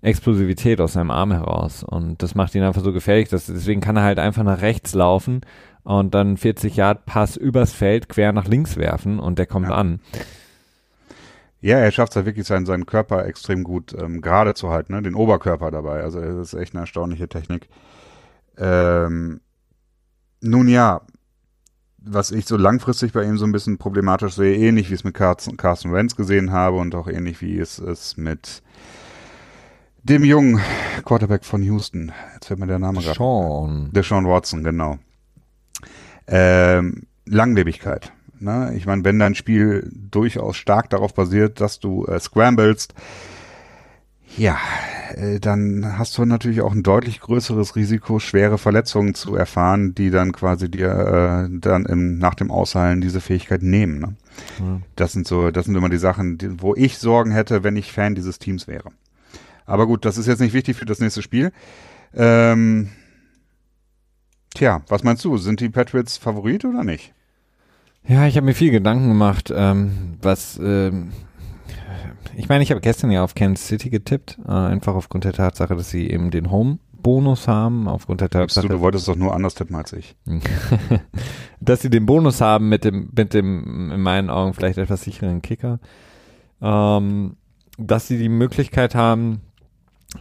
Explosivität 0.01 0.81
aus 0.81 0.93
seinem 0.93 1.11
Arm 1.11 1.33
heraus. 1.33 1.83
Und 1.83 2.23
das 2.23 2.35
macht 2.35 2.55
ihn 2.55 2.63
einfach 2.63 2.83
so 2.83 2.93
gefährlich, 2.93 3.29
dass 3.29 3.47
deswegen 3.47 3.81
kann 3.81 3.97
er 3.97 4.05
halt 4.05 4.19
einfach 4.19 4.45
nach 4.45 4.63
rechts 4.63 4.95
laufen 4.95 5.41
und 5.83 6.15
dann 6.15 6.37
40 6.37 6.77
Yard 6.77 7.07
Pass 7.07 7.37
übers 7.37 7.73
Feld 7.73 8.09
quer 8.09 8.33
nach 8.33 8.47
links 8.47 8.77
werfen 8.77 9.19
und 9.19 9.39
der 9.39 9.47
kommt 9.47 9.69
ja. 9.69 9.75
an. 9.75 10.01
Ja, 11.61 11.79
er 11.79 11.91
schafft 11.91 12.13
es 12.13 12.17
ja 12.17 12.27
wirklich, 12.27 12.47
seinen, 12.47 12.67
seinen 12.67 12.87
Körper 12.87 13.27
extrem 13.27 13.65
gut 13.65 13.93
ähm, 13.99 14.21
gerade 14.21 14.55
zu 14.55 14.71
halten, 14.71 14.95
ne? 14.95 15.03
den 15.03 15.17
Oberkörper 15.17 15.73
dabei. 15.73 16.03
Also 16.03 16.21
das 16.21 16.53
ist 16.53 16.55
echt 16.55 16.75
eine 16.75 16.83
erstaunliche 16.83 17.29
Technik. 17.29 17.69
Ähm, 18.57 19.41
nun 20.41 20.69
ja, 20.69 21.01
was 21.99 22.31
ich 22.31 22.47
so 22.47 22.57
langfristig 22.57 23.13
bei 23.13 23.25
ihm 23.25 23.39
so 23.39 23.45
ein 23.45 23.53
bisschen 23.53 23.79
problematisch 23.79 24.35
sehe, 24.35 24.57
ähnlich 24.57 24.89
wie 24.89 24.95
ich 24.95 25.01
es 25.01 25.05
mit 25.05 25.15
Carson, 25.15 25.57
Carson 25.57 25.93
Wentz 25.93 26.15
gesehen 26.15 26.53
habe 26.53 26.77
und 26.77 26.95
auch 26.95 27.09
ähnlich 27.09 27.41
wie 27.43 27.59
es 27.59 27.81
ist 27.81 28.17
mit 28.19 28.63
dem 30.03 30.25
jungen 30.25 30.61
Quarterback 31.05 31.45
von 31.45 31.63
Houston. 31.63 32.13
Jetzt 32.35 32.47
fällt 32.47 32.61
mir 32.61 32.67
der 32.67 32.79
Name 32.79 33.01
gerade. 33.01 33.17
Sean. 33.17 33.91
Der 33.93 34.03
Sean 34.03 34.27
Watson, 34.27 34.65
genau. 34.65 34.99
Ähm, 36.27 37.07
Langlebigkeit. 37.27 38.13
Ne? 38.41 38.75
Ich 38.77 38.87
meine, 38.87 39.05
wenn 39.05 39.19
dein 39.19 39.35
Spiel 39.35 39.91
durchaus 39.93 40.57
stark 40.57 40.91
darauf 40.91 41.15
basiert, 41.15 41.61
dass 41.61 41.81
du 41.81 42.05
äh, 42.07 42.21
scramblest, 42.21 42.95
ja, 44.37 44.59
äh, 45.15 45.41
dann 45.41 45.99
hast 45.99 46.17
du 46.19 46.25
natürlich 46.25 46.61
auch 46.61 46.73
ein 46.73 46.83
deutlich 46.83 47.21
größeres 47.21 47.77
Risiko, 47.77 48.19
schwere 48.19 48.59
Verletzungen 48.59 49.15
zu 49.15 49.35
erfahren, 49.35 49.95
die 49.95 50.11
dann 50.11 50.33
quasi 50.33 50.71
dir 50.71 51.49
äh, 51.49 51.59
dann 51.59 51.87
im, 51.87 52.19
nach 52.19 52.35
dem 52.35 52.51
Ausheilen 52.51 53.01
diese 53.01 53.21
Fähigkeit 53.21 53.63
nehmen. 53.63 53.99
Ne? 53.99 54.15
Ja. 54.61 54.81
Das 54.97 55.13
sind 55.13 55.27
so, 55.27 55.51
das 55.51 55.65
sind 55.67 55.75
immer 55.75 55.89
die 55.89 55.99
Sachen, 55.99 56.39
die, 56.39 56.61
wo 56.63 56.75
ich 56.75 56.99
Sorgen 56.99 57.33
hätte, 57.33 57.65
wenn 57.65 57.77
ich 57.77 57.93
Fan 57.93 58.15
dieses 58.15 58.39
Teams 58.39 58.69
wäre. 58.69 58.91
Aber 59.69 59.87
gut, 59.87 60.05
das 60.05 60.19
ist 60.19 60.27
jetzt 60.27 60.41
nicht 60.41 60.55
wichtig 60.55 60.77
für 60.77 60.87
das 60.87 60.99
nächste 60.99 61.23
Spiel. 61.23 61.53
Ähm, 62.15 62.89
tja, 64.55 64.83
was 64.89 65.05
meinst 65.05 65.25
du? 65.25 65.37
Sind 65.37 65.61
die 65.61 65.69
Patriots 65.69 66.17
Favorit 66.17 66.65
oder 66.65 66.85
nicht? 66.85 67.13
Ja, 68.07 68.27
ich 68.27 68.37
habe 68.37 68.47
mir 68.47 68.55
viel 68.55 68.71
Gedanken 68.71 69.09
gemacht, 69.09 69.53
ähm, 69.55 70.17
was 70.23 70.59
ähm, 70.63 71.13
ich 72.39 72.49
meine, 72.49 72.63
ich 72.63 72.71
habe 72.71 72.81
gestern 72.81 73.11
ja 73.11 73.25
auf 73.25 73.35
Kansas 73.35 73.67
City 73.67 73.91
getippt, 73.91 74.39
äh, 74.47 74.51
einfach 74.51 74.95
aufgrund 74.95 75.25
der 75.25 75.33
Tatsache, 75.33 75.75
dass 75.75 75.91
sie 75.91 76.09
eben 76.09 76.31
den 76.31 76.53
Home-Bonus 76.53 77.49
haben, 77.49 77.89
aufgrund 77.89 78.21
der 78.21 78.31
Tatsache. 78.31 78.69
Du, 78.69 78.75
du 78.75 78.81
wolltest 78.81 79.09
doch 79.09 79.17
nur 79.17 79.35
anders 79.35 79.57
tippen 79.57 79.75
als 79.75 79.93
ich. 79.93 80.17
dass 81.61 81.83
sie 81.83 81.91
den 81.91 82.07
Bonus 82.07 82.41
haben 82.41 82.69
mit 82.69 82.85
dem, 82.85 83.11
mit 83.15 83.35
dem, 83.35 83.91
in 83.91 84.01
meinen 84.01 84.31
Augen 84.31 84.55
vielleicht 84.55 84.79
etwas 84.79 85.03
sicheren 85.03 85.43
Kicker. 85.43 85.81
Ähm, 86.63 87.37
dass 87.77 88.07
sie 88.07 88.19
die 88.19 88.29
Möglichkeit 88.29 88.95
haben, 88.95 89.41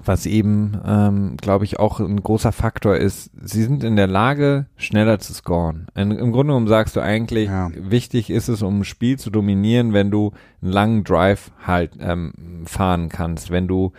was 0.03 0.25
eben, 0.25 0.77
ähm, 0.85 1.37
glaube 1.37 1.63
ich, 1.63 1.79
auch 1.79 1.99
ein 2.01 2.21
großer 2.21 2.51
Faktor 2.51 2.97
ist, 2.97 3.31
sie 3.41 3.63
sind 3.63 3.85
in 3.85 3.95
der 3.95 4.07
Lage, 4.07 4.65
schneller 4.75 5.19
zu 5.19 5.33
scoren. 5.33 5.87
Im 5.95 6.09
Grunde 6.09 6.51
genommen 6.51 6.67
sagst 6.67 6.97
du 6.97 6.99
eigentlich, 6.99 7.47
ja. 7.47 7.69
wichtig 7.73 8.29
ist 8.29 8.49
es, 8.49 8.61
um 8.61 8.81
ein 8.81 8.83
Spiel 8.83 9.17
zu 9.17 9.29
dominieren, 9.29 9.93
wenn 9.93 10.11
du 10.11 10.33
einen 10.61 10.71
langen 10.71 11.03
Drive 11.05 11.51
halt 11.65 11.93
ähm, 11.99 12.33
fahren 12.65 13.07
kannst, 13.07 13.49
wenn 13.49 13.67
du 13.67 13.93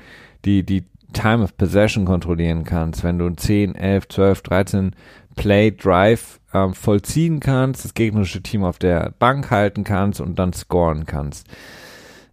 die, 0.44 0.62
die 0.62 0.84
Time 1.14 1.42
of 1.42 1.56
Possession 1.56 2.04
kontrollieren 2.04 2.64
kannst, 2.64 3.02
wenn 3.02 3.18
du 3.18 3.30
10, 3.30 3.74
11, 3.74 4.08
12, 4.08 4.42
13 4.42 4.90
Play 5.36 5.70
Drive 5.70 6.40
ähm, 6.52 6.74
vollziehen 6.74 7.40
kannst, 7.40 7.84
das 7.84 7.94
gegnerische 7.94 8.42
Team 8.42 8.62
auf 8.62 8.78
der 8.78 9.14
Bank 9.18 9.50
halten 9.50 9.84
kannst 9.84 10.20
und 10.20 10.38
dann 10.38 10.52
scoren 10.52 11.06
kannst. 11.06 11.46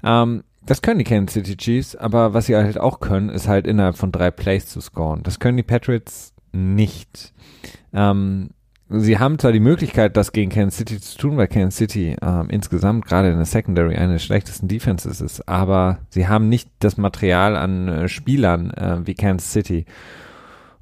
Ähm, 0.03 0.43
das 0.65 0.81
können 0.81 0.99
die 0.99 1.05
Kansas 1.05 1.33
City 1.33 1.57
Chiefs, 1.57 1.95
aber 1.95 2.33
was 2.33 2.47
sie 2.47 2.55
halt 2.55 2.79
auch 2.79 2.99
können, 2.99 3.29
ist 3.29 3.47
halt 3.47 3.67
innerhalb 3.67 3.97
von 3.97 4.11
drei 4.11 4.31
Plays 4.31 4.67
zu 4.67 4.81
scoren. 4.81 5.21
Das 5.23 5.39
können 5.39 5.57
die 5.57 5.63
Patriots 5.63 6.33
nicht. 6.51 7.33
Ähm, 7.93 8.49
sie 8.89 9.19
haben 9.19 9.39
zwar 9.39 9.51
die 9.51 9.59
Möglichkeit, 9.59 10.17
das 10.17 10.31
gegen 10.31 10.51
Kansas 10.51 10.77
City 10.77 10.99
zu 10.99 11.17
tun, 11.17 11.37
weil 11.37 11.47
Kansas 11.47 11.77
City 11.77 12.15
ähm, 12.21 12.47
insgesamt 12.49 13.05
gerade 13.05 13.29
in 13.29 13.37
der 13.37 13.45
Secondary 13.45 13.95
eine 13.95 14.13
der 14.13 14.19
schlechtesten 14.19 14.67
Defenses 14.67 15.21
ist, 15.21 15.47
aber 15.47 15.99
sie 16.09 16.27
haben 16.27 16.49
nicht 16.49 16.69
das 16.79 16.97
Material 16.97 17.55
an 17.55 17.87
äh, 17.87 18.07
Spielern 18.07 18.71
äh, 18.71 19.05
wie 19.05 19.15
Kansas 19.15 19.51
City. 19.51 19.85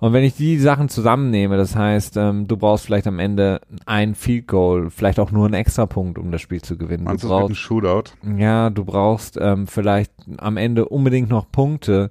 Und 0.03 0.11
wenn 0.11 0.25
ich 0.25 0.35
die 0.35 0.57
Sachen 0.57 0.89
zusammennehme, 0.89 1.55
das 1.55 1.77
heißt, 1.77 2.17
ähm, 2.17 2.45
du 2.45 2.57
brauchst 2.57 2.83
vielleicht 2.85 3.07
am 3.07 3.19
Ende 3.19 3.61
ein 3.85 4.15
Field 4.15 4.47
Goal, 4.49 4.89
vielleicht 4.89 5.17
auch 5.17 5.31
nur 5.31 5.45
einen 5.45 5.53
Extrapunkt, 5.53 6.19
um 6.19 6.29
das 6.29 6.41
Spiel 6.41 6.61
zu 6.61 6.77
gewinnen. 6.77 7.05
Meinst 7.05 7.23
du 7.23 7.29
brauchst, 7.29 7.51
ein 7.51 7.55
Shootout? 7.55 8.11
ja, 8.37 8.69
du 8.69 8.83
brauchst 8.83 9.37
ähm, 9.39 9.65
vielleicht 9.65 10.11
am 10.39 10.57
Ende 10.57 10.89
unbedingt 10.89 11.29
noch 11.29 11.49
Punkte. 11.49 12.09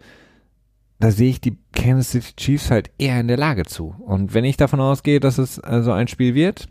Da 1.01 1.11
sehe 1.11 1.29
ich 1.29 1.43
die 1.43 1.59
Kansas 1.75 2.13
City 2.13 2.33
Chiefs 2.35 2.71
halt 2.71 2.91
eher 2.97 3.21
in 3.21 3.29
der 3.29 3.37
Lage 3.37 3.65
zu. 3.65 3.95
Und 3.99 4.33
wenn 4.33 4.45
ich 4.45 4.57
davon 4.57 4.81
ausgehe, 4.81 5.21
dass 5.21 5.37
es 5.37 5.61
also 5.61 5.93
ein 5.93 6.09
Spiel 6.09 6.35
wird, 6.35 6.69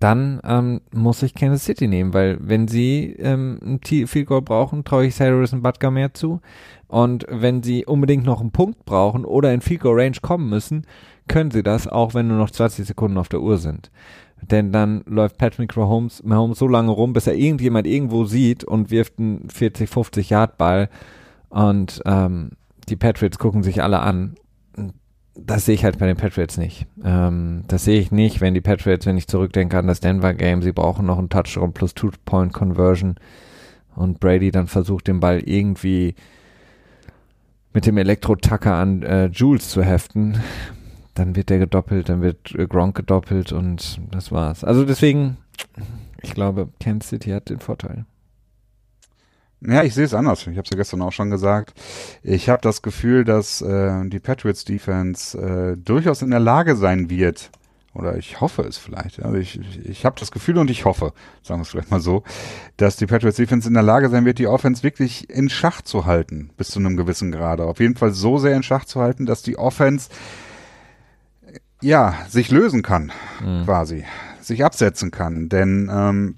dann 0.00 0.38
ähm, 0.44 0.82
muss 0.92 1.22
ich 1.22 1.32
Kansas 1.32 1.64
City 1.64 1.88
nehmen, 1.88 2.12
weil 2.12 2.36
wenn 2.42 2.68
sie 2.68 3.16
ähm, 3.18 3.58
ein 3.64 3.80
T- 3.80 4.06
Field 4.06 4.26
Goal 4.26 4.42
brauchen, 4.42 4.84
traue 4.84 5.06
ich 5.06 5.14
Cyrus 5.14 5.54
und 5.54 5.62
Butker 5.62 5.90
mehr 5.90 6.12
zu. 6.12 6.42
Und 6.90 7.24
wenn 7.28 7.62
sie 7.62 7.86
unbedingt 7.86 8.24
noch 8.24 8.40
einen 8.40 8.50
Punkt 8.50 8.84
brauchen 8.84 9.24
oder 9.24 9.54
in 9.54 9.60
Goal 9.60 10.00
Range 10.00 10.16
kommen 10.20 10.50
müssen, 10.50 10.86
können 11.28 11.52
sie 11.52 11.62
das, 11.62 11.86
auch 11.86 12.14
wenn 12.14 12.26
nur 12.26 12.38
noch 12.38 12.50
20 12.50 12.84
Sekunden 12.84 13.16
auf 13.16 13.28
der 13.28 13.40
Uhr 13.40 13.58
sind. 13.58 13.92
Denn 14.42 14.72
dann 14.72 15.02
läuft 15.06 15.38
Patrick 15.38 15.76
Mahomes, 15.76 16.24
Mahomes 16.24 16.58
so 16.58 16.66
lange 16.66 16.90
rum, 16.90 17.12
bis 17.12 17.28
er 17.28 17.36
irgendjemand 17.36 17.86
irgendwo 17.86 18.24
sieht 18.24 18.64
und 18.64 18.90
wirft 18.90 19.20
einen 19.20 19.48
40, 19.48 19.88
50 19.88 20.30
Yard 20.30 20.58
Ball 20.58 20.88
und 21.48 22.02
ähm, 22.06 22.50
die 22.88 22.96
Patriots 22.96 23.38
gucken 23.38 23.62
sich 23.62 23.84
alle 23.84 24.00
an. 24.00 24.34
Das 25.36 25.66
sehe 25.66 25.76
ich 25.76 25.84
halt 25.84 25.98
bei 25.98 26.06
den 26.06 26.16
Patriots 26.16 26.58
nicht. 26.58 26.88
Ähm, 27.04 27.62
das 27.68 27.84
sehe 27.84 28.00
ich 28.00 28.10
nicht, 28.10 28.40
wenn 28.40 28.54
die 28.54 28.60
Patriots, 28.60 29.06
wenn 29.06 29.16
ich 29.16 29.28
zurückdenke 29.28 29.78
an 29.78 29.86
das 29.86 30.00
Denver 30.00 30.34
Game, 30.34 30.60
sie 30.60 30.72
brauchen 30.72 31.06
noch 31.06 31.18
einen 31.18 31.28
Touchdown 31.28 31.72
plus 31.72 31.94
Two-Point-Conversion 31.94 33.14
und 33.94 34.18
Brady 34.18 34.50
dann 34.50 34.66
versucht, 34.66 35.06
den 35.06 35.20
Ball 35.20 35.38
irgendwie 35.38 36.16
mit 37.72 37.86
dem 37.86 37.96
Elektro-Tacker 37.96 38.74
an 38.74 39.02
äh, 39.02 39.26
Jules 39.26 39.70
zu 39.70 39.82
heften. 39.82 40.40
Dann 41.14 41.36
wird 41.36 41.50
der 41.50 41.58
gedoppelt, 41.58 42.08
dann 42.08 42.22
wird 42.22 42.54
äh, 42.54 42.66
Gronk 42.66 42.96
gedoppelt 42.96 43.52
und 43.52 44.00
das 44.10 44.32
war's. 44.32 44.64
Also 44.64 44.84
deswegen, 44.84 45.36
ich 46.22 46.34
glaube, 46.34 46.68
Kansas 46.80 47.10
City 47.10 47.30
hat 47.30 47.50
den 47.50 47.60
Vorteil. 47.60 48.04
Ja, 49.62 49.82
ich 49.82 49.94
sehe 49.94 50.04
es 50.06 50.14
anders. 50.14 50.40
Ich 50.46 50.56
habe 50.56 50.62
es 50.62 50.70
ja 50.70 50.76
gestern 50.76 51.02
auch 51.02 51.12
schon 51.12 51.30
gesagt. 51.30 51.74
Ich 52.22 52.48
habe 52.48 52.62
das 52.62 52.80
Gefühl, 52.80 53.24
dass 53.24 53.60
äh, 53.60 54.08
die 54.08 54.18
Patriots 54.18 54.64
Defense 54.64 55.36
äh, 55.36 55.76
durchaus 55.76 56.22
in 56.22 56.30
der 56.30 56.40
Lage 56.40 56.76
sein 56.76 57.10
wird. 57.10 57.50
Oder 57.92 58.16
ich 58.16 58.40
hoffe 58.40 58.62
es 58.62 58.78
vielleicht. 58.78 59.22
Also 59.22 59.36
ich, 59.36 59.58
ich, 59.58 59.84
ich 59.84 60.04
habe 60.04 60.18
das 60.18 60.30
Gefühl 60.30 60.58
und 60.58 60.70
ich 60.70 60.84
hoffe, 60.84 61.12
sagen 61.42 61.60
wir 61.60 61.62
es 61.62 61.70
vielleicht 61.70 61.90
mal 61.90 62.00
so, 62.00 62.22
dass 62.76 62.96
die 62.96 63.06
Patriots 63.06 63.36
Defense 63.36 63.66
in 63.66 63.74
der 63.74 63.82
Lage 63.82 64.08
sein 64.08 64.24
wird, 64.24 64.38
die 64.38 64.46
Offense 64.46 64.82
wirklich 64.82 65.28
in 65.28 65.48
Schach 65.48 65.82
zu 65.82 66.06
halten, 66.06 66.50
bis 66.56 66.68
zu 66.68 66.78
einem 66.78 66.96
gewissen 66.96 67.32
Grade. 67.32 67.64
Auf 67.64 67.80
jeden 67.80 67.96
Fall 67.96 68.12
so 68.12 68.38
sehr 68.38 68.54
in 68.54 68.62
Schach 68.62 68.84
zu 68.84 69.00
halten, 69.00 69.26
dass 69.26 69.42
die 69.42 69.58
Offense 69.58 70.08
ja 71.82 72.14
sich 72.28 72.50
lösen 72.50 72.82
kann, 72.82 73.10
quasi, 73.64 74.04
sich 74.40 74.64
absetzen 74.64 75.10
kann. 75.10 75.48
Denn 75.48 75.90
ähm, 75.92 76.36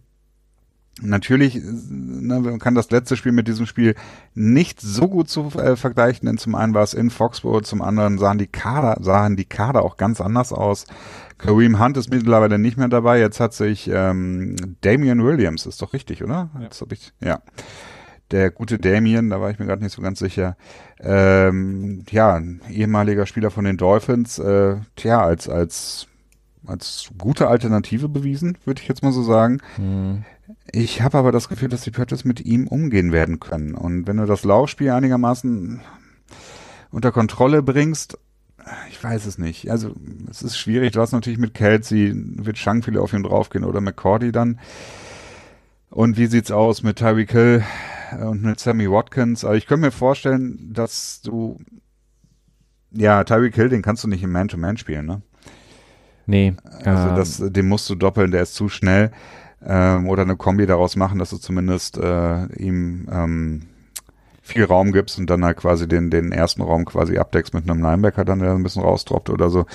Natürlich 1.02 1.60
ne, 1.62 2.40
man 2.40 2.58
kann 2.58 2.74
das 2.74 2.90
letzte 2.90 3.16
Spiel 3.16 3.32
mit 3.32 3.48
diesem 3.48 3.66
Spiel 3.66 3.94
nicht 4.34 4.80
so 4.80 5.08
gut 5.08 5.28
zu 5.28 5.50
äh, 5.58 5.76
vergleichen, 5.76 6.26
denn 6.26 6.38
zum 6.38 6.54
einen 6.54 6.74
war 6.74 6.82
es 6.82 6.94
in 6.94 7.10
Foxborough, 7.10 7.62
zum 7.62 7.82
anderen 7.82 8.18
sahen 8.18 8.38
die 8.38 8.46
Kader, 8.46 9.02
sahen 9.02 9.36
die 9.36 9.44
Kader 9.44 9.82
auch 9.82 9.96
ganz 9.96 10.20
anders 10.20 10.52
aus. 10.52 10.86
Kareem 11.38 11.80
Hunt 11.80 11.96
ist 11.96 12.10
mittlerweile 12.10 12.58
nicht 12.58 12.76
mehr 12.76 12.88
dabei. 12.88 13.18
Jetzt 13.18 13.40
hat 13.40 13.52
sich 13.52 13.90
ähm, 13.92 14.56
Damian 14.80 15.24
Williams, 15.24 15.66
ist 15.66 15.82
doch 15.82 15.92
richtig, 15.92 16.22
oder? 16.22 16.50
Ja. 16.54 16.60
Jetzt 16.62 16.80
hab 16.80 16.92
ich, 16.92 17.12
ja. 17.20 17.40
Der 18.30 18.50
gute 18.50 18.78
Damien, 18.78 19.28
da 19.28 19.40
war 19.40 19.50
ich 19.50 19.58
mir 19.58 19.66
gerade 19.66 19.82
nicht 19.82 19.92
so 19.94 20.00
ganz 20.00 20.18
sicher. 20.18 20.56
Ähm, 21.00 22.04
ja, 22.10 22.40
ehemaliger 22.70 23.26
Spieler 23.26 23.50
von 23.50 23.64
den 23.64 23.76
Dolphins, 23.76 24.38
äh, 24.38 24.76
tja, 24.96 25.20
als 25.20 25.48
als 25.48 26.06
als 26.66 27.10
gute 27.18 27.48
Alternative 27.48 28.08
bewiesen, 28.08 28.56
würde 28.64 28.80
ich 28.80 28.88
jetzt 28.88 29.02
mal 29.02 29.12
so 29.12 29.22
sagen. 29.22 29.58
Hm. 29.76 30.24
Ich 30.72 31.02
habe 31.02 31.18
aber 31.18 31.32
das 31.32 31.48
Gefühl, 31.48 31.68
dass 31.68 31.82
die 31.82 31.90
Patriots 31.90 32.24
mit 32.24 32.40
ihm 32.40 32.66
umgehen 32.66 33.12
werden 33.12 33.40
können. 33.40 33.74
Und 33.74 34.06
wenn 34.06 34.16
du 34.16 34.26
das 34.26 34.44
Laufspiel 34.44 34.90
einigermaßen 34.90 35.80
unter 36.90 37.12
Kontrolle 37.12 37.62
bringst, 37.62 38.18
ich 38.88 39.02
weiß 39.02 39.26
es 39.26 39.38
nicht. 39.38 39.70
Also 39.70 39.94
es 40.30 40.42
ist 40.42 40.56
schwierig. 40.56 40.92
Du 40.92 41.00
hast 41.00 41.12
natürlich 41.12 41.38
mit 41.38 41.52
Kelsey, 41.52 42.12
wird 42.14 42.56
Shang 42.56 42.82
viele 42.82 43.02
auf 43.02 43.12
ihn 43.12 43.22
draufgehen 43.22 43.64
oder 43.64 43.80
McCordy 43.80 44.32
dann. 44.32 44.60
Und 45.90 46.16
wie 46.16 46.26
sieht's 46.26 46.50
aus 46.50 46.82
mit 46.82 46.96
Tyreek 46.96 47.32
Hill 47.32 47.64
und 48.20 48.42
mit 48.42 48.58
Sammy 48.58 48.90
Watkins? 48.90 49.44
Also 49.44 49.56
ich 49.56 49.66
könnte 49.66 49.86
mir 49.86 49.92
vorstellen, 49.92 50.72
dass 50.72 51.20
du 51.20 51.58
ja, 52.94 53.24
Tyreek 53.24 53.54
Hill, 53.54 53.68
den 53.68 53.82
kannst 53.82 54.04
du 54.04 54.08
nicht 54.08 54.22
im 54.22 54.32
Man-to-Man 54.32 54.76
spielen, 54.76 55.06
ne? 55.06 55.22
Nee. 56.26 56.54
Also 56.84 57.08
ähm, 57.08 57.16
das, 57.16 57.42
den 57.52 57.68
musst 57.68 57.90
du 57.90 57.94
doppeln, 57.94 58.30
der 58.30 58.42
ist 58.42 58.54
zu 58.54 58.68
schnell. 58.68 59.10
Ähm, 59.64 60.08
oder 60.08 60.22
eine 60.22 60.36
Kombi 60.36 60.66
daraus 60.66 60.96
machen, 60.96 61.18
dass 61.18 61.30
du 61.30 61.36
zumindest 61.38 61.98
äh, 61.98 62.46
ihm 62.56 63.08
ähm, 63.12 63.62
viel 64.42 64.64
Raum 64.64 64.92
gibst 64.92 65.18
und 65.18 65.30
dann 65.30 65.44
halt 65.44 65.58
quasi 65.58 65.86
den, 65.86 66.10
den 66.10 66.32
ersten 66.32 66.62
Raum 66.62 66.84
quasi 66.84 67.16
abdeckst 67.16 67.54
mit 67.54 67.68
einem 67.70 67.80
Linebacker, 67.80 68.24
dann 68.24 68.40
der 68.40 68.52
ein 68.54 68.62
bisschen 68.62 68.82
rausdroppt 68.82 69.30
oder 69.30 69.50
so. 69.50 69.66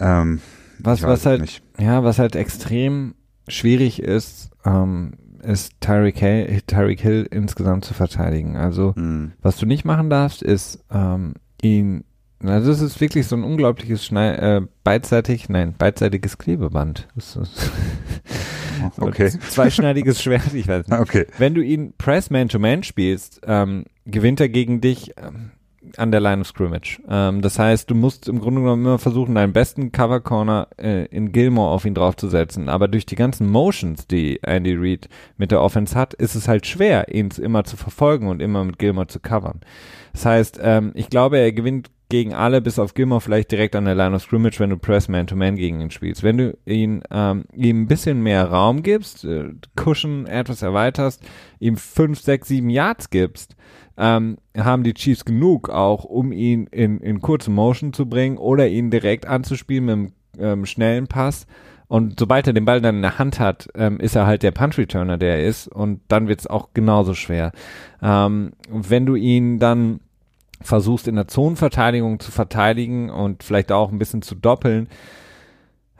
Ähm, 0.00 0.40
was, 0.78 1.02
was 1.02 1.26
halt, 1.26 1.42
nicht. 1.42 1.62
ja, 1.78 2.02
was 2.02 2.18
halt 2.18 2.36
extrem 2.36 3.14
schwierig 3.48 4.02
ist, 4.02 4.50
ähm, 4.64 5.12
ist 5.42 5.80
Tyreek 5.80 6.18
Hill, 6.18 6.60
Tyreek 6.66 7.00
Hill 7.00 7.28
insgesamt 7.30 7.84
zu 7.84 7.94
verteidigen. 7.94 8.56
Also, 8.56 8.94
Hm. 8.96 9.32
was 9.42 9.56
du 9.58 9.66
nicht 9.66 9.84
machen 9.84 10.10
darfst, 10.10 10.42
ist 10.42 10.82
ähm, 10.90 11.34
ihn, 11.62 12.04
also 12.42 12.70
das 12.70 12.80
ist 12.80 13.00
wirklich 13.00 13.26
so 13.26 13.36
ein 13.36 13.44
unglaubliches 13.44 14.04
Schnei 14.04 14.34
äh, 14.34 14.62
beidseitig, 14.84 15.48
nein, 15.48 15.74
beidseitiges 15.76 16.38
Klebeband. 16.38 17.08
Okay. 18.98 19.30
Zweischneidiges 19.30 20.22
Schwert, 20.22 20.54
ich 20.54 20.68
weiß 20.68 20.88
nicht. 20.88 21.00
Okay. 21.00 21.26
Wenn 21.38 21.54
du 21.54 21.62
ihn 21.62 21.94
Press 21.96 22.30
Man-to-Man 22.30 22.82
spielst, 22.82 23.40
ähm, 23.46 23.84
gewinnt 24.04 24.40
er 24.40 24.48
gegen 24.48 24.80
dich 24.80 25.12
ähm, 25.16 25.52
an 25.96 26.10
der 26.10 26.20
Line 26.20 26.40
of 26.40 26.48
Scrimmage. 26.48 27.00
Ähm, 27.08 27.42
das 27.42 27.58
heißt, 27.58 27.90
du 27.90 27.94
musst 27.94 28.28
im 28.28 28.40
Grunde 28.40 28.60
genommen 28.60 28.84
immer 28.84 28.98
versuchen, 28.98 29.34
deinen 29.34 29.52
besten 29.52 29.92
Cover 29.92 30.20
Corner 30.20 30.68
äh, 30.78 31.06
in 31.06 31.32
Gilmore 31.32 31.70
auf 31.70 31.84
ihn 31.84 31.94
draufzusetzen. 31.94 32.68
Aber 32.68 32.88
durch 32.88 33.06
die 33.06 33.16
ganzen 33.16 33.48
Motions, 33.48 34.06
die 34.06 34.40
Andy 34.42 34.74
Reid 34.76 35.08
mit 35.36 35.50
der 35.50 35.62
Offense 35.62 35.94
hat, 35.94 36.14
ist 36.14 36.34
es 36.34 36.48
halt 36.48 36.66
schwer, 36.66 37.14
ihn 37.14 37.28
immer 37.40 37.64
zu 37.64 37.76
verfolgen 37.76 38.28
und 38.28 38.40
immer 38.40 38.64
mit 38.64 38.78
Gilmore 38.78 39.06
zu 39.06 39.20
covern. 39.20 39.60
Das 40.12 40.24
heißt, 40.24 40.58
ähm, 40.62 40.92
ich 40.94 41.10
glaube, 41.10 41.38
er 41.38 41.52
gewinnt 41.52 41.90
gegen 42.08 42.34
alle, 42.34 42.60
bis 42.60 42.78
auf 42.78 42.94
Gilmore 42.94 43.20
vielleicht 43.20 43.50
direkt 43.50 43.74
an 43.74 43.84
der 43.84 43.94
Line 43.94 44.14
of 44.14 44.22
Scrimmage, 44.22 44.60
wenn 44.60 44.70
du 44.70 44.76
Press 44.76 45.08
Man-to-Man 45.08 45.56
gegen 45.56 45.80
ihn 45.80 45.90
spielst. 45.90 46.22
Wenn 46.22 46.38
du 46.38 46.58
ihn 46.64 47.02
ähm, 47.10 47.44
ihm 47.52 47.82
ein 47.82 47.86
bisschen 47.88 48.22
mehr 48.22 48.44
Raum 48.44 48.82
gibst, 48.82 49.24
äh, 49.24 49.50
Cushion 49.74 50.26
etwas 50.26 50.62
erweiterst, 50.62 51.22
ihm 51.58 51.76
fünf, 51.76 52.20
sechs, 52.20 52.48
sieben 52.48 52.70
Yards 52.70 53.10
gibst, 53.10 53.56
ähm, 53.96 54.38
haben 54.56 54.84
die 54.84 54.94
Chiefs 54.94 55.24
genug 55.24 55.68
auch, 55.68 56.04
um 56.04 56.32
ihn 56.32 56.66
in, 56.66 57.00
in 57.00 57.20
kurze 57.20 57.50
Motion 57.50 57.92
zu 57.92 58.06
bringen 58.06 58.38
oder 58.38 58.68
ihn 58.68 58.90
direkt 58.90 59.26
anzuspielen 59.26 59.84
mit 59.84 59.94
einem 59.94 60.12
ähm, 60.38 60.66
schnellen 60.66 61.08
Pass. 61.08 61.46
Und 61.88 62.18
sobald 62.18 62.46
er 62.46 62.52
den 62.52 62.64
Ball 62.64 62.80
dann 62.80 62.96
in 62.96 63.02
der 63.02 63.18
Hand 63.18 63.38
hat, 63.38 63.68
ähm, 63.76 64.00
ist 64.00 64.16
er 64.16 64.26
halt 64.26 64.42
der 64.42 64.50
Punch-Returner, 64.50 65.18
der 65.18 65.38
er 65.38 65.44
ist. 65.44 65.68
Und 65.68 66.00
dann 66.08 66.26
wird 66.26 66.40
es 66.40 66.46
auch 66.46 66.70
genauso 66.74 67.14
schwer. 67.14 67.52
Ähm, 68.02 68.52
wenn 68.68 69.06
du 69.06 69.14
ihn 69.14 69.58
dann 69.58 70.00
versuchst 70.62 71.08
in 71.08 71.16
der 71.16 71.28
Zonenverteidigung 71.28 72.20
zu 72.20 72.30
verteidigen 72.30 73.10
und 73.10 73.42
vielleicht 73.42 73.72
auch 73.72 73.90
ein 73.90 73.98
bisschen 73.98 74.22
zu 74.22 74.34
doppeln, 74.34 74.88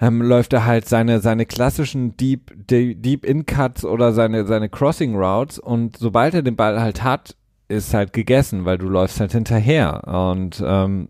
ähm, 0.00 0.20
läuft 0.22 0.52
er 0.52 0.66
halt 0.66 0.88
seine 0.88 1.20
seine 1.20 1.46
klassischen 1.46 2.16
Deep 2.16 2.52
Deep, 2.68 3.02
Deep 3.02 3.24
In 3.24 3.46
Cuts 3.46 3.84
oder 3.84 4.12
seine 4.12 4.46
seine 4.46 4.68
Crossing 4.68 5.16
Routes 5.16 5.58
und 5.58 5.96
sobald 5.96 6.34
er 6.34 6.42
den 6.42 6.56
Ball 6.56 6.80
halt 6.80 7.02
hat, 7.02 7.36
ist 7.68 7.94
halt 7.94 8.12
gegessen, 8.12 8.64
weil 8.64 8.78
du 8.78 8.88
läufst 8.88 9.20
halt 9.20 9.32
hinterher 9.32 10.02
und 10.06 10.62
ähm, 10.64 11.08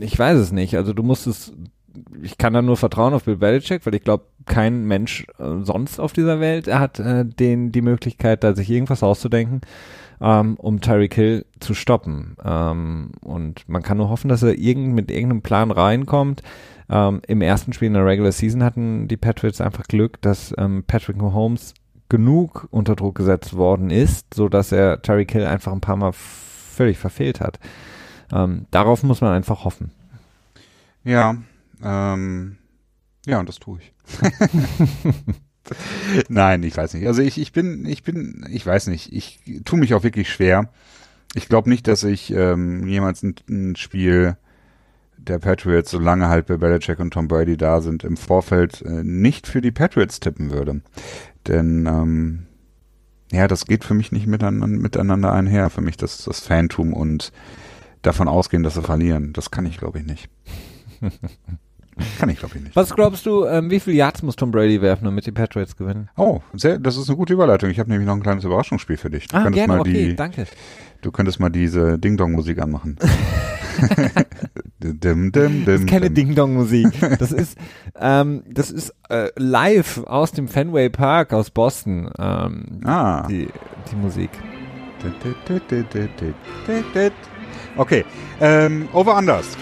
ich 0.00 0.18
weiß 0.18 0.38
es 0.38 0.52
nicht. 0.52 0.76
Also 0.76 0.92
du 0.92 1.02
musst 1.02 1.26
es 1.26 1.52
ich 2.22 2.36
kann 2.36 2.52
da 2.52 2.62
nur 2.62 2.76
vertrauen 2.76 3.14
auf 3.14 3.24
Bill 3.24 3.36
Belichick, 3.36 3.86
weil 3.86 3.94
ich 3.94 4.04
glaube, 4.04 4.24
kein 4.44 4.84
Mensch 4.84 5.26
äh, 5.38 5.62
sonst 5.62 5.98
auf 5.98 6.12
dieser 6.12 6.40
Welt 6.40 6.72
hat 6.72 6.98
äh, 6.98 7.24
den 7.24 7.72
die 7.72 7.82
Möglichkeit, 7.82 8.44
da 8.44 8.54
sich 8.54 8.70
irgendwas 8.70 9.02
auszudenken. 9.02 9.60
Ähm, 10.20 10.56
um 10.56 10.80
Tyreek 10.80 11.14
Hill 11.14 11.46
zu 11.60 11.74
stoppen. 11.74 12.36
Ähm, 12.44 13.12
und 13.22 13.68
man 13.68 13.82
kann 13.82 13.98
nur 13.98 14.08
hoffen, 14.08 14.28
dass 14.28 14.42
er 14.42 14.58
irgend, 14.58 14.94
mit 14.94 15.10
irgendeinem 15.10 15.42
Plan 15.42 15.70
reinkommt. 15.70 16.42
Ähm, 16.88 17.20
Im 17.26 17.42
ersten 17.42 17.72
Spiel 17.72 17.88
in 17.88 17.94
der 17.94 18.06
Regular 18.06 18.32
Season 18.32 18.62
hatten 18.62 19.08
die 19.08 19.16
Patriots 19.16 19.60
einfach 19.60 19.84
Glück, 19.84 20.20
dass 20.22 20.54
ähm, 20.56 20.84
Patrick 20.86 21.16
Mahomes 21.16 21.74
genug 22.08 22.68
unter 22.70 22.94
Druck 22.94 23.16
gesetzt 23.16 23.56
worden 23.56 23.90
ist, 23.90 24.34
so 24.34 24.48
dass 24.48 24.70
er 24.70 25.02
Tyreek 25.02 25.32
Hill 25.32 25.46
einfach 25.46 25.72
ein 25.72 25.80
paar 25.80 25.96
Mal 25.96 26.12
völlig 26.12 26.98
verfehlt 26.98 27.40
hat. 27.40 27.58
Ähm, 28.32 28.66
darauf 28.70 29.02
muss 29.02 29.20
man 29.20 29.32
einfach 29.32 29.64
hoffen. 29.64 29.90
Ja, 31.02 31.36
ähm, 31.82 32.58
ja, 33.26 33.40
und 33.40 33.48
das 33.48 33.58
tue 33.58 33.80
ich. 33.80 33.92
Nein, 36.28 36.62
ich 36.62 36.76
weiß 36.76 36.94
nicht. 36.94 37.06
Also 37.06 37.22
ich, 37.22 37.38
ich 37.38 37.52
bin, 37.52 37.86
ich 37.86 38.02
bin, 38.02 38.46
ich 38.50 38.66
weiß 38.66 38.86
nicht. 38.88 39.12
Ich 39.12 39.40
tue 39.64 39.78
mich 39.78 39.94
auch 39.94 40.02
wirklich 40.02 40.30
schwer. 40.30 40.70
Ich 41.34 41.48
glaube 41.48 41.68
nicht, 41.68 41.86
dass 41.88 42.04
ich 42.04 42.32
ähm, 42.32 42.86
jemals 42.86 43.22
ein, 43.22 43.34
ein 43.48 43.76
Spiel 43.76 44.36
der 45.18 45.38
Patriots, 45.38 45.90
solange 45.90 46.28
halt 46.28 46.46
Bill 46.46 46.58
Belichick 46.58 46.98
und 46.98 47.12
Tom 47.12 47.28
Brady 47.28 47.56
da 47.56 47.80
sind, 47.80 48.04
im 48.04 48.16
Vorfeld 48.16 48.82
äh, 48.82 49.02
nicht 49.02 49.46
für 49.46 49.60
die 49.60 49.72
Patriots 49.72 50.20
tippen 50.20 50.50
würde. 50.50 50.82
Denn 51.46 51.86
ähm, 51.86 52.46
ja, 53.32 53.48
das 53.48 53.66
geht 53.66 53.84
für 53.84 53.94
mich 53.94 54.12
nicht 54.12 54.26
miteinander, 54.26 55.32
einher. 55.32 55.70
Für 55.70 55.80
mich 55.80 55.96
das, 55.96 56.24
das 56.24 56.40
Fantum 56.40 56.92
und 56.92 57.32
davon 58.02 58.28
ausgehen, 58.28 58.62
dass 58.62 58.74
sie 58.74 58.82
verlieren. 58.82 59.32
Das 59.32 59.50
kann 59.50 59.66
ich, 59.66 59.78
glaube 59.78 59.98
ich, 59.98 60.06
nicht. 60.06 60.28
Kann 62.18 62.28
ich, 62.28 62.38
glaube 62.38 62.56
ich, 62.56 62.62
nicht. 62.62 62.76
Was 62.76 62.94
glaubst 62.94 63.24
du, 63.24 63.46
ähm, 63.46 63.70
wie 63.70 63.80
viele 63.80 63.96
Yards 63.96 64.22
muss 64.22 64.36
Tom 64.36 64.50
Brady 64.50 64.82
werfen, 64.82 65.04
damit 65.04 65.26
die 65.26 65.32
Patriots 65.32 65.76
gewinnen? 65.76 66.10
Oh, 66.16 66.40
sehr, 66.52 66.78
das 66.78 66.96
ist 66.96 67.08
eine 67.08 67.16
gute 67.16 67.32
Überleitung. 67.32 67.70
Ich 67.70 67.78
habe 67.78 67.90
nämlich 67.90 68.06
noch 68.06 68.14
ein 68.14 68.22
kleines 68.22 68.44
Überraschungsspiel 68.44 68.96
für 68.96 69.10
dich. 69.10 69.28
Du 69.28 69.36
ah, 69.36 69.42
könntest 69.44 69.54
gerne, 69.54 69.72
mal 69.74 69.80
okay, 69.80 70.08
die, 70.08 70.16
danke. 70.16 70.46
Du 71.00 71.10
könntest 71.10 71.40
mal 71.40 71.50
diese 71.50 71.98
Ding-Dong-Musik 71.98 72.60
anmachen. 72.60 72.96
dim, 74.78 75.00
dim, 75.00 75.32
dim, 75.32 75.64
Das 75.64 75.80
ist 75.80 75.88
keine. 75.88 76.10
Ding-Dong-Musik. 76.10 76.88
Das 77.18 77.32
ist, 77.32 77.58
ähm, 77.98 78.42
das 78.48 78.70
ist 78.70 78.94
äh, 79.08 79.28
live 79.36 80.02
aus 80.06 80.32
dem 80.32 80.48
Fenway 80.48 80.88
Park 80.88 81.32
aus 81.32 81.50
Boston. 81.50 82.10
Ähm, 82.18 82.80
Ah. 82.84 83.26
die, 83.28 83.48
die 83.90 83.96
Musik. 83.96 84.30
Okay, 87.76 88.04
ähm, 88.40 88.88
over 88.92 89.16
unders 89.16 89.56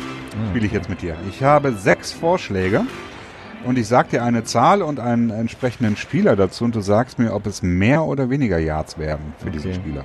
spiele 0.51 0.67
ich 0.67 0.73
jetzt 0.73 0.89
mit 0.89 1.03
dir. 1.03 1.17
Ich 1.29 1.43
habe 1.43 1.73
sechs 1.73 2.13
Vorschläge 2.13 2.83
und 3.65 3.79
ich 3.79 3.87
sag 3.89 4.11
dir 4.11 4.23
eine 4.23 4.45
Zahl 4.45 4.83
und 4.83 5.01
einen 5.01 5.31
entsprechenden 5.31 5.97
Spieler 5.97 6.37
dazu 6.37 6.65
und 6.65 6.75
du 6.75 6.81
sagst 6.81 7.19
mir, 7.19 7.33
ob 7.35 7.47
es 7.47 7.63
mehr 7.63 8.05
oder 8.05 8.31
weniger 8.31 8.59
Yards 8.59 8.99
werden 8.99 9.33
für 9.39 9.51
diesen 9.51 9.71
Okay. 9.71 9.81
Spieler. 9.81 10.05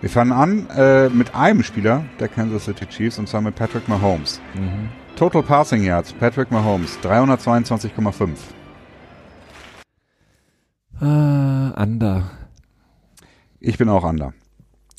Wir 0.00 0.10
fangen 0.10 0.32
an 0.32 0.68
äh, 0.76 1.08
mit 1.08 1.34
einem 1.34 1.62
Spieler 1.62 2.04
der 2.20 2.28
Kansas 2.28 2.66
City 2.66 2.86
Chiefs 2.86 3.18
und 3.18 3.28
zwar 3.28 3.40
mit 3.40 3.54
Patrick 3.56 3.88
Mahomes. 3.88 4.40
Mhm. 4.54 4.90
Total 5.16 5.42
Passing 5.42 5.82
Yards, 5.82 6.12
Patrick 6.12 6.50
Mahomes, 6.50 6.98
322,5. 7.02 8.28
Äh, 11.00 11.04
Under. 11.04 12.30
Ich 13.60 13.78
bin 13.78 13.88
auch 13.88 14.04
under. 14.04 14.32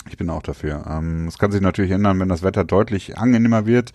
Ich 0.10 0.18
bin 0.18 0.30
auch 0.30 0.44
dafür. 0.44 0.86
Ähm, 0.90 1.28
Es 1.28 1.38
kann 1.38 1.52
sich 1.52 1.62
natürlich 1.62 1.92
ändern, 1.92 2.20
wenn 2.20 2.30
das 2.30 2.44
Wetter 2.44 2.64
deutlich 2.64 3.18
angenehmer 3.18 3.66
wird. 3.66 3.92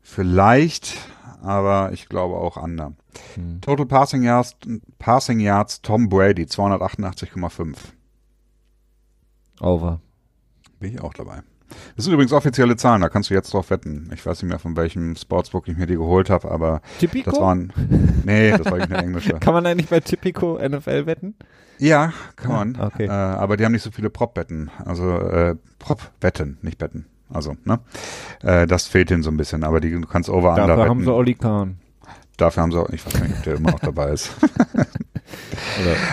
Vielleicht, 0.00 0.96
aber 1.42 1.90
ich 1.92 2.08
glaube 2.08 2.36
auch 2.36 2.56
under. 2.56 2.92
Hm. 3.34 3.60
Total 3.60 3.86
Passing 3.86 4.22
Yards, 4.22 4.56
Passing 4.98 5.40
Yards 5.40 5.82
Tom 5.82 6.08
Brady, 6.08 6.44
288,5. 6.44 7.76
Over. 9.60 10.00
Bin 10.80 10.92
ich 10.92 11.00
auch 11.00 11.14
dabei. 11.14 11.42
Das 11.96 12.04
sind 12.04 12.14
übrigens 12.14 12.32
offizielle 12.32 12.76
Zahlen, 12.76 13.00
da 13.00 13.08
kannst 13.08 13.30
du 13.30 13.34
jetzt 13.34 13.52
drauf 13.52 13.70
wetten. 13.70 14.10
Ich 14.14 14.24
weiß 14.24 14.42
nicht 14.42 14.50
mehr, 14.50 14.58
von 14.58 14.76
welchem 14.76 15.16
Sportsbook 15.16 15.66
ich 15.68 15.76
mir 15.76 15.86
die 15.86 15.96
geholt 15.96 16.30
habe, 16.30 16.50
aber 16.50 16.82
Tipico? 16.98 17.30
das 17.30 17.40
waren. 17.40 17.72
Nee, 18.24 18.50
das 18.50 18.66
war 18.66 18.74
eine 18.74 18.96
englische. 18.96 19.32
Kann 19.40 19.54
man 19.54 19.66
eigentlich 19.66 19.88
bei 19.88 20.00
Tipico 20.00 20.58
NFL 20.58 21.06
wetten? 21.06 21.34
Ja, 21.84 22.14
kann 22.36 22.50
man. 22.50 22.76
Ah, 22.80 22.86
okay. 22.86 23.04
Äh, 23.04 23.10
aber 23.10 23.58
die 23.58 23.64
haben 23.64 23.72
nicht 23.72 23.82
so 23.82 23.90
viele 23.90 24.08
Prop-Betten. 24.08 24.70
Also 24.86 25.18
äh, 25.18 25.54
Prop-Wetten, 25.78 26.56
nicht 26.62 26.78
Betten. 26.78 27.04
Also, 27.28 27.56
ne? 27.64 27.78
Äh, 28.42 28.66
das 28.66 28.86
fehlt 28.86 29.10
ihnen 29.10 29.22
so 29.22 29.30
ein 29.30 29.36
bisschen, 29.36 29.64
aber 29.64 29.80
die, 29.80 29.90
du 29.90 30.00
kannst 30.06 30.30
over 30.30 30.54
Dafür 30.54 30.88
haben 30.88 31.04
sie 31.04 31.12
Oli 31.12 31.34
Kahn. 31.34 31.76
Dafür 32.38 32.62
haben 32.62 32.72
sie 32.72 32.80
auch, 32.80 32.88
ich 32.88 33.04
weiß 33.04 33.20
nicht, 33.20 33.36
ob 33.36 33.42
der 33.42 33.54
immer 33.56 33.72
noch 33.72 33.80
dabei 33.80 34.10
ist. 34.10 34.32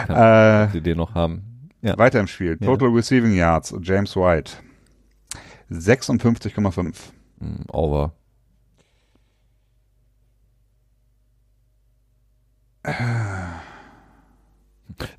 Oder 0.07 0.65
äh, 0.65 0.72
sie 0.72 0.82
den 0.82 0.97
noch 0.97 1.15
haben. 1.15 1.69
Ja. 1.82 1.97
weiter 1.97 2.19
im 2.19 2.28
Spiel. 2.28 2.57
Ja. 2.59 2.67
Total 2.67 2.89
Receiving 2.89 3.34
Yards, 3.34 3.74
James 3.82 4.15
White. 4.15 4.53
56,5. 5.72 6.95
Hm, 7.39 7.65
Over. 7.69 8.11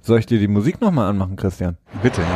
Soll 0.01 0.19
ich 0.19 0.27
dir 0.27 0.39
die 0.39 0.49
Musik 0.49 0.81
nochmal 0.81 1.09
anmachen, 1.11 1.37
Christian? 1.37 1.77
Bitte, 2.03 2.21
ja. 2.23 2.27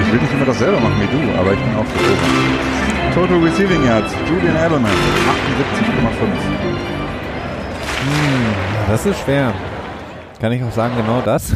ich 0.00 0.12
will 0.12 0.20
nicht 0.20 0.32
immer 0.32 0.44
dasselbe 0.46 0.80
machen 0.80 0.94
wie 1.00 1.06
du, 1.06 1.38
aber 1.38 1.52
ich 1.52 1.58
bin 1.60 1.74
auch 1.74 1.80
over. 1.80 3.14
Total 3.14 3.38
Receiving 3.42 3.84
Yards, 3.84 4.12
Julian 4.28 4.56
Edelman, 4.56 4.90
78,5. 4.90 4.96
Das 8.88 9.06
ist 9.06 9.18
schwer. 9.20 9.52
Kann 10.40 10.52
ich 10.52 10.62
auch 10.62 10.70
sagen, 10.72 10.94
genau 10.96 11.22
das? 11.22 11.48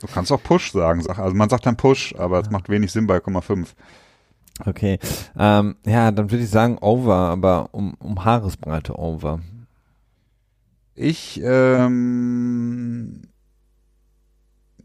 Du 0.00 0.06
kannst 0.12 0.32
auch 0.32 0.42
Push 0.42 0.72
sagen. 0.72 1.02
sag- 1.02 1.18
Also 1.18 1.36
man 1.36 1.50
sagt 1.50 1.66
dann 1.66 1.76
Push, 1.76 2.14
aber 2.18 2.40
es 2.40 2.50
macht 2.50 2.70
wenig 2.70 2.90
Sinn 2.92 3.06
bei 3.06 3.18
0,5. 3.18 3.66
Okay. 4.64 4.98
Ähm, 5.38 5.76
ja, 5.84 6.10
dann 6.10 6.30
würde 6.30 6.42
ich 6.44 6.50
sagen 6.50 6.78
Over, 6.80 7.14
aber 7.14 7.68
um, 7.72 7.94
um 7.98 8.24
Haaresbreite 8.24 8.98
Over. 8.98 9.40
Ich, 11.02 11.40
ähm, 11.42 13.22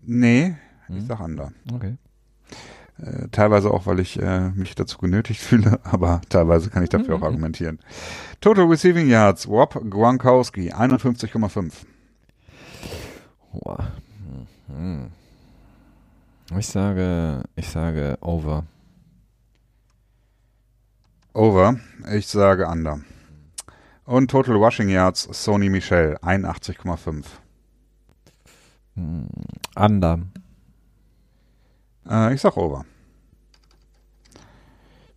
nee, 0.01 0.55
ich 0.87 0.95
Hm? 0.95 1.05
sag 1.07 1.19
Under. 1.19 1.51
Okay. 1.73 1.97
Äh, 2.99 3.27
teilweise 3.33 3.69
auch, 3.69 3.85
weil 3.85 3.99
ich 3.99 4.17
äh, 4.21 4.49
mich 4.51 4.75
dazu 4.75 4.97
genötigt 4.99 5.41
fühle, 5.41 5.81
aber 5.83 6.21
teilweise 6.29 6.69
kann 6.69 6.83
ich 6.83 6.89
dafür 6.89 7.15
auch 7.15 7.19
Mhm. 7.19 7.23
argumentieren. 7.25 7.79
Total 8.39 8.63
Receiving 8.65 9.09
Yards, 9.09 9.45
Rob 9.49 9.73
Gronkowski, 9.89 10.71
51,5. 10.71 11.73
Boah. 13.51 13.91
Hm. 14.67 15.07
Ich 16.57 16.67
sage, 16.67 17.43
ich 17.57 17.67
sage 17.67 18.17
Over. 18.21 18.63
Over, 21.33 21.75
ich 22.13 22.25
sage 22.27 22.67
Under. 22.67 23.01
Und 24.05 24.29
Total 24.29 24.55
Rushing 24.55 24.89
Yards, 24.89 25.27
Sony 25.31 25.69
Michel, 25.69 26.17
81,5. 26.21 27.25
Hm. 28.95 29.27
Under. 29.75 30.19
Äh, 32.09 32.33
ich 32.33 32.41
sag 32.41 32.55
Over. 32.55 32.85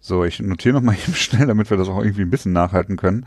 So, 0.00 0.24
ich 0.24 0.40
notiere 0.40 0.76
nochmal 0.76 0.94
eben 1.06 1.14
schnell, 1.14 1.46
damit 1.46 1.68
wir 1.70 1.76
das 1.76 1.88
auch 1.88 1.98
irgendwie 1.98 2.22
ein 2.22 2.30
bisschen 2.30 2.52
nachhalten 2.52 2.96
können. 2.96 3.26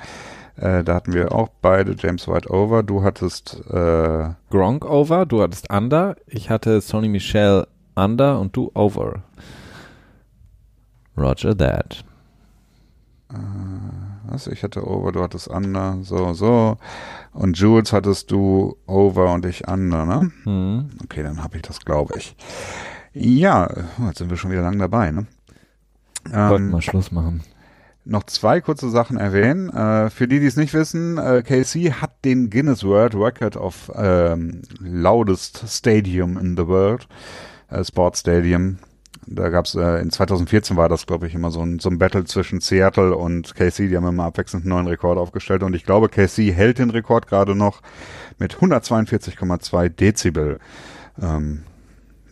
Äh, 0.55 0.83
da 0.83 0.95
hatten 0.95 1.13
wir 1.13 1.31
auch 1.31 1.49
beide 1.61 1.95
James 1.97 2.27
White 2.27 2.49
Over. 2.51 2.83
Du 2.83 3.03
hattest 3.03 3.61
äh, 3.69 4.29
Gronk 4.49 4.85
Over, 4.85 5.25
du 5.25 5.41
hattest 5.41 5.71
Under. 5.71 6.15
Ich 6.25 6.49
hatte 6.49 6.81
Sonny 6.81 7.07
Michel 7.07 7.67
Under 7.95 8.39
und 8.39 8.55
du 8.55 8.71
Over. 8.73 9.23
Roger 11.15 11.55
that. 11.55 12.03
Was? 14.31 14.47
Ich 14.47 14.63
hatte 14.63 14.87
Over, 14.87 15.11
du 15.11 15.21
hattest 15.21 15.47
Under, 15.49 15.97
so, 16.03 16.33
so. 16.33 16.77
Und 17.33 17.57
Jules 17.57 17.91
hattest 17.91 18.31
du 18.31 18.77
Over 18.87 19.33
und 19.33 19.45
ich 19.45 19.67
Under, 19.67 20.05
ne? 20.05 20.31
Hm. 20.43 20.89
Okay, 21.03 21.21
dann 21.23 21.43
habe 21.43 21.57
ich 21.57 21.63
das, 21.63 21.81
glaube 21.81 22.13
ich. 22.17 22.35
Ja, 23.13 23.69
oh, 23.99 24.07
jetzt 24.07 24.19
sind 24.19 24.29
wir 24.29 24.37
schon 24.37 24.51
wieder 24.51 24.61
lang 24.61 24.79
dabei, 24.79 25.11
ne? 25.11 25.27
Wollten 26.29 26.65
Ähm, 26.65 26.71
mal 26.71 26.81
Schluss 26.81 27.11
machen. 27.11 27.41
noch 28.05 28.23
zwei 28.23 28.61
kurze 28.61 28.89
Sachen 28.89 29.17
erwähnen. 29.17 29.69
Äh, 29.69 30.09
für 30.09 30.27
die, 30.27 30.39
die 30.39 30.45
es 30.45 30.55
nicht 30.55 30.73
wissen, 30.73 31.17
äh, 31.17 31.43
KC 31.43 31.93
hat 32.01 32.23
den 32.23 32.49
Guinness 32.49 32.83
World 32.83 33.15
Record 33.15 33.57
of 33.57 33.91
ähm, 33.95 34.61
loudest 34.79 35.63
Stadium 35.67 36.37
in 36.37 36.55
the 36.55 36.67
world, 36.67 37.07
äh, 37.69 37.83
Sports 37.83 38.21
Stadium. 38.21 38.77
Da 39.27 39.49
gab's 39.49 39.75
äh, 39.75 40.01
in 40.01 40.09
2014 40.09 40.77
war 40.77 40.89
das, 40.89 41.05
glaube 41.05 41.27
ich, 41.27 41.35
immer 41.35 41.51
so 41.51 41.61
ein, 41.61 41.79
so 41.79 41.89
ein 41.89 41.99
Battle 41.99 42.25
zwischen 42.25 42.59
Seattle 42.59 43.15
und 43.15 43.55
KC. 43.55 43.87
Die 43.87 43.95
haben 43.95 44.07
immer 44.07 44.25
abwechselnd 44.25 44.65
einen 44.65 44.73
neuen 44.73 44.87
Rekord 44.87 45.17
aufgestellt 45.17 45.63
und 45.63 45.75
ich 45.75 45.83
glaube, 45.83 46.09
KC 46.09 46.51
hält 46.51 46.79
den 46.79 46.89
Rekord 46.89 47.27
gerade 47.27 47.55
noch 47.55 47.81
mit 48.39 48.55
142,2 48.55 49.89
Dezibel. 49.89 50.59
Ähm, 51.21 51.63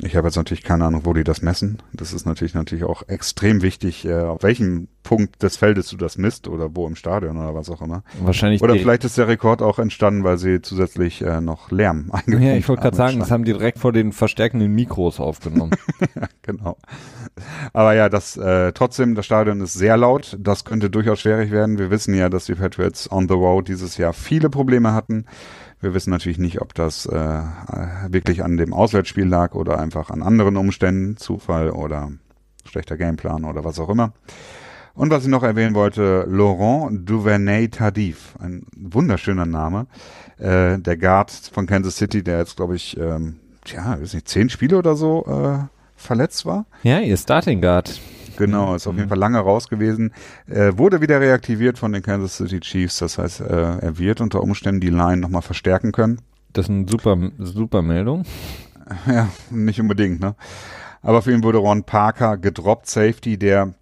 Ich 0.02 0.16
habe 0.16 0.28
jetzt 0.28 0.38
natürlich 0.38 0.64
keine 0.64 0.86
Ahnung, 0.86 1.02
wo 1.04 1.14
die 1.14 1.26
das 1.26 1.42
messen. 1.42 1.82
Das 1.92 2.14
ist 2.14 2.26
natürlich 2.26 2.54
natürlich 2.54 2.86
auch 2.86 3.04
extrem 3.10 3.62
wichtig, 3.62 4.06
äh, 4.06 4.22
auf 4.22 4.44
welchem 4.44 4.88
Punkt 5.04 5.44
des 5.44 5.58
Feldes 5.58 5.90
du 5.90 5.98
das 5.98 6.18
misst 6.18 6.48
oder 6.48 6.74
wo 6.74 6.88
im 6.88 6.96
Stadion 6.96 7.36
oder 7.36 7.54
was 7.54 7.70
auch 7.70 7.82
immer. 7.82 8.04
Wahrscheinlich. 8.22 8.62
Oder 8.62 8.76
vielleicht 8.76 9.04
ist 9.04 9.18
der 9.18 9.28
Rekord 9.28 9.62
auch 9.62 9.78
entstanden, 9.78 10.24
weil 10.24 10.38
sie 10.38 10.62
zusätzlich 10.62 11.22
äh, 11.22 11.42
noch 11.42 11.72
Lärm 11.72 12.12
eingebaut 12.12 12.48
Ja, 12.48 12.56
ich 12.56 12.70
wollte 12.70 12.84
gerade 12.84 12.96
sagen, 12.96 13.20
das 13.20 13.30
haben 13.30 13.44
die 13.44 13.52
direkt 13.52 13.80
vor 13.80 13.92
den 13.92 14.14
verstärkenden 14.14 14.74
Mikros 14.74 15.20
aufgenommen. 15.20 15.72
ja, 16.16 16.28
genau. 16.44 16.78
Aber 17.74 17.94
ja, 17.94 18.08
das 18.08 18.38
äh, 18.38 18.72
trotzdem, 18.72 19.16
das 19.16 19.26
Stadion 19.26 19.60
ist 19.60 19.74
sehr 19.74 19.98
laut. 19.98 20.38
Das 20.40 20.64
könnte 20.64 20.90
durchaus 20.90 21.20
schwierig 21.20 21.52
werden. 21.52 21.78
Wir 21.78 21.92
wissen 21.92 22.14
ja, 22.14 22.30
dass 22.30 22.46
die 22.46 22.56
Patriots 22.56 23.12
on 23.12 23.28
the 23.28 23.34
road 23.34 23.68
dieses 23.68 23.98
Jahr 23.98 24.14
viele 24.14 24.50
Probleme 24.50 24.94
hatten. 24.94 25.26
Wir 25.82 25.94
wissen 25.94 26.10
natürlich 26.10 26.40
nicht, 26.40 26.62
ob 26.62 26.74
das 26.74 27.06
äh, 27.06 27.42
wirklich 28.10 28.44
an 28.44 28.58
dem 28.58 28.74
Auswärtsspiel 28.74 29.26
lag 29.26 29.54
oder 29.54 29.80
einfach 29.80 30.10
an 30.10 30.22
anderen 30.22 30.58
Umständen, 30.58 31.16
Zufall 31.16 31.70
oder 31.72 32.12
schlechter 32.66 32.98
Gameplan 32.98 33.46
oder 33.46 33.64
was 33.64 33.80
auch 33.80 33.90
immer. 33.90 34.14
Und 34.94 35.12
was 35.12 35.24
ich 35.24 35.30
noch 35.30 35.44
erwähnen 35.44 35.76
wollte, 35.76 36.26
Laurent 36.28 37.10
Duvernay-Tardif, 37.10 38.36
ein 38.40 38.66
wunderschöner 38.76 39.46
Name, 39.46 39.88
äh, 40.38 40.78
der 40.78 40.98
Guard 40.98 41.32
von 41.32 41.68
Kansas 41.68 41.96
City, 41.96 42.22
der 42.24 42.40
jetzt, 42.40 42.58
glaube 42.58 42.76
ich, 42.76 42.98
ähm, 42.98 43.38
tja, 43.64 43.98
weiß 44.02 44.14
nicht, 44.14 44.28
zehn 44.28 44.50
Spiele 44.50 44.78
oder 44.78 44.96
so 44.96 45.26
äh, 45.26 45.60
verletzt 45.96 46.46
war. 46.46 46.66
Ja, 46.84 47.00
ihr 47.00 47.16
Starting 47.16 47.62
Guard. 47.62 48.02
Genau, 48.40 48.74
ist 48.74 48.88
auf 48.88 48.96
jeden 48.96 49.10
Fall 49.10 49.18
lange 49.18 49.40
raus 49.40 49.68
gewesen. 49.68 50.14
Äh, 50.48 50.78
wurde 50.78 51.02
wieder 51.02 51.20
reaktiviert 51.20 51.78
von 51.78 51.92
den 51.92 52.02
Kansas 52.02 52.38
City 52.38 52.62
Chiefs. 52.62 53.00
Das 53.00 53.18
heißt, 53.18 53.42
äh, 53.42 53.78
er 53.80 53.98
wird 53.98 54.22
unter 54.22 54.42
Umständen 54.42 54.80
die 54.80 54.90
Line 54.90 55.18
nochmal 55.18 55.42
verstärken 55.42 55.92
können. 55.92 56.22
Das 56.54 56.66
ist 56.66 56.72
eine 56.72 56.88
super, 56.88 57.18
super 57.38 57.82
Meldung. 57.82 58.24
Ja, 59.06 59.30
nicht 59.52 59.80
unbedingt, 59.80 60.20
ne? 60.20 60.34
Aber 61.04 61.22
für 61.22 61.32
ihn 61.32 61.44
wurde 61.44 61.60
Ron 61.60 61.84
Parker 61.84 62.38
gedroppt, 62.38 62.88
Safety, 62.88 63.38
der 63.38 63.76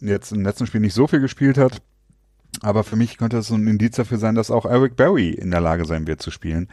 jetzt 0.00 0.32
im 0.32 0.42
letzten 0.42 0.66
Spiel 0.66 0.80
nicht 0.80 0.92
so 0.92 1.06
viel 1.06 1.20
gespielt 1.20 1.56
hat. 1.56 1.80
Aber 2.60 2.82
für 2.82 2.96
mich 2.96 3.16
könnte 3.16 3.38
es 3.38 3.46
so 3.46 3.54
ein 3.54 3.66
Indiz 3.68 3.94
dafür 3.94 4.18
sein, 4.18 4.34
dass 4.34 4.50
auch 4.50 4.64
Eric 4.64 4.96
Berry 4.96 5.30
in 5.30 5.52
der 5.52 5.60
Lage 5.60 5.84
sein 5.84 6.08
wird 6.08 6.20
zu 6.20 6.32
spielen. 6.32 6.68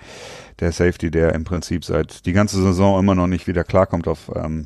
Der 0.60 0.72
Safety, 0.72 1.12
der 1.12 1.36
im 1.36 1.44
Prinzip 1.44 1.86
seit 1.86 2.26
die 2.26 2.34
ganze 2.34 2.60
Saison 2.62 3.00
immer 3.00 3.14
noch 3.14 3.28
nicht 3.28 3.46
wieder 3.46 3.64
klarkommt 3.64 4.08
auf 4.08 4.32
ähm, 4.36 4.66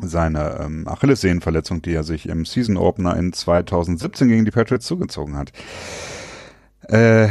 seine 0.00 0.58
ähm, 0.60 0.86
Achillessehnenverletzung, 0.88 1.82
die 1.82 1.94
er 1.94 2.04
sich 2.04 2.28
im 2.28 2.44
Season 2.44 2.76
Opener 2.76 3.16
in 3.16 3.32
2017 3.32 4.28
gegen 4.28 4.44
die 4.44 4.50
Patriots 4.50 4.86
zugezogen 4.86 5.36
hat. 5.36 5.52
Äh, 6.88 7.28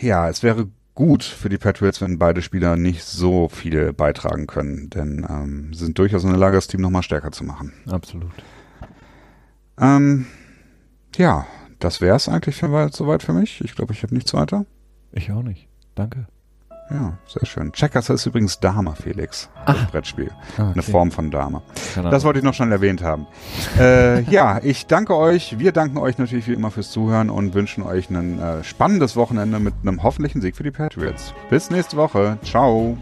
ja, 0.00 0.28
es 0.28 0.42
wäre 0.42 0.68
gut 0.94 1.24
für 1.24 1.48
die 1.48 1.58
Patriots, 1.58 2.00
wenn 2.00 2.18
beide 2.18 2.42
Spieler 2.42 2.76
nicht 2.76 3.04
so 3.04 3.48
viel 3.48 3.92
beitragen 3.92 4.46
können, 4.46 4.90
denn 4.90 5.26
ähm, 5.28 5.72
sie 5.72 5.84
sind 5.84 5.98
durchaus 5.98 6.24
in 6.24 6.30
der 6.30 6.38
Lage, 6.38 6.56
das 6.56 6.68
Team 6.68 6.80
nochmal 6.80 7.02
stärker 7.02 7.32
zu 7.32 7.44
machen. 7.44 7.72
Absolut. 7.88 8.32
Ähm, 9.78 10.26
ja, 11.16 11.46
das 11.78 12.00
wäre 12.00 12.16
es 12.16 12.28
eigentlich 12.28 12.56
für, 12.56 12.88
soweit 12.92 13.22
für 13.22 13.32
mich. 13.32 13.60
Ich 13.62 13.74
glaube, 13.74 13.92
ich 13.92 14.02
habe 14.02 14.14
nichts 14.14 14.32
weiter. 14.34 14.64
Ich 15.12 15.30
auch 15.30 15.42
nicht. 15.42 15.68
Danke. 15.94 16.26
Ja, 16.90 17.14
sehr 17.26 17.44
schön. 17.46 17.72
Checkers 17.72 18.10
ist 18.10 18.26
übrigens 18.26 18.60
Dame, 18.60 18.94
Felix. 18.94 19.48
Das 19.66 19.76
Ah. 19.76 19.88
Brettspiel. 19.90 20.30
Ah, 20.56 20.62
okay. 20.62 20.70
Eine 20.74 20.82
Form 20.82 21.10
von 21.10 21.30
Dame. 21.32 21.62
Das 21.96 22.22
wollte 22.22 22.38
ich 22.38 22.44
noch 22.44 22.54
schon 22.54 22.70
erwähnt 22.70 23.02
haben. 23.02 23.26
äh, 23.78 24.20
ja, 24.30 24.60
ich 24.62 24.86
danke 24.86 25.16
euch. 25.16 25.58
Wir 25.58 25.72
danken 25.72 25.98
euch 25.98 26.16
natürlich 26.18 26.46
wie 26.46 26.52
immer 26.54 26.70
fürs 26.70 26.90
Zuhören 26.92 27.28
und 27.28 27.54
wünschen 27.54 27.82
euch 27.82 28.08
ein 28.10 28.38
äh, 28.38 28.62
spannendes 28.62 29.16
Wochenende 29.16 29.58
mit 29.58 29.74
einem 29.82 30.02
hoffentlichen 30.04 30.40
Sieg 30.40 30.54
für 30.56 30.62
die 30.62 30.70
Patriots. 30.70 31.34
Bis 31.50 31.70
nächste 31.70 31.96
Woche. 31.96 32.38
Ciao. 32.44 32.96